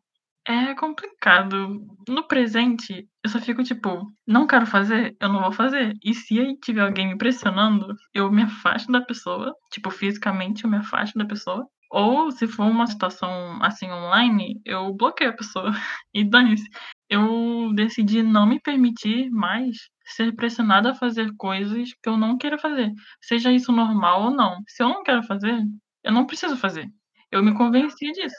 É 0.47 0.73
complicado. 0.73 1.85
No 2.09 2.27
presente, 2.27 3.07
eu 3.23 3.29
só 3.29 3.39
fico 3.39 3.63
tipo, 3.63 4.11
não 4.25 4.47
quero 4.47 4.65
fazer, 4.65 5.15
eu 5.19 5.29
não 5.29 5.41
vou 5.41 5.51
fazer. 5.51 5.93
E 6.03 6.13
se 6.15 6.39
aí 6.39 6.57
tiver 6.59 6.81
alguém 6.81 7.07
me 7.09 7.17
pressionando, 7.17 7.95
eu 8.13 8.31
me 8.31 8.43
afasto 8.43 8.91
da 8.91 9.01
pessoa. 9.01 9.53
Tipo, 9.71 9.91
fisicamente 9.91 10.63
eu 10.63 10.69
me 10.69 10.77
afasto 10.77 11.17
da 11.17 11.25
pessoa. 11.25 11.67
Ou 11.91 12.31
se 12.31 12.47
for 12.47 12.65
uma 12.65 12.87
situação 12.87 13.61
assim 13.61 13.89
online, 13.91 14.59
eu 14.65 14.93
bloqueio 14.95 15.29
a 15.31 15.33
pessoa. 15.35 15.71
E 16.13 16.23
dane-se. 16.23 16.67
Eu 17.09 17.71
decidi 17.75 18.23
não 18.23 18.45
me 18.47 18.59
permitir 18.59 19.29
mais 19.29 19.77
ser 20.05 20.33
pressionada 20.35 20.91
a 20.91 20.95
fazer 20.95 21.31
coisas 21.37 21.89
que 22.01 22.09
eu 22.09 22.17
não 22.17 22.37
queira 22.37 22.57
fazer. 22.57 22.91
Seja 23.21 23.51
isso 23.51 23.71
normal 23.71 24.23
ou 24.23 24.31
não. 24.31 24.57
Se 24.67 24.81
eu 24.83 24.89
não 24.89 25.03
quero 25.03 25.23
fazer, 25.23 25.61
eu 26.03 26.11
não 26.11 26.25
preciso 26.25 26.57
fazer. 26.57 26.87
Eu 27.31 27.43
me 27.43 27.53
convenci 27.55 28.11
disso. 28.11 28.35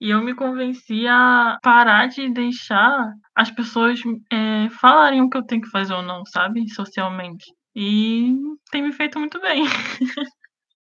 E 0.00 0.10
eu 0.10 0.22
me 0.22 0.34
convenci 0.34 1.06
a 1.06 1.58
parar 1.62 2.08
de 2.08 2.30
deixar 2.30 3.12
as 3.34 3.50
pessoas 3.50 4.00
é, 4.30 4.68
falarem 4.80 5.22
o 5.22 5.30
que 5.30 5.38
eu 5.38 5.44
tenho 5.44 5.62
que 5.62 5.70
fazer 5.70 5.94
ou 5.94 6.02
não, 6.02 6.24
sabe? 6.26 6.68
Socialmente. 6.68 7.46
E 7.74 8.34
tem 8.70 8.82
me 8.82 8.92
feito 8.92 9.18
muito 9.18 9.40
bem. 9.40 9.64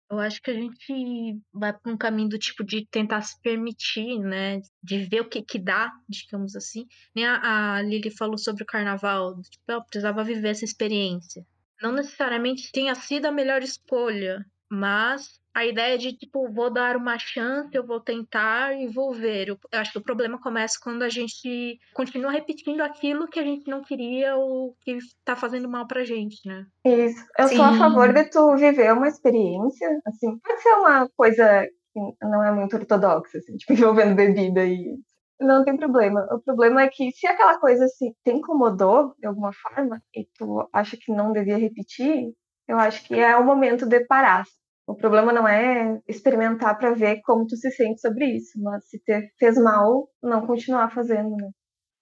Eu 0.10 0.20
acho 0.20 0.42
que 0.42 0.50
a 0.50 0.54
gente 0.54 1.38
vai 1.54 1.74
para 1.74 1.92
um 1.92 1.98
caminho 1.98 2.30
do 2.30 2.40
tipo 2.40 2.64
de 2.64 2.88
tentar 2.90 3.22
se 3.22 3.40
permitir, 3.42 4.20
né? 4.20 4.62
De 4.82 5.00
ver 5.00 5.20
o 5.20 5.28
que 5.28 5.42
que 5.42 5.60
dá, 5.60 5.92
digamos 6.08 6.56
assim. 6.56 6.86
Nem 7.14 7.26
a, 7.26 7.76
a 7.76 7.82
Lili 7.82 8.10
falou 8.10 8.38
sobre 8.38 8.64
o 8.64 8.66
carnaval. 8.66 9.36
Tipo, 9.42 9.64
eu 9.68 9.84
precisava 9.84 10.24
viver 10.24 10.50
essa 10.50 10.64
experiência. 10.64 11.46
Não 11.82 11.92
necessariamente 11.92 12.72
tenha 12.72 12.96
sido 12.96 13.26
a 13.26 13.32
melhor 13.34 13.62
escolha, 13.62 14.46
mas 14.72 15.42
a 15.58 15.66
ideia 15.66 15.98
de, 15.98 16.14
tipo, 16.14 16.48
vou 16.54 16.70
dar 16.70 16.96
uma 16.96 17.18
chance, 17.18 17.74
eu 17.74 17.84
vou 17.84 18.00
tentar 18.00 18.80
e 18.80 18.88
vou 18.88 19.12
ver. 19.12 19.48
Eu 19.48 19.58
acho 19.74 19.92
que 19.92 19.98
o 19.98 20.04
problema 20.04 20.40
começa 20.40 20.78
quando 20.80 21.02
a 21.02 21.10
gente 21.10 21.80
continua 21.96 22.30
repetindo 22.30 22.82
aquilo 22.82 23.28
que 23.28 23.40
a 23.40 23.44
gente 23.44 23.68
não 23.68 23.82
queria 23.82 24.36
ou 24.36 24.76
que 24.82 25.00
tá 25.26 25.36
fazendo 25.36 25.68
mal 25.68 25.88
pra 25.88 26.04
gente, 26.04 26.48
né? 26.48 26.68
Isso. 26.86 27.26
Eu 27.40 27.48
Sim. 27.48 27.56
sou 27.56 27.66
a 27.66 27.74
favor 27.74 28.14
de 28.14 28.26
tu 28.26 28.56
viver 28.56 28.94
uma 28.94 29.08
experiência, 29.08 30.00
assim, 30.06 30.38
pode 30.38 30.62
ser 30.62 30.74
uma 30.74 31.10
coisa 31.18 31.68
que 31.92 32.00
não 32.22 32.44
é 32.44 32.52
muito 32.52 32.76
ortodoxa, 32.76 33.40
assim, 33.40 33.58
tipo, 33.58 33.74
envolvendo 33.74 34.14
bebida 34.14 34.64
e 34.64 34.96
não 35.40 35.66
tem 35.66 35.76
problema. 35.76 36.24
O 36.32 36.40
problema 36.40 36.84
é 36.84 36.88
que 36.88 37.12
se 37.14 37.26
aquela 37.26 37.58
coisa 37.58 37.86
assim, 37.86 38.14
te 38.24 38.32
incomodou 38.32 39.16
de 39.18 39.26
alguma 39.26 39.52
forma 39.54 40.04
e 40.16 40.24
tu 40.38 40.70
acha 40.72 40.96
que 40.96 41.12
não 41.12 41.32
devia 41.32 41.58
repetir, 41.58 42.32
eu 42.68 42.78
acho 42.78 43.04
que 43.08 43.16
é 43.16 43.36
o 43.36 43.44
momento 43.44 43.88
de 43.88 44.06
parar. 44.06 44.46
O 44.88 44.96
problema 44.96 45.34
não 45.34 45.46
é 45.46 46.00
experimentar 46.08 46.78
para 46.78 46.94
ver 46.94 47.22
como 47.22 47.46
tu 47.46 47.58
se 47.58 47.70
sente 47.72 48.00
sobre 48.00 48.26
isso, 48.38 48.58
mas 48.62 48.88
se 48.88 48.98
te 49.00 49.30
fez 49.38 49.58
mal, 49.58 50.08
não 50.24 50.48
continuar 50.48 50.90
fazendo, 50.90 51.36
né? 51.36 51.50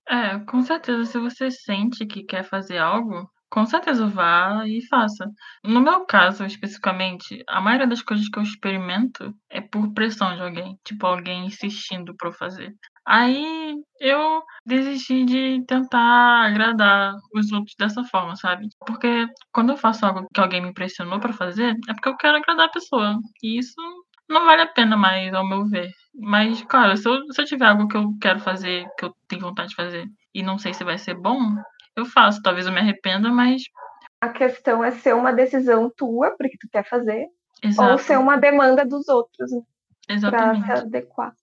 É, 0.08 0.39
com 0.45 0.62
certeza, 0.62 1.04
se 1.06 1.17
você 1.17 1.50
sente 1.50 2.06
que 2.06 2.24
quer 2.24 2.43
fazer 2.43 2.78
algo, 2.78 3.28
com 3.49 3.65
certeza 3.65 4.08
vá 4.08 4.63
e 4.67 4.86
faça. 4.88 5.29
No 5.63 5.79
meu 5.81 6.05
caso, 6.05 6.45
especificamente, 6.45 7.43
a 7.47 7.62
maioria 7.62 7.88
das 7.88 8.01
coisas 8.01 8.27
que 8.29 8.38
eu 8.39 8.43
experimento 8.43 9.34
é 9.49 9.62
por 9.62 9.93
pressão 9.93 10.36
de 10.36 10.41
alguém, 10.41 10.77
tipo 10.84 11.05
alguém 11.05 11.45
insistindo 11.45 12.15
para 12.15 12.29
eu 12.29 12.34
fazer. 12.34 12.75
Aí 13.08 13.75
eu 13.99 14.41
desisti 14.65 15.25
de 15.25 15.63
tentar 15.67 16.45
agradar 16.47 17.13
os 17.36 17.51
outros 17.51 17.75
dessa 17.77 18.03
forma, 18.05 18.36
sabe? 18.36 18.67
Porque 18.86 19.27
quando 19.53 19.71
eu 19.71 19.77
faço 19.77 20.05
algo 20.05 20.27
que 20.34 20.41
alguém 20.41 20.62
me 20.62 20.73
pressionou 20.73 21.19
para 21.19 21.34
fazer, 21.34 21.75
é 21.88 21.93
porque 21.93 22.10
eu 22.10 22.17
quero 22.17 22.38
agradar 22.38 22.65
a 22.65 22.71
pessoa. 22.71 23.19
E 23.43 23.60
isso 23.60 23.75
não 24.27 24.45
vale 24.45 24.63
a 24.63 24.67
pena 24.67 24.97
mais, 24.97 25.34
ao 25.34 25.47
meu 25.47 25.65
ver. 25.67 25.91
Mas, 26.15 26.63
claro, 26.63 26.97
se 26.97 27.08
eu, 27.08 27.21
se 27.31 27.41
eu 27.41 27.45
tiver 27.45 27.67
algo 27.67 27.88
que 27.88 27.97
eu 27.97 28.10
quero 28.19 28.39
fazer, 28.39 28.86
que 28.97 29.05
eu 29.05 29.13
tenho 29.27 29.41
vontade 29.43 29.69
de 29.69 29.75
fazer, 29.75 30.08
e 30.34 30.41
não 30.41 30.58
sei 30.58 30.73
se 30.73 30.84
vai 30.84 30.97
ser 30.97 31.13
bom, 31.15 31.39
eu 31.95 32.05
faço. 32.05 32.41
Talvez 32.41 32.65
eu 32.65 32.71
me 32.71 32.79
arrependa, 32.79 33.29
mas. 33.29 33.63
A 34.21 34.29
questão 34.29 34.84
é 34.84 34.91
ser 34.91 35.13
uma 35.13 35.31
decisão 35.31 35.91
tua, 35.95 36.31
porque 36.38 36.58
tu 36.60 36.67
quer 36.71 36.88
fazer, 36.88 37.27
Exato. 37.63 37.91
ou 37.91 37.97
ser 37.97 38.17
uma 38.17 38.38
demanda 38.38 38.86
dos 38.86 39.08
outros, 39.08 39.51
né? 39.51 39.62
Exatamente. 40.10 40.65
Pra 40.65 40.75
se 40.77 40.81
adequar 40.84 41.36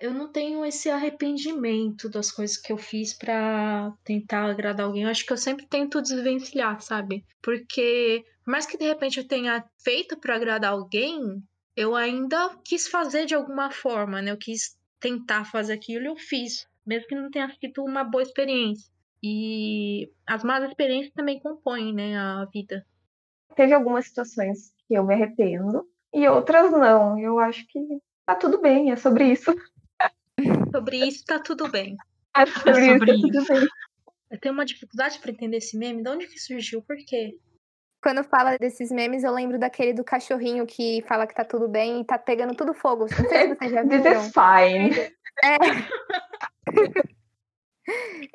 eu 0.00 0.12
não 0.12 0.28
tenho 0.28 0.64
esse 0.64 0.88
arrependimento 0.88 2.08
das 2.08 2.30
coisas 2.30 2.56
que 2.56 2.72
eu 2.72 2.78
fiz 2.78 3.12
para 3.12 3.92
tentar 4.04 4.44
agradar 4.44 4.86
alguém. 4.86 5.02
Eu 5.02 5.10
acho 5.10 5.26
que 5.26 5.32
eu 5.32 5.36
sempre 5.36 5.66
tento 5.66 6.00
desvencilhar, 6.00 6.80
sabe? 6.80 7.24
Porque, 7.42 8.24
por 8.44 8.50
mais 8.50 8.66
que 8.66 8.78
de 8.78 8.84
repente 8.84 9.18
eu 9.18 9.26
tenha 9.26 9.64
feito 9.82 10.18
para 10.18 10.36
agradar 10.36 10.72
alguém, 10.72 11.42
eu 11.76 11.94
ainda 11.94 12.56
quis 12.64 12.88
fazer 12.88 13.26
de 13.26 13.34
alguma 13.34 13.70
forma, 13.70 14.22
né? 14.22 14.30
Eu 14.30 14.38
quis 14.38 14.76
tentar 15.00 15.44
fazer 15.44 15.74
aquilo 15.74 16.04
e 16.04 16.08
eu 16.08 16.16
fiz, 16.16 16.66
mesmo 16.86 17.08
que 17.08 17.14
não 17.14 17.30
tenha 17.30 17.50
sido 17.58 17.84
uma 17.84 18.04
boa 18.04 18.22
experiência. 18.22 18.90
E 19.22 20.12
as 20.26 20.44
más 20.44 20.62
experiências 20.64 21.12
também 21.12 21.40
compõem, 21.40 21.92
né, 21.92 22.16
a 22.16 22.44
vida. 22.52 22.86
Teve 23.56 23.74
algumas 23.74 24.06
situações 24.06 24.72
que 24.86 24.94
eu 24.94 25.04
me 25.04 25.14
arrependo 25.14 25.86
e 26.12 26.26
outras 26.28 26.70
não. 26.70 27.18
Eu 27.18 27.38
acho 27.38 27.66
que 27.66 27.80
tá 28.24 28.34
tudo 28.34 28.60
bem, 28.60 28.90
é 28.90 28.96
sobre 28.96 29.32
isso. 29.32 29.54
Sobre 30.72 30.98
isso 30.98 31.24
tá 31.24 31.40
tudo 31.40 31.68
bem. 31.68 31.96
É 32.36 32.46
sobre, 32.46 32.70
é 32.70 32.92
sobre 32.92 33.12
isso, 33.12 33.22
tá 33.22 33.32
tudo 33.32 33.46
bem. 33.48 33.68
Eu 34.30 34.38
tenho 34.38 34.54
uma 34.54 34.64
dificuldade 34.64 35.18
para 35.18 35.32
entender 35.32 35.56
esse 35.56 35.76
meme. 35.76 36.02
De 36.02 36.10
onde 36.10 36.26
que 36.28 36.38
surgiu? 36.38 36.80
Por 36.82 36.96
quê? 36.96 37.36
Quando 38.00 38.22
fala 38.22 38.56
desses 38.56 38.92
memes, 38.92 39.24
eu 39.24 39.32
lembro 39.32 39.58
daquele 39.58 39.92
do 39.92 40.04
cachorrinho 40.04 40.64
que 40.66 41.02
fala 41.08 41.26
que 41.26 41.34
tá 41.34 41.44
tudo 41.44 41.66
bem 41.66 42.00
e 42.00 42.04
tá 42.04 42.16
pegando 42.16 42.54
tudo 42.54 42.72
fogo. 42.72 43.06
Não 43.10 43.28
sei 43.28 43.48
se 43.48 43.54
vocês 43.56 43.72
já 43.72 43.82
viram. 43.82 44.02
This 44.04 44.26
is 44.26 44.32
fine. 44.32 44.94
É. 45.42 45.56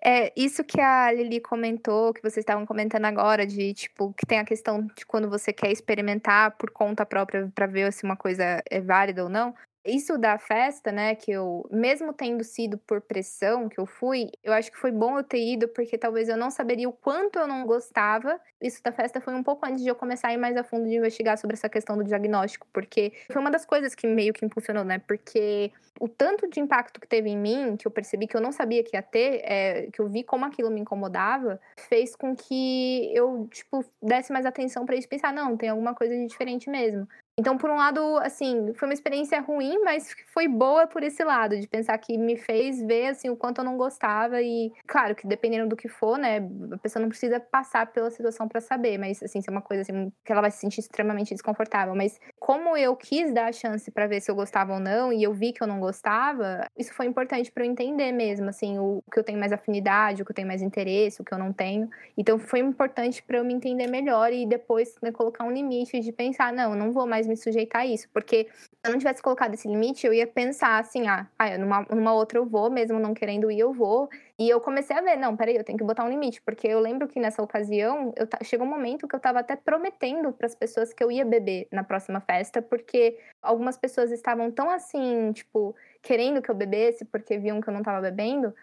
é. 0.04 0.32
isso 0.36 0.64
que 0.64 0.80
a 0.80 1.12
Lili 1.12 1.40
comentou, 1.40 2.14
que 2.14 2.22
vocês 2.22 2.38
estavam 2.38 2.66
comentando 2.66 3.06
agora, 3.06 3.46
de 3.46 3.74
tipo, 3.74 4.14
que 4.14 4.26
tem 4.26 4.40
a 4.40 4.46
questão 4.46 4.82
de 4.96 5.06
quando 5.06 5.30
você 5.30 5.54
quer 5.54 5.72
experimentar 5.72 6.52
por 6.58 6.72
conta 6.72 7.06
própria 7.06 7.52
para 7.54 7.68
ver 7.68 7.92
se 7.94 8.04
uma 8.04 8.16
coisa 8.16 8.62
é 8.70 8.82
válida 8.82 9.24
ou 9.24 9.30
não. 9.30 9.54
Isso 9.86 10.18
da 10.18 10.38
festa, 10.38 10.94
né, 10.94 11.14
que 11.14 11.30
eu, 11.30 11.68
mesmo 11.70 12.14
tendo 12.14 12.42
sido 12.42 12.78
por 12.78 13.02
pressão 13.02 13.68
que 13.68 13.78
eu 13.78 13.86
fui, 13.86 14.30
eu 14.42 14.54
acho 14.54 14.72
que 14.72 14.78
foi 14.78 14.92
bom 14.92 15.18
eu 15.18 15.24
ter 15.24 15.40
ido, 15.46 15.68
porque 15.68 15.98
talvez 15.98 16.30
eu 16.30 16.38
não 16.38 16.50
saberia 16.50 16.88
o 16.88 16.94
quanto 16.94 17.38
eu 17.38 17.46
não 17.46 17.66
gostava. 17.66 18.40
Isso 18.62 18.82
da 18.82 18.94
festa 18.94 19.20
foi 19.20 19.34
um 19.34 19.44
pouco 19.44 19.66
antes 19.66 19.84
de 19.84 19.90
eu 19.90 19.96
começar 19.96 20.30
a 20.30 20.34
ir 20.34 20.38
mais 20.38 20.56
a 20.56 20.64
fundo 20.64 20.88
de 20.88 20.96
investigar 20.96 21.38
sobre 21.38 21.56
essa 21.56 21.68
questão 21.68 21.98
do 21.98 22.04
diagnóstico, 22.06 22.66
porque 22.72 23.12
foi 23.30 23.42
uma 23.42 23.52
das 23.52 23.66
coisas 23.66 23.94
que 23.94 24.08
meio 24.08 24.32
que 24.32 24.46
impulsionou, 24.46 24.86
né, 24.86 25.00
porque 25.00 25.70
o 26.00 26.08
tanto 26.08 26.50
de 26.50 26.60
impacto 26.60 27.00
que 27.00 27.08
teve 27.08 27.30
em 27.30 27.38
mim, 27.38 27.76
que 27.78 27.86
eu 27.86 27.92
percebi 27.92 28.26
que 28.26 28.36
eu 28.36 28.42
não 28.42 28.52
sabia 28.52 28.84
que 28.84 28.96
ia 28.96 29.02
ter, 29.02 29.42
é, 29.44 29.90
que 29.92 30.02
eu 30.02 30.08
vi 30.08 30.24
como 30.24 30.46
aquilo 30.46 30.72
me 30.72 30.80
incomodava, 30.80 31.60
fez 31.78 32.16
com 32.16 32.36
que 32.36 33.12
eu, 33.14 33.48
tipo, 33.52 33.86
desse 34.02 34.32
mais 34.32 34.46
atenção 34.46 34.86
para 34.86 34.96
isso 34.96 35.08
pensar, 35.08 35.34
não, 35.34 35.56
tem 35.58 35.70
alguma 35.70 35.94
coisa 35.94 36.16
de 36.16 36.26
diferente 36.26 36.70
mesmo. 36.70 37.08
Então, 37.40 37.58
por 37.58 37.68
um 37.72 37.76
lado, 37.76 38.18
assim, 38.20 38.74
foi 38.76 38.88
uma 38.88 38.94
experiência 38.94 39.42
ruim, 39.42 39.80
mas 39.84 40.16
foi 40.32 40.48
boa 40.48 40.86
por 40.86 41.02
esse 41.02 41.24
lado, 41.24 41.60
de 41.60 41.68
pensar 41.68 41.98
que 41.98 42.16
me 42.16 42.38
fez 42.38 42.80
ver, 42.80 43.08
assim, 43.08 43.28
o 43.28 43.36
quanto 43.36 43.58
eu 43.58 43.66
não 43.66 43.76
gostava 43.76 44.40
e, 44.40 44.72
claro, 44.86 45.16
que 45.16 45.26
dependendo 45.26 45.68
do 45.68 45.76
que 45.76 45.88
for, 45.88 46.20
né, 46.20 46.38
a 46.72 46.78
pessoa 46.78 47.02
não 47.02 47.10
precisa 47.10 47.40
passar 47.40 47.88
pela 47.92 48.12
situação 48.12 48.48
para 48.48 48.62
saber, 48.62 49.00
mas, 49.00 49.22
assim, 49.24 49.42
se 49.42 49.50
é 49.50 49.52
uma 49.52 49.64
coisa, 49.64 49.82
assim, 49.82 50.14
que 50.24 50.32
ela 50.32 50.42
vai 50.42 50.52
se 50.52 50.60
sentir 50.60 50.82
extremamente 50.82 51.34
desconfortável. 51.34 51.96
Mas 51.96 52.20
como 52.40 52.78
eu 52.78 52.96
quis 52.96 53.34
dar 53.34 53.48
a 53.48 53.52
chance 53.52 53.90
para 53.90 54.06
ver 54.06 54.22
se 54.22 54.30
eu 54.30 54.36
gostava 54.36 54.74
ou 54.74 54.80
não, 54.80 55.12
e 55.12 55.24
eu 55.24 55.34
vi 55.34 55.54
que 55.54 55.64
eu 55.64 55.68
não 55.68 55.80
gostava, 55.80 56.68
isso 56.78 56.94
foi 56.94 57.08
importante 57.08 57.52
para 57.52 57.66
eu 57.66 57.72
entender 57.72 58.12
mesmo, 58.12 58.48
assim, 58.50 58.78
o 58.78 59.02
que 59.12 59.20
eu 59.20 59.24
tenho 59.24 59.40
mais 59.40 59.52
afinidade, 59.52 60.22
o 60.22 60.26
que 60.26 60.32
eu 60.32 60.36
tenho 60.36 60.48
mais 60.48 60.62
interesse, 60.62 61.20
o 61.20 61.26
que 61.26 61.34
eu 61.34 61.40
não 61.40 61.52
tenho. 61.52 61.90
Então, 62.16 62.38
foi 62.38 62.60
importante 62.60 63.24
para 63.24 63.40
eu 63.40 63.44
me 63.44 63.56
entender 63.56 63.88
melhor 63.88 64.32
e 64.32 64.46
depois, 64.46 64.94
né, 65.02 65.12
colocar 65.12 65.44
um 65.46 65.52
limite 65.52 66.00
de 66.00 66.12
pensar, 66.12 66.54
não, 66.54 66.74
eu 66.74 66.78
não 66.78 66.92
vou 66.92 67.08
mais 67.08 67.23
mais 67.24 67.28
me 67.28 67.38
sujeitar 67.38 67.82
a 67.82 67.86
isso. 67.86 68.08
Porque 68.14 68.48
se 68.52 68.70
eu 68.84 68.92
não 68.92 69.00
tivesse 69.00 69.22
colocado 69.22 69.54
esse 69.54 69.68
limite, 69.68 70.06
eu 70.06 70.14
ia 70.14 70.28
pensar 70.28 70.80
assim, 70.80 71.08
ah, 71.08 71.28
ah 71.38 71.58
numa, 71.58 71.86
numa 71.90 72.14
outra 72.14 72.38
eu 72.38 72.46
vou, 72.46 72.70
mesmo 72.70 73.00
não 73.00 73.14
querendo 73.14 73.50
ir, 73.50 73.60
eu 73.60 73.74
vou. 73.74 74.10
E 74.38 74.50
eu 74.50 74.60
comecei 74.60 74.96
a 74.96 75.02
ver, 75.02 75.16
não, 75.16 75.36
peraí, 75.36 75.56
eu 75.56 75.64
tenho 75.64 75.78
que 75.78 75.84
botar 75.84 76.04
um 76.04 76.10
limite. 76.10 76.42
Porque 76.42 76.68
eu 76.68 76.80
lembro 76.80 77.08
que 77.08 77.20
nessa 77.20 77.42
ocasião, 77.42 78.14
eu, 78.16 78.28
chegou 78.44 78.68
um 78.68 78.70
momento 78.70 79.08
que 79.08 79.16
eu 79.16 79.20
tava 79.20 79.40
até 79.40 79.56
prometendo 79.56 80.32
para 80.32 80.46
as 80.46 80.56
pessoas 80.56 80.94
que 80.94 81.04
eu 81.04 81.12
ia 81.12 81.26
beber 81.26 81.68
na 81.72 81.84
próxima 81.84 82.20
festa, 82.20 82.62
porque 82.62 83.18
algumas 83.42 83.78
pessoas 83.78 84.12
estavam 84.12 84.52
tão 84.52 84.70
assim, 84.70 85.32
tipo, 85.32 85.76
querendo 86.02 86.42
que 86.42 86.52
eu 86.52 86.56
bebesse, 86.56 87.06
porque 87.06 87.38
viam 87.38 87.62
que 87.62 87.70
eu 87.70 87.74
não 87.74 87.84
tava 87.84 88.02
bebendo. 88.02 88.54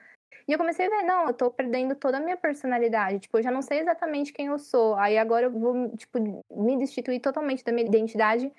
E 0.46 0.52
eu 0.52 0.58
comecei 0.58 0.86
a 0.86 0.90
ver, 0.90 1.02
não, 1.02 1.26
eu 1.28 1.34
tô 1.34 1.50
perdendo 1.50 1.94
toda 1.94 2.18
a 2.18 2.20
minha 2.20 2.36
personalidade. 2.36 3.20
Tipo, 3.20 3.38
eu 3.38 3.42
já 3.42 3.50
não 3.50 3.62
sei 3.62 3.80
exatamente 3.80 4.32
quem 4.32 4.46
eu 4.46 4.58
sou. 4.58 4.94
Aí 4.96 5.18
agora 5.18 5.46
eu 5.46 5.50
vou, 5.50 5.96
tipo, 5.96 6.18
me 6.50 6.78
destituir 6.78 7.20
totalmente 7.20 7.64
da 7.64 7.72
minha 7.72 7.86
identidade. 7.86 8.52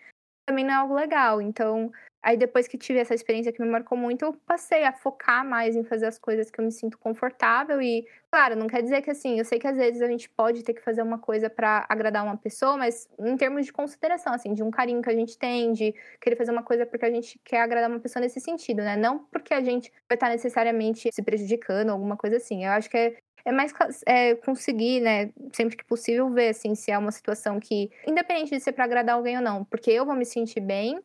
Também 0.45 0.65
não 0.65 0.73
é 0.73 0.77
algo 0.77 0.93
legal. 0.93 1.41
Então, 1.41 1.91
Aí 2.23 2.37
depois 2.37 2.67
que 2.67 2.77
tive 2.77 2.99
essa 2.99 3.15
experiência 3.15 3.51
que 3.51 3.61
me 3.61 3.67
marcou 3.67 3.97
muito, 3.97 4.23
eu 4.23 4.33
passei 4.45 4.83
a 4.83 4.93
focar 4.93 5.43
mais 5.43 5.75
em 5.75 5.83
fazer 5.83 6.05
as 6.05 6.19
coisas 6.19 6.51
que 6.51 6.59
eu 6.59 6.65
me 6.65 6.71
sinto 6.71 6.97
confortável 6.97 7.81
e, 7.81 8.05
claro, 8.31 8.55
não 8.55 8.67
quer 8.67 8.83
dizer 8.83 9.01
que 9.01 9.09
assim, 9.09 9.39
eu 9.39 9.45
sei 9.45 9.57
que 9.57 9.67
às 9.67 9.75
vezes 9.75 10.01
a 10.01 10.07
gente 10.07 10.29
pode 10.29 10.63
ter 10.63 10.73
que 10.73 10.81
fazer 10.81 11.01
uma 11.01 11.17
coisa 11.17 11.49
para 11.49 11.85
agradar 11.89 12.23
uma 12.23 12.37
pessoa, 12.37 12.77
mas 12.77 13.09
em 13.19 13.35
termos 13.35 13.65
de 13.65 13.73
consideração, 13.73 14.33
assim, 14.33 14.53
de 14.53 14.61
um 14.61 14.69
carinho 14.69 15.01
que 15.01 15.09
a 15.09 15.15
gente 15.15 15.37
tem, 15.37 15.73
de 15.73 15.95
querer 16.19 16.35
fazer 16.35 16.51
uma 16.51 16.63
coisa 16.63 16.85
porque 16.85 17.05
a 17.05 17.11
gente 17.11 17.39
quer 17.43 17.61
agradar 17.61 17.89
uma 17.89 17.99
pessoa 17.99 18.21
nesse 18.21 18.39
sentido, 18.39 18.83
né? 18.83 18.95
Não 18.95 19.19
porque 19.31 19.53
a 19.53 19.61
gente 19.61 19.91
vai 20.07 20.15
estar 20.15 20.29
necessariamente 20.29 21.09
se 21.11 21.23
prejudicando, 21.23 21.89
alguma 21.89 22.15
coisa 22.15 22.37
assim. 22.37 22.65
Eu 22.65 22.71
acho 22.71 22.89
que 22.89 22.97
é 22.97 23.17
é 23.43 23.51
mais 23.51 23.73
é, 24.05 24.35
conseguir, 24.35 25.01
né, 25.01 25.31
sempre 25.51 25.75
que 25.75 25.83
possível, 25.83 26.29
ver 26.29 26.49
assim, 26.49 26.75
se 26.75 26.91
é 26.91 26.97
uma 26.97 27.11
situação 27.11 27.59
que, 27.59 27.89
independente 28.07 28.51
de 28.51 28.59
ser 28.59 28.71
para 28.71 28.83
agradar 28.83 29.15
alguém 29.15 29.37
ou 29.37 29.43
não, 29.43 29.63
porque 29.65 29.91
eu 29.91 30.05
vou 30.05 30.15
me 30.15 30.25
sentir 30.25 30.59
bem, 30.59 30.99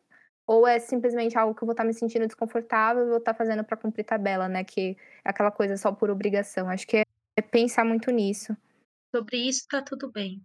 ou 0.47 0.65
é 0.65 0.79
simplesmente 0.79 1.37
algo 1.37 1.53
que 1.53 1.61
eu 1.61 1.65
vou 1.65 1.73
estar 1.73 1.83
tá 1.83 1.87
me 1.87 1.93
sentindo 1.93 2.25
desconfortável 2.25 3.03
e 3.03 3.09
vou 3.09 3.17
estar 3.17 3.33
tá 3.33 3.37
fazendo 3.37 3.65
para 3.65 3.75
cumprir 3.75 4.05
tabela, 4.05 4.47
né? 4.47 4.63
Que 4.63 4.97
é 5.23 5.29
aquela 5.29 5.51
coisa 5.51 5.75
só 5.75 5.91
por 5.91 6.09
obrigação. 6.09 6.69
Acho 6.69 6.87
que 6.87 6.97
é, 6.97 7.03
é 7.35 7.41
pensar 7.41 7.83
muito 7.83 8.09
nisso. 8.09 8.55
Sobre 9.13 9.37
isso 9.37 9.67
tá 9.67 9.81
tudo 9.81 10.09
bem. 10.09 10.41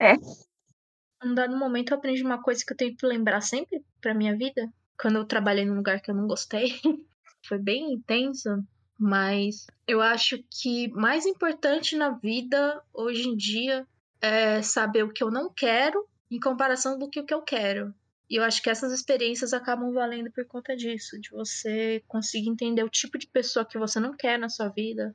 É. 0.00 0.14
Um 1.22 1.34
dado 1.34 1.54
momento 1.56 1.92
eu 1.92 1.98
aprendi 1.98 2.22
uma 2.22 2.42
coisa 2.42 2.64
que 2.64 2.72
eu 2.72 2.76
tenho 2.76 2.96
que 2.96 3.06
lembrar 3.06 3.42
sempre 3.42 3.84
pra 4.00 4.14
minha 4.14 4.34
vida. 4.34 4.72
Quando 4.98 5.16
eu 5.16 5.24
trabalhei 5.26 5.66
num 5.66 5.76
lugar 5.76 6.00
que 6.00 6.10
eu 6.10 6.14
não 6.14 6.26
gostei. 6.26 6.80
Foi 7.46 7.58
bem 7.58 7.92
intenso. 7.92 8.64
Mas 8.98 9.66
eu 9.86 10.00
acho 10.00 10.42
que 10.48 10.88
mais 10.92 11.26
importante 11.26 11.96
na 11.96 12.10
vida 12.10 12.82
hoje 12.92 13.28
em 13.28 13.36
dia 13.36 13.86
é 14.20 14.62
saber 14.62 15.02
o 15.02 15.12
que 15.12 15.22
eu 15.22 15.30
não 15.30 15.52
quero 15.52 16.06
em 16.30 16.40
comparação 16.40 16.98
do 16.98 17.10
que 17.10 17.20
o 17.20 17.26
que 17.26 17.34
eu 17.34 17.42
quero. 17.42 17.92
E 18.32 18.36
eu 18.36 18.44
acho 18.44 18.62
que 18.62 18.70
essas 18.70 18.90
experiências 18.94 19.52
acabam 19.52 19.92
valendo 19.92 20.32
por 20.32 20.46
conta 20.46 20.74
disso, 20.74 21.20
de 21.20 21.28
você 21.28 22.02
conseguir 22.08 22.48
entender 22.48 22.82
o 22.82 22.88
tipo 22.88 23.18
de 23.18 23.26
pessoa 23.26 23.62
que 23.62 23.76
você 23.76 24.00
não 24.00 24.16
quer 24.16 24.38
na 24.38 24.48
sua 24.48 24.68
vida, 24.68 25.14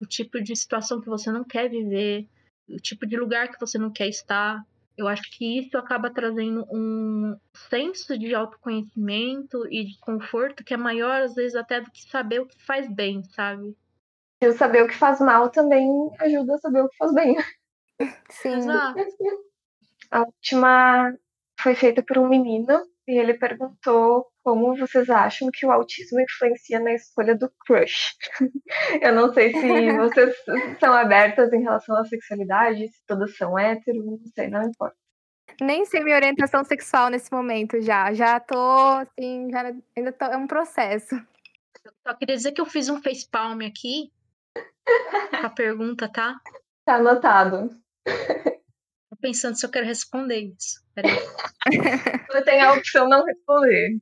o 0.00 0.06
tipo 0.06 0.42
de 0.42 0.56
situação 0.56 0.98
que 0.98 1.06
você 1.06 1.30
não 1.30 1.44
quer 1.44 1.68
viver, 1.68 2.26
o 2.66 2.78
tipo 2.78 3.06
de 3.06 3.14
lugar 3.14 3.50
que 3.50 3.60
você 3.60 3.76
não 3.76 3.92
quer 3.92 4.08
estar. 4.08 4.64
Eu 4.96 5.06
acho 5.06 5.30
que 5.36 5.58
isso 5.58 5.76
acaba 5.76 6.08
trazendo 6.08 6.66
um 6.72 7.38
senso 7.68 8.18
de 8.18 8.34
autoconhecimento 8.34 9.70
e 9.70 9.84
de 9.84 9.98
conforto 10.00 10.64
que 10.64 10.72
é 10.72 10.78
maior, 10.78 11.20
às 11.20 11.34
vezes, 11.34 11.56
até 11.56 11.82
do 11.82 11.90
que 11.90 12.08
saber 12.08 12.40
o 12.40 12.46
que 12.46 12.58
faz 12.64 12.90
bem, 12.90 13.22
sabe? 13.22 13.76
E 14.40 14.52
saber 14.54 14.82
o 14.82 14.88
que 14.88 14.96
faz 14.96 15.20
mal 15.20 15.50
também 15.50 15.86
ajuda 16.20 16.54
a 16.54 16.58
saber 16.58 16.80
o 16.80 16.88
que 16.88 16.96
faz 16.96 17.12
bem. 17.12 17.36
Sim. 18.30 18.54
Exato. 18.54 18.98
A 20.08 20.20
última 20.20 21.12
foi 21.60 21.74
feita 21.74 22.02
por 22.02 22.18
um 22.18 22.28
menino 22.28 22.86
e 23.08 23.18
ele 23.18 23.34
perguntou 23.34 24.26
como 24.42 24.76
vocês 24.76 25.08
acham 25.08 25.48
que 25.52 25.64
o 25.64 25.70
autismo 25.70 26.20
influencia 26.20 26.80
na 26.80 26.92
escolha 26.92 27.36
do 27.36 27.50
crush. 27.66 28.16
Eu 29.02 29.14
não 29.14 29.32
sei 29.32 29.52
se 29.52 29.92
vocês 29.96 30.34
são 30.80 30.92
abertas 30.92 31.52
em 31.52 31.62
relação 31.62 31.96
à 31.96 32.04
sexualidade, 32.04 32.88
se 32.88 33.04
todas 33.06 33.36
são 33.36 33.58
héteros, 33.58 34.04
não 34.04 34.18
sei, 34.34 34.48
não 34.48 34.62
importa. 34.62 34.96
Nem 35.60 35.84
sei 35.86 36.02
minha 36.02 36.16
orientação 36.16 36.64
sexual 36.64 37.08
nesse 37.08 37.32
momento 37.32 37.80
já. 37.80 38.12
Já 38.12 38.38
tô, 38.40 38.56
assim, 38.56 39.48
já 39.50 39.72
ainda 39.96 40.12
tô, 40.12 40.24
é 40.26 40.36
um 40.36 40.46
processo. 40.46 41.16
Só 42.06 42.14
queria 42.14 42.36
dizer 42.36 42.52
que 42.52 42.60
eu 42.60 42.66
fiz 42.66 42.88
um 42.88 43.00
facepalm 43.00 43.62
aqui 43.62 44.12
com 45.30 45.46
a 45.46 45.50
pergunta, 45.50 46.08
tá? 46.08 46.38
Tá 46.84 46.96
anotado. 46.96 47.70
Tô 49.10 49.16
pensando 49.16 49.56
se 49.56 49.64
eu 49.64 49.70
quero 49.70 49.86
responder 49.86 50.40
isso. 50.40 50.80
Você 52.30 52.42
tem 52.42 52.60
a 52.60 52.72
opção 52.72 53.08
não 53.08 53.24
responder. 53.24 53.98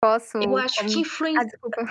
Posso? 0.00 0.38
Eu 0.38 0.56
acho 0.56 0.84
que 0.86 1.00
influencia. 1.00 1.40
Ah, 1.40 1.44
desculpa. 1.44 1.82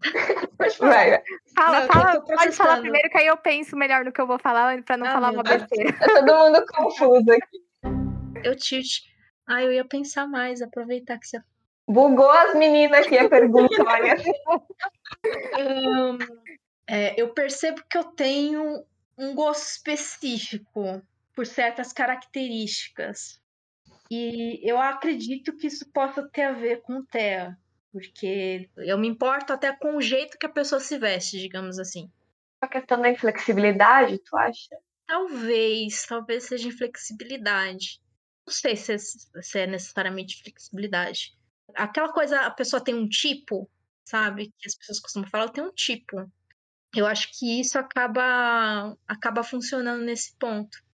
Vai. 0.78 1.22
Fala, 1.56 1.80
Não, 1.80 1.86
fala, 1.88 2.20
pode 2.20 2.52
falar 2.52 2.80
primeiro 2.80 3.10
que 3.10 3.18
aí 3.18 3.26
eu 3.26 3.36
penso 3.36 3.76
melhor 3.76 4.04
no 4.04 4.12
que 4.12 4.20
eu 4.20 4.26
vou 4.26 4.38
falar 4.38 4.80
pra 4.84 4.96
não 4.96 5.06
Ah, 5.06 5.12
falar 5.12 5.30
uma 5.32 5.42
besteira. 5.42 5.92
Tá 5.98 6.06
todo 6.06 6.34
mundo 6.34 6.64
confuso 6.66 7.32
aqui. 7.32 7.64
Eu 8.44 8.54
tilt. 8.56 9.00
Ah, 9.46 9.62
eu 9.62 9.72
ia 9.72 9.84
pensar 9.84 10.26
mais, 10.28 10.62
aproveitar 10.62 11.18
que 11.18 11.26
você. 11.26 11.40
Bugou 11.88 12.30
as 12.30 12.54
meninas 12.54 13.06
aqui 13.06 13.18
a 13.18 13.28
pergunta, 13.28 13.82
olha. 13.82 14.16
Ahn, 15.58 16.18
é, 16.86 17.20
eu 17.20 17.32
percebo 17.32 17.82
que 17.90 17.96
eu 17.96 18.04
tenho 18.04 18.84
um 19.16 19.34
gosto 19.34 19.62
específico 19.62 21.02
por 21.38 21.46
certas 21.46 21.92
características. 21.92 23.40
E 24.10 24.58
eu 24.68 24.76
acredito 24.76 25.56
que 25.56 25.68
isso 25.68 25.88
possa 25.92 26.28
ter 26.28 26.42
a 26.42 26.52
ver 26.52 26.82
com 26.82 26.94
o 26.94 27.06
TEA. 27.06 27.56
Porque 27.92 28.68
eu 28.76 28.98
me 28.98 29.06
importo 29.06 29.52
até 29.52 29.72
com 29.72 29.96
o 29.96 30.02
jeito 30.02 30.36
que 30.36 30.46
a 30.46 30.52
pessoa 30.52 30.80
se 30.80 30.98
veste, 30.98 31.38
digamos 31.38 31.78
assim. 31.78 32.10
A 32.60 32.66
questão 32.66 33.00
da 33.00 33.08
inflexibilidade, 33.08 34.18
tu 34.18 34.36
acha? 34.36 34.76
Talvez, 35.06 36.04
talvez 36.06 36.42
seja 36.42 36.66
inflexibilidade. 36.66 38.00
Não 38.44 38.52
sei 38.52 38.74
se 38.74 38.94
é, 38.94 38.98
se 38.98 39.60
é 39.60 39.66
necessariamente 39.68 40.42
flexibilidade. 40.42 41.38
Aquela 41.72 42.12
coisa, 42.12 42.40
a 42.40 42.50
pessoa 42.50 42.82
tem 42.82 42.96
um 42.96 43.08
tipo, 43.08 43.70
sabe? 44.04 44.52
Que 44.58 44.66
as 44.66 44.74
pessoas 44.74 44.98
costumam 44.98 45.30
falar, 45.30 45.50
tenho 45.50 45.68
um 45.68 45.72
tipo. 45.72 46.28
Eu 46.96 47.06
acho 47.06 47.30
que 47.38 47.60
isso 47.60 47.78
acaba, 47.78 48.98
acaba 49.06 49.44
funcionando 49.44 50.02
nesse 50.02 50.34
ponto. 50.36 50.87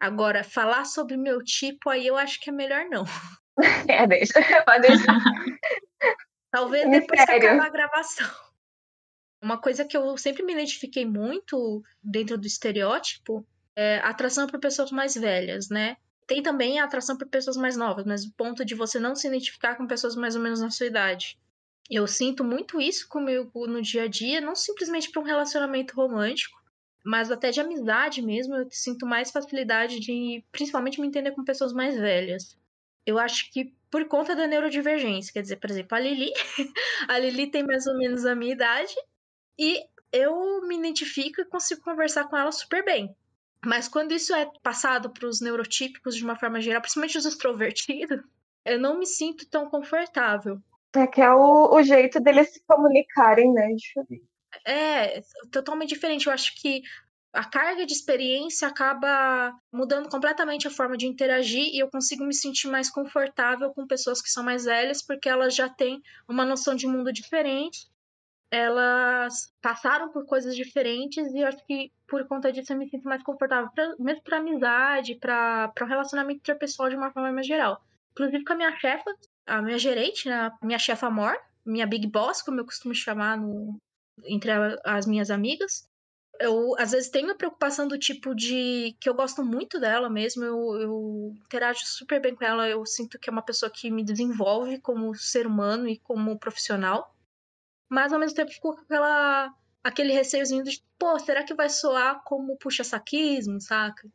Agora, 0.00 0.42
falar 0.42 0.86
sobre 0.86 1.16
meu 1.16 1.44
tipo, 1.44 1.90
aí 1.90 2.06
eu 2.06 2.16
acho 2.16 2.40
que 2.40 2.50
é 2.50 2.52
melhor 2.52 2.86
não. 2.90 3.04
É, 3.88 4.06
deixa. 4.06 4.32
Pode 4.66 4.88
deixar. 4.88 5.18
Talvez 6.50 6.90
depois 6.90 7.24
que 7.24 7.30
acabar 7.30 7.66
a 7.66 7.70
gravação. 7.70 8.30
Uma 9.42 9.58
coisa 9.58 9.84
que 9.84 9.96
eu 9.96 10.16
sempre 10.18 10.42
me 10.42 10.52
identifiquei 10.52 11.06
muito 11.06 11.82
dentro 12.02 12.36
do 12.36 12.46
estereótipo 12.46 13.46
é 13.76 13.98
atração 13.98 14.46
por 14.46 14.60
pessoas 14.60 14.90
mais 14.90 15.14
velhas, 15.14 15.68
né? 15.70 15.96
Tem 16.26 16.42
também 16.42 16.78
a 16.78 16.84
atração 16.84 17.16
por 17.16 17.28
pessoas 17.28 17.56
mais 17.56 17.76
novas, 17.76 18.04
mas 18.04 18.24
o 18.24 18.32
ponto 18.34 18.64
de 18.64 18.74
você 18.74 18.98
não 18.98 19.14
se 19.14 19.26
identificar 19.26 19.76
com 19.76 19.86
pessoas 19.86 20.14
mais 20.14 20.36
ou 20.36 20.42
menos 20.42 20.60
na 20.60 20.70
sua 20.70 20.86
idade. 20.86 21.38
Eu 21.88 22.06
sinto 22.06 22.44
muito 22.44 22.80
isso 22.80 23.08
comigo 23.08 23.66
no 23.66 23.80
dia 23.80 24.04
a 24.04 24.08
dia, 24.08 24.40
não 24.40 24.54
simplesmente 24.54 25.10
para 25.10 25.22
um 25.22 25.24
relacionamento 25.24 25.94
romântico, 25.94 26.59
mas 27.04 27.30
até 27.30 27.50
de 27.50 27.60
amizade 27.60 28.22
mesmo. 28.22 28.54
Eu 28.54 28.68
sinto 28.70 29.06
mais 29.06 29.30
facilidade 29.30 30.00
de, 30.00 30.44
principalmente, 30.52 31.00
me 31.00 31.06
entender 31.06 31.32
com 31.32 31.44
pessoas 31.44 31.72
mais 31.72 31.96
velhas. 31.96 32.58
Eu 33.06 33.18
acho 33.18 33.50
que 33.52 33.74
por 33.90 34.06
conta 34.06 34.36
da 34.36 34.46
neurodivergência, 34.46 35.32
quer 35.32 35.42
dizer, 35.42 35.56
por 35.56 35.70
exemplo, 35.70 35.96
a 35.96 36.00
Lili, 36.00 36.30
a 37.08 37.18
Lili 37.18 37.50
tem 37.50 37.64
mais 37.64 37.86
ou 37.86 37.96
menos 37.96 38.24
a 38.24 38.36
minha 38.36 38.52
idade 38.52 38.94
e 39.58 39.82
eu 40.12 40.66
me 40.66 40.76
identifico 40.76 41.40
e 41.40 41.44
consigo 41.44 41.82
conversar 41.82 42.24
com 42.24 42.36
ela 42.36 42.52
super 42.52 42.84
bem. 42.84 43.14
Mas 43.64 43.88
quando 43.88 44.12
isso 44.12 44.34
é 44.34 44.50
passado 44.62 45.10
para 45.10 45.26
os 45.26 45.40
neurotípicos 45.40 46.16
de 46.16 46.24
uma 46.24 46.36
forma 46.36 46.60
geral, 46.60 46.80
principalmente 46.80 47.18
os 47.18 47.26
extrovertidos, 47.26 48.20
eu 48.64 48.78
não 48.78 48.98
me 48.98 49.06
sinto 49.06 49.48
tão 49.48 49.68
confortável. 49.68 50.58
É 50.94 51.06
que 51.06 51.20
é 51.20 51.30
o, 51.30 51.74
o 51.74 51.82
jeito 51.82 52.20
deles 52.20 52.52
se 52.52 52.62
comunicarem, 52.66 53.52
né? 53.52 53.74
Diferente. 53.74 54.29
É 54.64 55.22
totalmente 55.50 55.90
diferente. 55.90 56.26
Eu 56.26 56.32
acho 56.32 56.54
que 56.60 56.82
a 57.32 57.44
carga 57.44 57.86
de 57.86 57.92
experiência 57.92 58.66
acaba 58.66 59.54
mudando 59.72 60.08
completamente 60.08 60.66
a 60.66 60.70
forma 60.70 60.96
de 60.96 61.06
interagir 61.06 61.64
e 61.72 61.78
eu 61.78 61.88
consigo 61.88 62.24
me 62.24 62.34
sentir 62.34 62.68
mais 62.68 62.90
confortável 62.90 63.72
com 63.72 63.86
pessoas 63.86 64.20
que 64.20 64.28
são 64.28 64.42
mais 64.42 64.64
velhas 64.64 65.00
porque 65.00 65.28
elas 65.28 65.54
já 65.54 65.68
têm 65.68 66.02
uma 66.28 66.44
noção 66.44 66.74
de 66.74 66.86
mundo 66.86 67.12
diferente. 67.12 67.88
Elas 68.50 69.52
passaram 69.62 70.10
por 70.10 70.26
coisas 70.26 70.56
diferentes 70.56 71.32
e 71.32 71.38
eu 71.38 71.46
acho 71.46 71.64
que 71.66 71.92
por 72.08 72.26
conta 72.26 72.52
disso 72.52 72.72
eu 72.72 72.76
me 72.76 72.88
sinto 72.90 73.04
mais 73.04 73.22
confortável, 73.22 73.70
pra, 73.72 73.94
mesmo 73.96 74.22
para 74.24 74.38
amizade, 74.38 75.14
para 75.14 75.72
o 75.80 75.84
relacionamento 75.84 76.40
interpessoal 76.40 76.88
de 76.88 76.96
uma 76.96 77.12
forma 77.12 77.30
mais 77.30 77.46
geral. 77.46 77.80
Inclusive 78.10 78.44
com 78.44 78.54
a 78.54 78.56
minha 78.56 78.76
chefa, 78.76 79.14
a 79.46 79.62
minha 79.62 79.78
gerente, 79.78 80.28
né, 80.28 80.50
a 80.60 80.66
minha 80.66 80.80
chefa 80.80 81.06
amor, 81.06 81.38
minha 81.64 81.86
big 81.86 82.08
boss, 82.08 82.42
como 82.42 82.58
eu 82.58 82.64
costumo 82.64 82.92
chamar 82.92 83.38
no, 83.38 83.80
entre 84.26 84.50
a, 84.50 84.76
as 84.84 85.06
minhas 85.06 85.30
amigas. 85.30 85.88
Eu, 86.40 86.74
às 86.78 86.92
vezes, 86.92 87.10
tenho 87.10 87.30
a 87.30 87.34
preocupação 87.34 87.86
do 87.86 87.98
tipo 87.98 88.34
de 88.34 88.96
que 89.00 89.08
eu 89.08 89.14
gosto 89.14 89.44
muito 89.44 89.78
dela 89.78 90.08
mesmo, 90.08 90.42
eu, 90.42 90.80
eu 90.80 91.34
interajo 91.36 91.80
super 91.84 92.20
bem 92.20 92.34
com 92.34 92.44
ela, 92.44 92.68
eu 92.68 92.84
sinto 92.86 93.18
que 93.18 93.28
é 93.28 93.32
uma 93.32 93.42
pessoa 93.44 93.70
que 93.70 93.90
me 93.90 94.02
desenvolve 94.02 94.80
como 94.80 95.14
ser 95.14 95.46
humano 95.46 95.86
e 95.88 95.98
como 95.98 96.38
profissional. 96.38 97.14
Mas, 97.90 98.12
ao 98.12 98.20
mesmo 98.20 98.36
tempo, 98.36 98.52
fico 98.52 98.74
com 98.74 98.80
aquela, 98.82 99.54
aquele 99.84 100.12
receiozinho 100.12 100.64
de, 100.64 100.82
pô, 100.98 101.18
será 101.18 101.44
que 101.44 101.54
vai 101.54 101.68
soar 101.68 102.22
como 102.24 102.56
puxa-saquismo, 102.56 103.60
saca? 103.60 104.08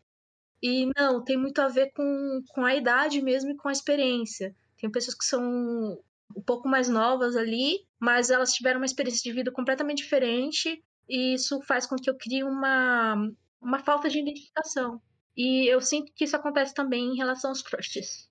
E 0.62 0.90
não, 0.98 1.24
tem 1.24 1.38
muito 1.38 1.60
a 1.62 1.68
ver 1.68 1.92
com, 1.92 2.42
com 2.50 2.66
a 2.66 2.74
idade 2.74 3.22
mesmo 3.22 3.52
e 3.52 3.58
com 3.58 3.70
a 3.70 3.72
experiência. 3.72 4.56
Tem 4.78 4.90
pessoas 4.90 5.16
que 5.16 5.26
são 5.26 6.00
um 6.36 6.42
pouco 6.42 6.68
mais 6.68 6.88
novas 6.88 7.36
ali, 7.36 7.86
mas 8.00 8.30
elas 8.30 8.54
tiveram 8.54 8.80
uma 8.80 8.86
experiência 8.86 9.22
de 9.24 9.36
vida 9.36 9.52
completamente 9.52 10.04
diferente 10.04 10.84
e 11.10 11.34
isso 11.34 11.62
faz 11.62 11.86
com 11.86 11.96
que 11.96 12.10
eu 12.10 12.18
crie 12.18 12.44
uma, 12.44 13.16
uma 13.62 13.80
falta 13.80 14.10
de 14.10 14.20
identificação. 14.20 15.02
E 15.36 15.68
eu 15.68 15.82
sinto 15.82 16.12
que 16.16 16.24
isso 16.24 16.36
acontece 16.36 16.74
também 16.74 17.12
em 17.12 17.18
relação 17.18 17.50
aos 17.50 17.62
crushes. 17.62 18.30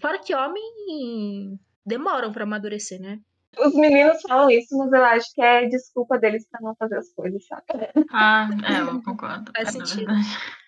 Fora 0.00 0.18
que 0.18 0.34
homem 0.34 1.58
demoram 1.84 2.32
para 2.32 2.44
amadurecer, 2.44 3.00
né? 3.00 3.20
Os 3.58 3.74
meninos 3.74 4.20
falam 4.22 4.50
isso, 4.50 4.76
mas 4.76 4.92
eu 4.92 5.04
acho 5.04 5.32
que 5.32 5.42
é 5.42 5.66
desculpa 5.66 6.18
deles 6.18 6.46
pra 6.50 6.60
não 6.60 6.74
fazer 6.74 6.98
as 6.98 7.12
coisas, 7.12 7.46
sabe? 7.46 7.64
Ah, 8.10 8.48
é, 8.68 8.80
eu 8.80 9.02
concordo. 9.02 9.52
Faz 9.54 9.68
é 9.68 9.72
sentido. 9.72 10.06
verdade. 10.06 10.63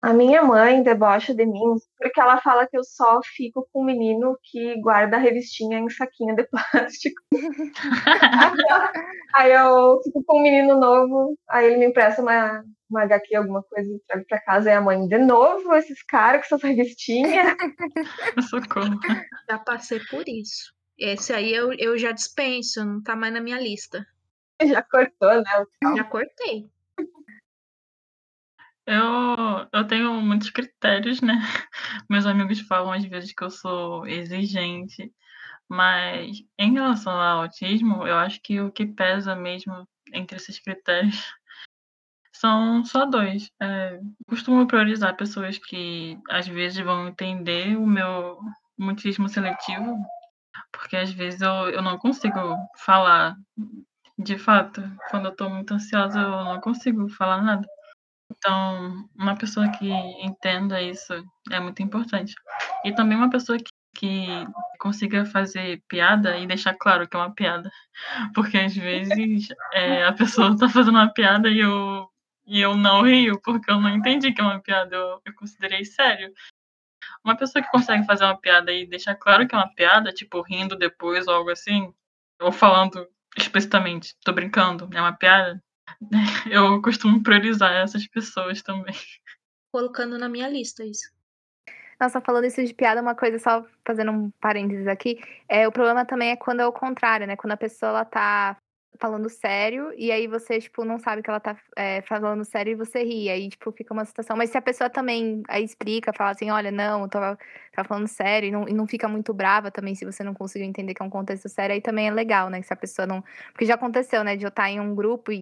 A 0.00 0.12
minha 0.12 0.42
mãe 0.42 0.82
debocha 0.82 1.34
de 1.34 1.44
mim 1.44 1.74
porque 1.98 2.20
ela 2.20 2.40
fala 2.40 2.68
que 2.68 2.78
eu 2.78 2.84
só 2.84 3.20
fico 3.34 3.68
com 3.72 3.82
o 3.82 3.84
menino 3.84 4.38
que 4.44 4.80
guarda 4.80 5.16
a 5.16 5.20
revistinha 5.20 5.78
em 5.78 5.88
saquinho 5.88 6.36
de 6.36 6.44
plástico. 6.44 7.20
aí 9.34 9.52
eu 9.52 10.00
fico 10.04 10.22
com 10.24 10.38
um 10.38 10.42
menino 10.42 10.78
novo, 10.78 11.36
aí 11.48 11.66
ele 11.66 11.78
me 11.78 11.86
empresta 11.86 12.22
uma, 12.22 12.62
uma 12.88 13.02
HQ, 13.02 13.34
alguma 13.34 13.62
coisa, 13.64 13.90
e 13.90 14.00
trago 14.06 14.24
pra 14.28 14.40
casa, 14.40 14.70
e 14.70 14.72
a 14.72 14.80
mãe, 14.80 15.04
de 15.08 15.18
novo, 15.18 15.74
esses 15.74 16.00
caras 16.04 16.48
com 16.48 16.54
essas 16.54 16.62
revistinhas. 16.62 17.56
Socorro. 18.48 19.00
Já 19.50 19.58
passei 19.58 19.98
por 20.10 20.22
isso. 20.28 20.72
Esse 20.96 21.32
aí 21.32 21.52
eu, 21.52 21.72
eu 21.72 21.98
já 21.98 22.12
dispenso, 22.12 22.84
não 22.84 23.02
tá 23.02 23.16
mais 23.16 23.32
na 23.32 23.40
minha 23.40 23.60
lista. 23.60 24.06
Já 24.64 24.82
cortou, 24.82 25.34
né? 25.34 25.64
Já 25.96 26.04
cortei. 26.04 26.70
Eu, 28.88 29.68
eu 29.70 29.86
tenho 29.86 30.14
muitos 30.14 30.48
critérios, 30.48 31.20
né? 31.20 31.34
Meus 32.08 32.24
amigos 32.24 32.60
falam 32.60 32.90
às 32.90 33.04
vezes 33.04 33.34
que 33.34 33.44
eu 33.44 33.50
sou 33.50 34.06
exigente, 34.06 35.12
mas 35.68 36.38
em 36.58 36.72
relação 36.72 37.12
ao 37.12 37.42
autismo, 37.42 38.06
eu 38.06 38.16
acho 38.16 38.40
que 38.40 38.58
o 38.62 38.72
que 38.72 38.86
pesa 38.86 39.36
mesmo 39.36 39.86
entre 40.14 40.38
esses 40.38 40.58
critérios 40.58 41.22
são 42.32 42.82
só 42.82 43.04
dois. 43.04 43.50
É, 43.60 44.00
costumo 44.26 44.66
priorizar 44.66 45.14
pessoas 45.18 45.58
que 45.58 46.18
às 46.30 46.48
vezes 46.48 46.82
vão 46.82 47.08
entender 47.08 47.76
o 47.76 47.86
meu 47.86 48.38
mutismo 48.78 49.28
seletivo, 49.28 49.98
porque 50.72 50.96
às 50.96 51.12
vezes 51.12 51.42
eu, 51.42 51.68
eu 51.68 51.82
não 51.82 51.98
consigo 51.98 52.56
falar 52.78 53.36
de 54.18 54.38
fato. 54.38 54.82
Quando 55.10 55.26
eu 55.26 55.36
tô 55.36 55.50
muito 55.50 55.74
ansiosa, 55.74 56.20
eu 56.20 56.30
não 56.30 56.58
consigo 56.58 57.06
falar 57.10 57.42
nada. 57.42 57.68
Então, 58.30 59.08
uma 59.16 59.36
pessoa 59.36 59.70
que 59.70 59.90
entenda 59.90 60.80
isso 60.82 61.12
é 61.50 61.60
muito 61.60 61.82
importante. 61.82 62.34
E 62.84 62.94
também 62.94 63.16
uma 63.16 63.30
pessoa 63.30 63.58
que, 63.58 63.70
que 63.94 64.26
consiga 64.78 65.24
fazer 65.24 65.82
piada 65.88 66.36
e 66.36 66.46
deixar 66.46 66.74
claro 66.74 67.08
que 67.08 67.16
é 67.16 67.20
uma 67.20 67.34
piada. 67.34 67.70
Porque 68.34 68.58
às 68.58 68.74
vezes 68.74 69.48
é, 69.72 70.04
a 70.04 70.12
pessoa 70.12 70.56
tá 70.56 70.68
fazendo 70.68 70.96
uma 70.96 71.12
piada 71.12 71.48
e 71.48 71.60
eu, 71.60 72.08
e 72.46 72.60
eu 72.60 72.76
não 72.76 73.02
rio, 73.02 73.40
porque 73.42 73.70
eu 73.70 73.80
não 73.80 73.90
entendi 73.90 74.32
que 74.32 74.40
é 74.40 74.44
uma 74.44 74.60
piada, 74.60 74.94
eu, 74.94 75.20
eu 75.24 75.34
considerei 75.34 75.84
sério. 75.84 76.32
Uma 77.24 77.36
pessoa 77.36 77.62
que 77.62 77.70
consegue 77.70 78.06
fazer 78.06 78.24
uma 78.24 78.38
piada 78.38 78.72
e 78.72 78.86
deixar 78.86 79.14
claro 79.16 79.46
que 79.46 79.54
é 79.54 79.58
uma 79.58 79.72
piada, 79.74 80.12
tipo 80.12 80.40
rindo 80.42 80.76
depois 80.76 81.26
ou 81.26 81.34
algo 81.34 81.50
assim, 81.50 81.92
ou 82.40 82.52
falando 82.52 83.06
explicitamente, 83.36 84.14
tô 84.24 84.32
brincando, 84.32 84.88
é 84.92 85.00
uma 85.00 85.12
piada, 85.12 85.62
eu 86.50 86.80
costumo 86.82 87.22
priorizar 87.22 87.72
essas 87.72 88.06
pessoas 88.06 88.62
também. 88.62 88.94
Colocando 89.72 90.18
na 90.18 90.28
minha 90.28 90.48
lista 90.48 90.84
isso. 90.84 91.10
Nossa, 92.00 92.20
falando 92.20 92.44
isso 92.44 92.64
de 92.64 92.72
piada, 92.72 93.02
uma 93.02 93.14
coisa, 93.14 93.38
só 93.38 93.64
fazendo 93.84 94.12
um 94.12 94.30
parênteses 94.40 94.86
aqui, 94.86 95.18
é, 95.48 95.66
o 95.66 95.72
problema 95.72 96.04
também 96.04 96.30
é 96.30 96.36
quando 96.36 96.60
é 96.60 96.66
o 96.66 96.72
contrário, 96.72 97.26
né? 97.26 97.34
Quando 97.34 97.52
a 97.52 97.56
pessoa, 97.56 97.90
ela 97.90 98.04
tá 98.04 98.56
falando 99.00 99.28
sério, 99.28 99.92
e 99.96 100.10
aí 100.10 100.26
você, 100.26 100.60
tipo, 100.60 100.84
não 100.84 100.98
sabe 100.98 101.22
que 101.22 101.30
ela 101.30 101.40
tá 101.40 101.56
é, 101.76 102.02
falando 102.02 102.44
sério 102.44 102.72
e 102.72 102.74
você 102.74 103.02
ri, 103.02 103.28
aí, 103.28 103.48
tipo, 103.48 103.70
fica 103.72 103.92
uma 103.92 104.04
situação. 104.04 104.36
Mas 104.36 104.50
se 104.50 104.58
a 104.58 104.62
pessoa 104.62 104.88
também 104.88 105.42
aí 105.48 105.64
explica, 105.64 106.12
fala 106.12 106.30
assim, 106.30 106.50
olha, 106.50 106.70
não, 106.70 107.02
eu 107.02 107.08
tava, 107.08 107.38
tava 107.72 107.88
falando 107.88 108.08
sério, 108.08 108.48
e 108.48 108.50
não, 108.52 108.68
e 108.68 108.72
não 108.72 108.86
fica 108.86 109.08
muito 109.08 109.34
brava 109.34 109.70
também, 109.70 109.94
se 109.94 110.04
você 110.04 110.22
não 110.22 110.34
conseguiu 110.34 110.68
entender 110.68 110.94
que 110.94 111.02
é 111.02 111.04
um 111.04 111.10
contexto 111.10 111.48
sério, 111.48 111.74
aí 111.74 111.80
também 111.80 112.08
é 112.08 112.10
legal, 112.12 112.48
né? 112.48 112.62
Se 112.62 112.72
a 112.72 112.76
pessoa 112.76 113.06
não... 113.06 113.24
Porque 113.52 113.66
já 113.66 113.74
aconteceu, 113.74 114.22
né, 114.24 114.36
de 114.36 114.44
eu 114.44 114.48
estar 114.48 114.70
em 114.70 114.80
um 114.80 114.94
grupo 114.94 115.32
e 115.32 115.40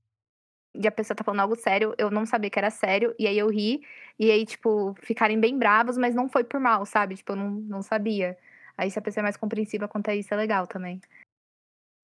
e 0.83 0.87
a 0.87 0.93
pessoa 0.93 1.17
tá 1.17 1.25
falando 1.25 1.41
algo 1.41 1.57
sério, 1.57 1.95
eu 1.99 2.11
não 2.11 2.27
sabia 2.27 2.51
que 2.51 2.59
era 2.59 2.71
sério, 2.71 3.15
e 3.19 3.27
aí 3.27 3.39
eu 3.39 3.49
ri, 3.49 3.81
e 4.19 4.31
aí, 4.31 4.45
tipo, 4.47 4.95
ficarem 5.03 5.39
bem 5.41 5.59
bravos, 5.59 5.97
mas 5.99 6.15
não 6.15 6.29
foi 6.29 6.45
por 6.45 6.61
mal, 6.61 6.85
sabe? 6.87 7.17
Tipo, 7.17 7.33
eu 7.33 7.37
não, 7.37 7.51
não 7.51 7.83
sabia. 7.83 8.37
Aí 8.79 8.91
se 8.91 8.99
a 8.99 9.03
pessoa 9.03 9.23
é 9.23 9.25
mais 9.25 9.37
compreensiva 9.37 9.89
quanto 9.89 10.11
a 10.11 10.15
isso, 10.15 10.33
é 10.33 10.37
legal 10.37 10.67
também. 10.67 11.01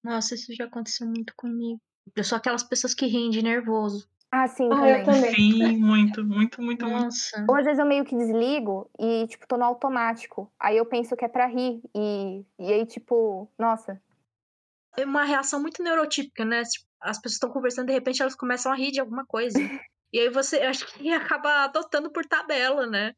Nossa, 0.03 0.35
isso 0.35 0.53
já 0.53 0.65
aconteceu 0.65 1.07
muito 1.07 1.33
comigo. 1.35 1.79
Eu 2.15 2.23
sou 2.23 2.37
aquelas 2.37 2.63
pessoas 2.63 2.93
que 2.93 3.05
riem 3.05 3.29
de 3.29 3.41
nervoso. 3.41 4.07
Ah, 4.29 4.47
sim, 4.47 4.67
Ah, 4.71 4.75
também. 4.75 4.99
eu 4.99 5.05
também. 5.05 5.35
Sim, 5.35 5.77
muito, 5.77 6.25
muito, 6.25 6.25
muito, 6.25 6.61
muito. 6.61 6.85
Nossa. 6.87 7.45
Ou 7.47 7.55
às 7.55 7.63
vezes 7.65 7.79
eu 7.79 7.85
meio 7.85 8.03
que 8.03 8.15
desligo 8.17 8.89
e, 8.99 9.27
tipo, 9.27 9.47
tô 9.47 9.55
no 9.57 9.63
automático. 9.63 10.51
Aí 10.59 10.75
eu 10.75 10.85
penso 10.85 11.15
que 11.15 11.23
é 11.23 11.27
pra 11.27 11.45
rir. 11.45 11.81
E, 11.95 12.43
e 12.59 12.73
aí, 12.73 12.85
tipo, 12.85 13.47
nossa. 13.57 14.01
É 14.97 15.05
uma 15.05 15.23
reação 15.23 15.61
muito 15.61 15.81
neurotípica, 15.81 16.45
né? 16.45 16.63
Tipo, 16.63 16.85
As 17.01 17.17
pessoas 17.17 17.33
estão 17.35 17.49
conversando, 17.49 17.87
de 17.87 17.93
repente 17.93 18.21
elas 18.21 18.35
começam 18.35 18.71
a 18.71 18.75
rir 18.75 18.91
de 18.91 18.99
alguma 18.99 19.25
coisa. 19.25 19.57
e 20.13 20.19
aí 20.19 20.29
você, 20.29 20.57
acho 20.61 20.85
que 20.93 21.11
acaba 21.11 21.65
adotando 21.65 22.11
por 22.11 22.25
tabela, 22.25 22.85
né? 22.87 23.13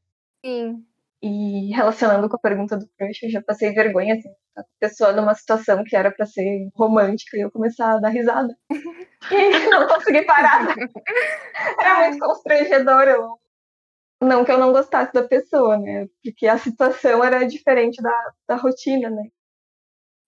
Sim. 0.45 0.85
E 1.21 1.73
relacionando 1.73 2.29
com 2.29 2.35
a 2.35 2.39
pergunta 2.39 2.77
do 2.77 2.87
crush, 2.97 3.23
eu 3.23 3.29
já 3.29 3.41
passei 3.41 3.73
vergonha, 3.73 4.13
assim, 4.13 4.29
a 4.55 4.63
pessoa 4.79 5.11
numa 5.11 5.33
situação 5.33 5.83
que 5.83 5.95
era 5.95 6.11
pra 6.11 6.25
ser 6.25 6.69
romântica 6.75 7.35
e 7.35 7.41
eu 7.41 7.51
começar 7.51 7.93
a 7.93 7.99
dar 7.99 8.09
risada. 8.09 8.55
E 9.31 9.69
não 9.69 9.87
consegui 9.87 10.21
parar. 10.23 10.75
Era 11.79 12.09
muito 12.09 12.19
constrangedor. 12.19 13.07
Eu... 13.07 13.39
Não 14.21 14.45
que 14.45 14.51
eu 14.51 14.59
não 14.59 14.71
gostasse 14.71 15.11
da 15.11 15.23
pessoa, 15.27 15.79
né? 15.79 16.05
Porque 16.23 16.45
a 16.45 16.59
situação 16.59 17.23
era 17.23 17.43
diferente 17.43 17.99
da, 18.03 18.33
da 18.47 18.55
rotina, 18.55 19.09
né? 19.09 19.23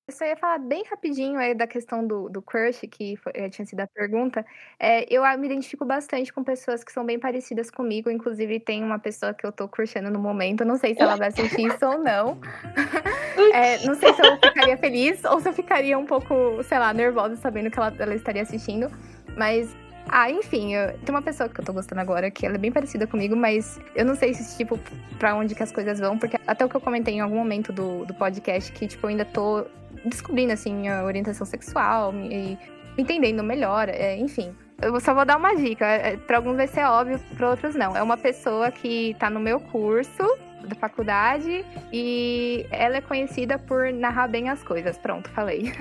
Eu 0.08 0.14
só 0.14 0.24
ia 0.24 0.38
falar 0.38 0.58
bem 0.60 0.86
rapidinho 0.90 1.38
aí 1.38 1.54
da 1.54 1.68
questão 1.68 2.08
do, 2.08 2.30
do 2.30 2.42
crush, 2.42 2.88
que 2.88 3.18
foi- 3.18 3.34
eh, 3.36 3.50
tinha 3.50 3.66
sido 3.66 3.82
a 3.82 3.88
pergunta. 3.88 4.46
É, 4.80 5.06
eu 5.14 5.22
me 5.38 5.46
identifico 5.48 5.84
bastante 5.84 6.32
com 6.32 6.46
pessoas 6.46 6.82
que 6.82 6.94
são 6.94 7.06
bem 7.06 7.20
parecidas 7.20 7.70
comigo. 7.70 8.10
Inclusive, 8.10 8.58
tem 8.62 8.82
uma 8.82 8.98
pessoa 9.00 9.34
que 9.34 9.46
eu 9.46 9.52
tô 9.52 9.68
crushando 9.68 10.10
no 10.10 10.18
momento. 10.18 10.64
Não 10.64 10.78
sei 10.78 10.96
se 10.96 11.02
ela 11.02 11.18
vai 11.18 11.28
assistir 11.28 11.68
isso 11.68 11.86
ou 11.86 11.98
não. 12.00 12.38
É, 13.54 13.86
não 13.86 13.94
sei 13.96 14.14
se 14.14 14.22
eu 14.22 14.36
ficaria 14.38 14.78
feliz 14.78 15.24
ou 15.26 15.40
se 15.40 15.48
eu 15.48 15.54
ficaria 15.54 15.98
um 15.98 16.06
pouco, 16.08 16.64
sei 16.64 16.80
lá, 16.80 16.92
nervosa 16.94 17.36
sabendo 17.36 17.70
que 17.70 17.78
ela, 17.78 17.94
ela 18.00 18.16
estaria 18.16 18.42
assistindo. 18.42 18.90
Mas, 19.38 19.76
ah, 20.10 20.30
enfim, 20.32 20.74
eu- 20.74 20.98
tem 21.00 21.14
uma 21.14 21.22
pessoa 21.22 21.48
que 21.48 21.60
eu 21.60 21.64
tô 21.66 21.72
gostando 21.72 22.02
agora 22.02 22.32
que 22.32 22.46
ela 22.46 22.56
é 22.56 22.58
bem 22.58 22.72
parecida 22.72 23.06
comigo, 23.06 23.36
mas 23.36 23.80
eu 23.96 24.06
não 24.06 24.16
sei 24.16 24.34
se, 24.34 24.58
tipo, 24.58 24.80
pra 25.20 25.36
onde 25.36 25.54
que 25.54 25.62
as 25.62 25.72
coisas 25.72 26.00
vão, 26.00 26.18
porque 26.18 26.38
até 26.48 26.66
o 26.66 26.70
que 26.70 26.76
eu 26.76 26.82
comentei 26.82 27.14
em 27.16 27.20
algum 27.20 27.36
momento 27.36 27.72
do, 27.72 28.06
do 28.06 28.14
podcast, 28.16 28.72
que, 28.72 28.88
tipo, 28.88 29.06
eu 29.06 29.10
ainda 29.12 29.26
tô 29.26 29.66
descobrindo, 30.06 30.54
assim, 30.54 30.74
minha 30.74 31.04
orientação 31.04 31.46
sexual 31.46 32.14
e 32.14 32.58
me 32.96 33.04
entendendo 33.04 33.44
melhor, 33.44 33.90
é, 33.90 34.16
enfim. 34.18 34.56
Eu 34.82 35.00
só 35.00 35.14
vou 35.14 35.26
dar 35.26 35.38
uma 35.38 35.56
dica. 35.56 35.86
é, 35.86 36.18
Pra 36.18 36.38
alguns 36.38 36.56
vai 36.56 36.68
ser 36.68 36.84
óbvio, 36.86 37.20
pra 37.36 37.50
outros 37.50 37.76
não. 37.76 37.96
É 37.96 38.02
uma 38.04 38.18
pessoa 38.18 38.70
que 38.72 39.16
tá 39.20 39.30
no 39.30 39.40
meu 39.40 39.60
curso 39.60 40.24
da 40.64 40.76
faculdade 40.76 41.66
e 41.94 42.66
ela 42.72 42.98
é 42.98 43.02
conhecida 43.02 43.58
por 43.58 43.92
narrar 43.94 44.28
bem 44.28 44.50
as 44.50 44.62
coisas. 44.64 44.98
Pronto, 44.98 45.30
falei. 45.32 45.72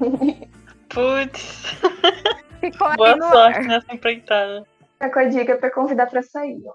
Putz, 0.88 1.78
Ficou 2.60 2.94
boa 2.96 3.16
sorte 3.18 3.58
ar. 3.58 3.64
nessa 3.64 3.94
empreitada. 3.94 4.64
Tá 4.98 5.08
com 5.10 5.18
a 5.20 5.24
dica 5.24 5.56
pra 5.56 5.70
convidar 5.70 6.06
pra 6.08 6.22
sair. 6.22 6.60
ó. 6.66 6.72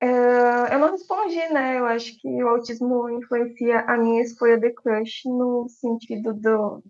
É, 0.00 0.74
eu 0.74 0.78
não 0.78 0.92
respondi, 0.92 1.36
né? 1.52 1.78
Eu 1.78 1.86
acho 1.86 2.18
que 2.20 2.28
o 2.42 2.48
autismo 2.48 3.08
influencia 3.10 3.80
a 3.80 3.96
minha 3.96 4.22
escolha 4.22 4.58
de 4.58 4.70
crush 4.72 5.22
no 5.26 5.68
sentido 5.68 6.32
do 6.34 6.82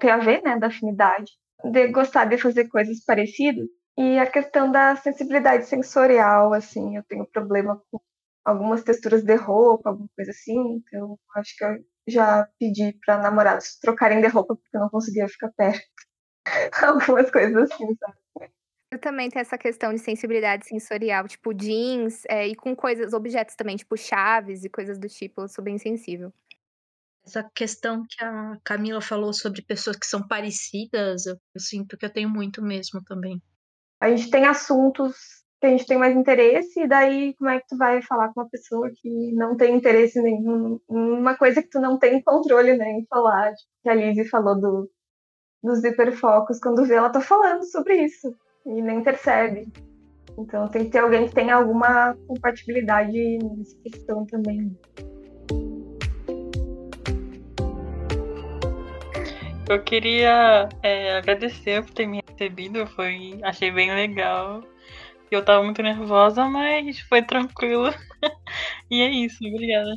PAV, 0.00 0.42
né? 0.42 0.58
Da 0.58 0.68
afinidade, 0.68 1.32
de 1.64 1.88
gostar 1.88 2.26
de 2.26 2.38
fazer 2.38 2.68
coisas 2.68 3.04
parecidas. 3.04 3.68
E 3.98 4.18
a 4.18 4.30
questão 4.30 4.70
da 4.70 4.96
sensibilidade 4.96 5.66
sensorial, 5.66 6.52
assim, 6.54 6.96
eu 6.96 7.02
tenho 7.04 7.26
problema 7.26 7.82
com 7.90 8.00
algumas 8.44 8.82
texturas 8.84 9.22
de 9.24 9.34
roupa, 9.36 9.90
alguma 9.90 10.08
coisa 10.16 10.30
assim. 10.30 10.58
Então, 10.76 11.18
acho 11.36 11.56
que 11.56 11.64
eu 11.64 11.76
já 12.08 12.48
pedi 12.58 12.92
para 13.04 13.18
namorados 13.18 13.78
trocarem 13.80 14.20
de 14.20 14.28
roupa 14.28 14.56
porque 14.56 14.76
eu 14.76 14.80
não 14.80 14.90
conseguia 14.90 15.28
ficar 15.28 15.50
perto. 15.56 15.84
Algumas 16.84 17.30
coisas 17.30 17.56
assim, 17.72 17.96
sabe? 17.96 18.18
Também 18.98 19.28
tenho 19.28 19.42
essa 19.42 19.58
questão 19.58 19.92
de 19.92 19.98
sensibilidade 19.98 20.66
sensorial, 20.66 21.26
tipo 21.28 21.52
jeans, 21.52 22.24
é, 22.28 22.46
e 22.46 22.54
com 22.54 22.74
coisas, 22.74 23.12
objetos 23.12 23.54
também, 23.54 23.76
tipo 23.76 23.96
chaves 23.96 24.64
e 24.64 24.68
coisas 24.68 24.98
do 24.98 25.08
tipo, 25.08 25.42
eu 25.42 25.48
sou 25.48 25.62
bem 25.62 25.78
sensível. 25.78 26.32
Essa 27.24 27.42
questão 27.54 28.04
que 28.08 28.24
a 28.24 28.56
Camila 28.62 29.00
falou 29.00 29.32
sobre 29.32 29.60
pessoas 29.60 29.96
que 29.96 30.06
são 30.06 30.26
parecidas, 30.26 31.26
eu, 31.26 31.36
eu 31.54 31.60
sinto 31.60 31.96
que 31.96 32.06
eu 32.06 32.12
tenho 32.12 32.30
muito 32.30 32.62
mesmo 32.62 33.02
também. 33.02 33.42
A 34.00 34.08
gente 34.10 34.30
tem 34.30 34.44
assuntos 34.44 35.16
que 35.60 35.66
a 35.66 35.70
gente 35.70 35.86
tem 35.86 35.98
mais 35.98 36.14
interesse, 36.14 36.80
e 36.80 36.86
daí 36.86 37.34
como 37.34 37.50
é 37.50 37.58
que 37.58 37.66
tu 37.66 37.76
vai 37.76 38.02
falar 38.02 38.32
com 38.32 38.40
uma 38.40 38.48
pessoa 38.48 38.90
que 38.94 39.32
não 39.32 39.56
tem 39.56 39.74
interesse 39.74 40.20
nenhum, 40.20 40.78
uma 40.88 41.36
coisa 41.36 41.62
que 41.62 41.70
tu 41.70 41.80
não 41.80 41.98
tem 41.98 42.22
controle 42.22 42.76
né, 42.76 42.90
em 42.92 43.06
falar, 43.06 43.54
tipo, 43.54 43.70
que 43.82 43.88
a 43.88 43.94
Lizzie 43.94 44.28
falou 44.28 44.60
do, 44.60 44.90
dos 45.62 45.82
hiperfocos, 45.82 46.60
quando 46.60 46.84
vê 46.84 46.94
ela 46.94 47.10
tá 47.10 47.20
falando 47.20 47.64
sobre 47.64 48.04
isso, 48.04 48.36
e 48.66 48.82
nem 48.82 49.02
percebe. 49.02 49.68
Então 50.36 50.68
tem 50.68 50.84
que 50.84 50.90
ter 50.90 50.98
alguém 50.98 51.28
que 51.28 51.34
tenha 51.34 51.54
alguma 51.54 52.14
compatibilidade 52.26 53.38
nessa 53.38 53.76
questão 53.82 54.26
também. 54.26 54.76
Eu 59.68 59.82
queria 59.82 60.68
é, 60.82 61.16
agradecer 61.16 61.82
por 61.82 61.92
ter 61.92 62.06
me 62.06 62.22
recebido, 62.28 62.86
foi, 62.88 63.38
achei 63.42 63.70
bem 63.70 63.92
legal. 63.92 64.62
Eu 65.30 65.44
tava 65.44 65.64
muito 65.64 65.82
nervosa, 65.82 66.44
mas 66.44 67.00
foi 67.00 67.22
tranquilo. 67.22 67.92
e 68.90 69.00
é 69.00 69.10
isso, 69.10 69.38
obrigada. 69.44 69.90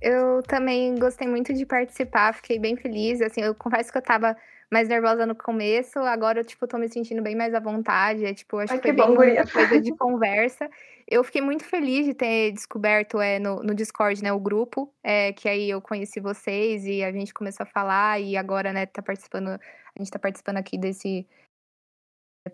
Eu 0.00 0.42
também 0.42 0.94
gostei 0.98 1.28
muito 1.28 1.52
de 1.52 1.66
participar, 1.66 2.34
fiquei 2.34 2.58
bem 2.58 2.76
feliz. 2.76 3.20
Assim, 3.20 3.42
eu 3.42 3.54
confesso 3.54 3.92
que 3.92 3.98
eu 3.98 4.02
tava 4.02 4.36
mais 4.72 4.88
nervosa 4.88 5.26
no 5.26 5.34
começo, 5.34 5.98
agora 5.98 6.40
eu, 6.40 6.44
tipo, 6.44 6.66
tô 6.66 6.78
me 6.78 6.88
sentindo 6.88 7.20
bem 7.20 7.36
mais 7.36 7.52
à 7.52 7.60
vontade. 7.60 8.24
É, 8.24 8.32
tipo, 8.32 8.56
acho 8.56 8.72
Ai, 8.72 8.78
que 8.78 8.88
foi 8.88 8.90
que 8.90 8.96
bem 8.96 9.06
bom, 9.06 9.22
uma 9.22 9.46
coisa 9.46 9.78
de 9.78 9.92
conversa. 9.94 10.70
Eu 11.06 11.22
fiquei 11.22 11.42
muito 11.42 11.62
feliz 11.62 12.06
de 12.06 12.14
ter 12.14 12.52
descoberto 12.52 13.20
é, 13.20 13.38
no, 13.38 13.62
no 13.62 13.74
Discord, 13.74 14.22
né, 14.22 14.32
o 14.32 14.40
grupo, 14.40 14.90
é, 15.04 15.34
que 15.34 15.46
aí 15.46 15.68
eu 15.68 15.82
conheci 15.82 16.20
vocês 16.20 16.86
e 16.86 17.04
a 17.04 17.12
gente 17.12 17.34
começou 17.34 17.64
a 17.64 17.66
falar 17.66 18.18
e 18.18 18.34
agora, 18.34 18.72
né, 18.72 18.86
tá 18.86 19.02
participando, 19.02 19.48
a 19.48 19.98
gente 19.98 20.10
tá 20.10 20.18
participando 20.18 20.56
aqui 20.56 20.78
desse 20.78 21.28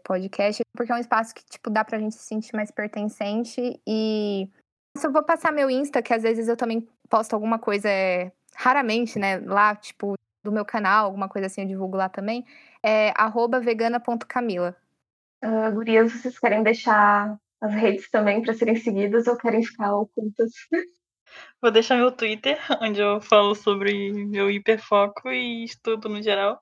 podcast, 0.03 0.61
porque 0.77 0.91
é 0.91 0.97
um 0.97 0.99
espaço 0.99 1.33
que, 1.33 1.45
tipo, 1.45 1.71
dá 1.71 1.85
pra 1.85 2.01
gente 2.01 2.17
se 2.17 2.25
sentir 2.25 2.57
mais 2.57 2.73
pertencente 2.73 3.81
e 3.87 4.51
se 4.97 5.07
eu 5.07 5.13
vou 5.13 5.23
passar 5.23 5.53
meu 5.53 5.71
Insta, 5.71 6.03
que 6.03 6.13
às 6.13 6.25
vezes 6.25 6.49
eu 6.49 6.57
também 6.57 6.89
posto 7.09 7.35
alguma 7.35 7.61
coisa, 7.61 7.89
é, 7.89 8.33
raramente, 8.57 9.21
né, 9.21 9.39
lá, 9.39 9.77
tipo, 9.77 10.15
do 10.43 10.53
meu 10.53 10.65
canal, 10.65 11.07
alguma 11.07 11.29
coisa 11.29 11.47
assim 11.47 11.63
eu 11.63 11.69
divulgo 11.69 11.97
lá 11.97 12.09
também, 12.09 12.45
é 12.83 13.13
vegana.camila. 13.61 14.77
Uh, 15.45 15.73
gurias, 15.73 16.13
vocês 16.13 16.39
querem 16.39 16.63
deixar 16.63 17.39
as 17.61 17.73
redes 17.75 18.11
também 18.11 18.43
para 18.43 18.55
serem 18.55 18.77
seguidas 18.77 19.27
ou 19.27 19.37
querem 19.37 19.63
ficar 19.63 19.95
ocultas? 19.95 20.53
Vou 21.61 21.71
deixar 21.71 21.97
meu 21.97 22.11
Twitter, 22.11 22.59
onde 22.81 23.01
eu 23.01 23.21
falo 23.21 23.55
sobre 23.55 24.13
meu 24.13 24.51
hiperfoco 24.51 25.29
e 25.29 25.65
estudo 25.65 26.09
no 26.09 26.23
geral. 26.23 26.61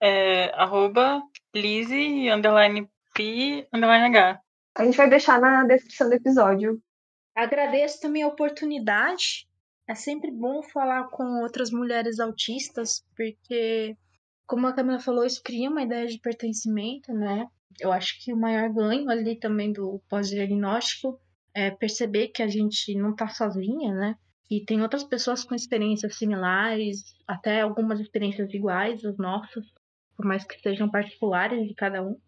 É 0.00 0.50
arroba 0.54 1.22
Lizzie, 1.54 2.30
underline 2.30 2.88
P, 3.14 3.66
underline 3.72 4.16
H. 4.16 4.40
A 4.76 4.84
gente 4.84 4.96
vai 4.96 5.08
deixar 5.08 5.40
na 5.40 5.64
descrição 5.64 6.08
do 6.08 6.14
episódio. 6.14 6.80
Agradeço 7.34 8.00
também 8.00 8.22
a 8.22 8.28
oportunidade. 8.28 9.47
É 9.88 9.94
sempre 9.94 10.30
bom 10.30 10.62
falar 10.62 11.08
com 11.08 11.40
outras 11.40 11.70
mulheres 11.70 12.20
autistas, 12.20 13.02
porque, 13.16 13.96
como 14.46 14.66
a 14.66 14.74
Camila 14.74 14.98
falou, 14.98 15.24
isso 15.24 15.42
cria 15.42 15.70
uma 15.70 15.82
ideia 15.82 16.06
de 16.06 16.20
pertencimento, 16.20 17.10
né? 17.14 17.46
Eu 17.80 17.90
acho 17.90 18.22
que 18.22 18.32
o 18.32 18.36
maior 18.36 18.68
ganho 18.70 19.08
ali 19.08 19.34
também 19.36 19.72
do 19.72 20.00
pós-diagnóstico 20.08 21.18
é 21.54 21.70
perceber 21.70 22.28
que 22.28 22.42
a 22.42 22.48
gente 22.48 22.94
não 22.94 23.14
tá 23.16 23.28
sozinha, 23.28 23.94
né? 23.94 24.14
E 24.50 24.64
tem 24.64 24.82
outras 24.82 25.04
pessoas 25.04 25.42
com 25.42 25.54
experiências 25.54 26.16
similares, 26.16 27.02
até 27.26 27.62
algumas 27.62 27.98
experiências 27.98 28.52
iguais 28.52 29.04
às 29.04 29.16
nossas, 29.16 29.64
por 30.16 30.26
mais 30.26 30.44
que 30.44 30.60
sejam 30.60 30.90
particulares 30.90 31.66
de 31.66 31.74
cada 31.74 32.02
um. 32.02 32.18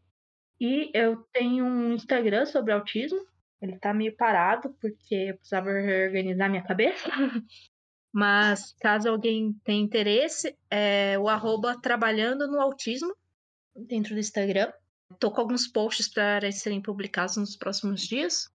E 0.58 0.90
eu 0.94 1.24
tenho 1.32 1.64
um 1.64 1.92
Instagram 1.94 2.46
sobre 2.46 2.72
autismo. 2.72 3.20
Ele 3.60 3.78
tá 3.78 3.92
meio 3.92 4.16
parado 4.16 4.74
porque 4.80 5.14
eu 5.14 5.34
precisava 5.36 5.70
reorganizar 5.70 6.48
minha 6.48 6.62
cabeça. 6.62 7.08
Mas 8.12 8.74
caso 8.80 9.08
alguém 9.08 9.52
tenha 9.64 9.82
interesse, 9.82 10.56
é 10.68 11.16
o 11.18 11.28
arroba 11.28 11.80
trabalhando 11.80 12.48
no 12.48 12.60
autismo 12.60 13.14
dentro 13.76 14.14
do 14.14 14.20
Instagram. 14.20 14.72
Tô 15.18 15.30
com 15.30 15.40
alguns 15.40 15.68
posts 15.68 16.08
para 16.08 16.50
serem 16.50 16.80
publicados 16.80 17.36
nos 17.36 17.56
próximos 17.56 18.02
dias. 18.02 18.50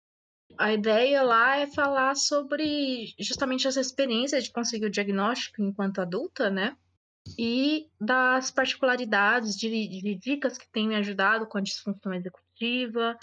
A 0.57 0.73
ideia 0.73 1.21
lá 1.21 1.57
é 1.57 1.67
falar 1.67 2.15
sobre 2.15 3.13
justamente 3.19 3.67
essa 3.67 3.79
experiência 3.79 4.41
de 4.41 4.51
conseguir 4.51 4.85
o 4.85 4.91
diagnóstico 4.91 5.61
enquanto 5.61 5.99
adulta, 5.99 6.49
né? 6.49 6.75
E 7.37 7.87
das 7.99 8.51
particularidades 8.51 9.55
de, 9.55 9.69
de 9.69 10.15
dicas 10.15 10.57
que 10.57 10.69
têm 10.71 10.87
me 10.87 10.95
ajudado 10.95 11.45
com 11.45 11.57
a 11.57 11.61
disfunção 11.61 12.13
executiva, 12.13 13.17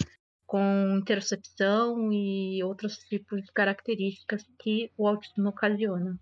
com 0.49 0.97
interocepção 0.97 2.11
e 2.11 2.63
outros 2.63 2.97
tipos 2.97 3.43
de 3.43 3.51
características 3.51 4.43
que 4.59 4.91
o 4.97 5.07
autismo 5.07 5.47
ocasiona. 5.47 6.19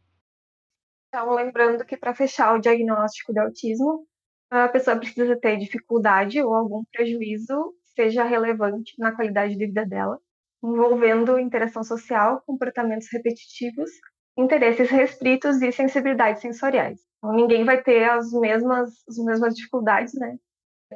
Então, 1.07 1.33
lembrando 1.33 1.85
que 1.85 1.95
para 1.95 2.13
fechar 2.13 2.53
o 2.53 2.59
diagnóstico 2.59 3.31
de 3.31 3.39
autismo, 3.39 4.05
a 4.51 4.67
pessoa 4.67 4.97
precisa 4.99 5.39
ter 5.39 5.55
dificuldade 5.57 6.41
ou 6.43 6.53
algum 6.53 6.83
prejuízo 6.91 7.73
seja 7.95 8.25
relevante 8.25 8.93
na 8.99 9.15
qualidade 9.15 9.55
de 9.55 9.65
vida 9.65 9.85
dela, 9.85 10.19
envolvendo 10.61 11.39
interação 11.39 11.81
social, 11.81 12.43
comportamentos 12.45 13.07
repetitivos, 13.09 13.89
interesses 14.37 14.89
restritos 14.89 15.61
e 15.61 15.71
sensibilidades 15.71 16.41
sensoriais. 16.41 16.99
Então, 17.17 17.33
ninguém 17.33 17.63
vai 17.63 17.81
ter 17.81 18.03
as 18.09 18.29
mesmas, 18.33 18.89
as 19.07 19.17
mesmas 19.19 19.55
dificuldades, 19.55 20.13
né? 20.15 20.37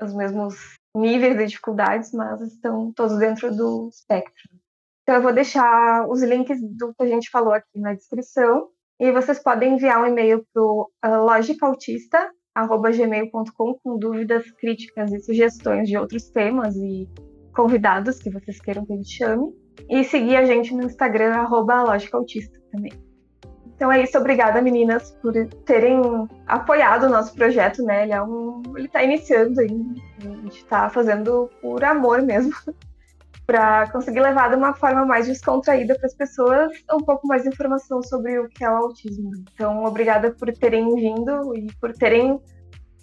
Os 0.01 0.13
mesmos 0.13 0.80
níveis 0.95 1.37
de 1.37 1.45
dificuldades, 1.47 2.11
mas 2.11 2.41
estão 2.41 2.91
todos 2.91 3.17
dentro 3.17 3.55
do 3.55 3.89
espectro. 3.89 4.49
Então, 5.03 5.15
eu 5.15 5.21
vou 5.21 5.33
deixar 5.33 6.07
os 6.09 6.21
links 6.21 6.59
do 6.61 6.93
que 6.93 7.03
a 7.03 7.07
gente 7.07 7.29
falou 7.29 7.53
aqui 7.53 7.79
na 7.79 7.93
descrição 7.93 8.69
e 8.99 9.11
vocês 9.11 9.41
podem 9.41 9.73
enviar 9.73 10.01
um 10.01 10.05
e-mail 10.05 10.45
para 10.53 10.61
o 10.61 10.89
uh, 11.03 11.25
logicautista, 11.25 12.31
gmail.com 12.55 13.73
com 13.83 13.97
dúvidas, 13.97 14.51
críticas 14.51 15.11
e 15.11 15.19
sugestões 15.19 15.87
de 15.89 15.97
outros 15.97 16.29
temas 16.29 16.75
e 16.75 17.09
convidados 17.55 18.19
que 18.19 18.29
vocês 18.29 18.59
queiram 18.59 18.85
que 18.85 18.93
a 18.93 18.95
gente 18.95 19.09
chame. 19.09 19.53
E 19.89 20.03
seguir 20.03 20.35
a 20.35 20.45
gente 20.45 20.73
no 20.75 20.83
Instagram, 20.83 21.33
arroba 21.33 21.81
Lógica 21.81 22.17
Autista 22.17 22.59
também. 22.71 23.11
Então 23.82 23.91
é 23.91 24.03
isso, 24.03 24.15
obrigada 24.15 24.61
meninas 24.61 25.09
por 25.23 25.34
terem 25.65 25.99
apoiado 26.45 27.07
o 27.07 27.09
nosso 27.09 27.34
projeto, 27.34 27.82
né? 27.82 28.03
Ele 28.03 28.11
é 28.11 28.21
um. 28.21 28.61
Ele 28.77 28.88
tá 28.88 29.01
iniciando 29.01 29.59
ainda. 29.59 29.99
A 30.19 30.27
gente 30.43 30.65
tá 30.65 30.88
fazendo 30.88 31.49
por 31.59 31.84
amor 31.84 32.21
mesmo. 32.21 32.53
para 33.43 33.89
conseguir 33.89 34.19
levar 34.19 34.49
de 34.49 34.55
uma 34.55 34.75
forma 34.75 35.03
mais 35.03 35.25
descontraída 35.25 35.95
para 35.95 36.05
as 36.05 36.13
pessoas 36.13 36.71
um 36.93 36.99
pouco 36.99 37.27
mais 37.27 37.41
de 37.41 37.49
informação 37.49 38.03
sobre 38.03 38.38
o 38.38 38.47
que 38.47 38.63
é 38.63 38.69
o 38.69 38.77
autismo. 38.77 39.32
Então, 39.51 39.84
obrigada 39.84 40.29
por 40.29 40.53
terem 40.53 40.93
vindo 40.95 41.57
e 41.57 41.65
por 41.82 41.91
terem 41.91 42.39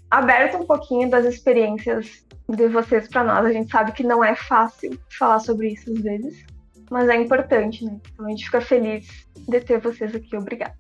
aberto 0.09 0.59
um 0.59 0.65
pouquinho 0.65 1.11
das 1.11 1.27
experiências 1.27 2.25
de 2.49 2.69
vocês 2.69 3.09
para 3.09 3.25
nós. 3.25 3.45
A 3.45 3.53
gente 3.53 3.69
sabe 3.69 3.91
que 3.91 4.05
não 4.05 4.23
é 4.23 4.37
fácil 4.37 4.97
falar 5.19 5.41
sobre 5.41 5.73
isso 5.73 5.93
às 5.93 6.01
vezes, 6.01 6.47
mas 6.91 7.09
é 7.09 7.17
importante, 7.17 7.85
né? 7.85 7.99
Então 8.13 8.27
a 8.27 8.31
gente 8.31 8.45
fica 8.45 8.61
feliz 8.61 9.27
de 9.37 9.61
ter 9.61 9.81
vocês 9.81 10.15
aqui. 10.15 10.37
Obrigada. 10.37 10.75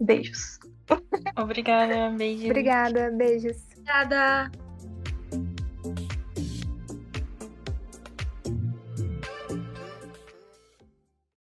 Beijos. 0.00 0.58
Obrigada, 1.36 2.10
beijos. 2.10 2.44
Obrigada, 2.46 3.10
beijos. 3.10 3.56
Obrigada. 3.72 4.63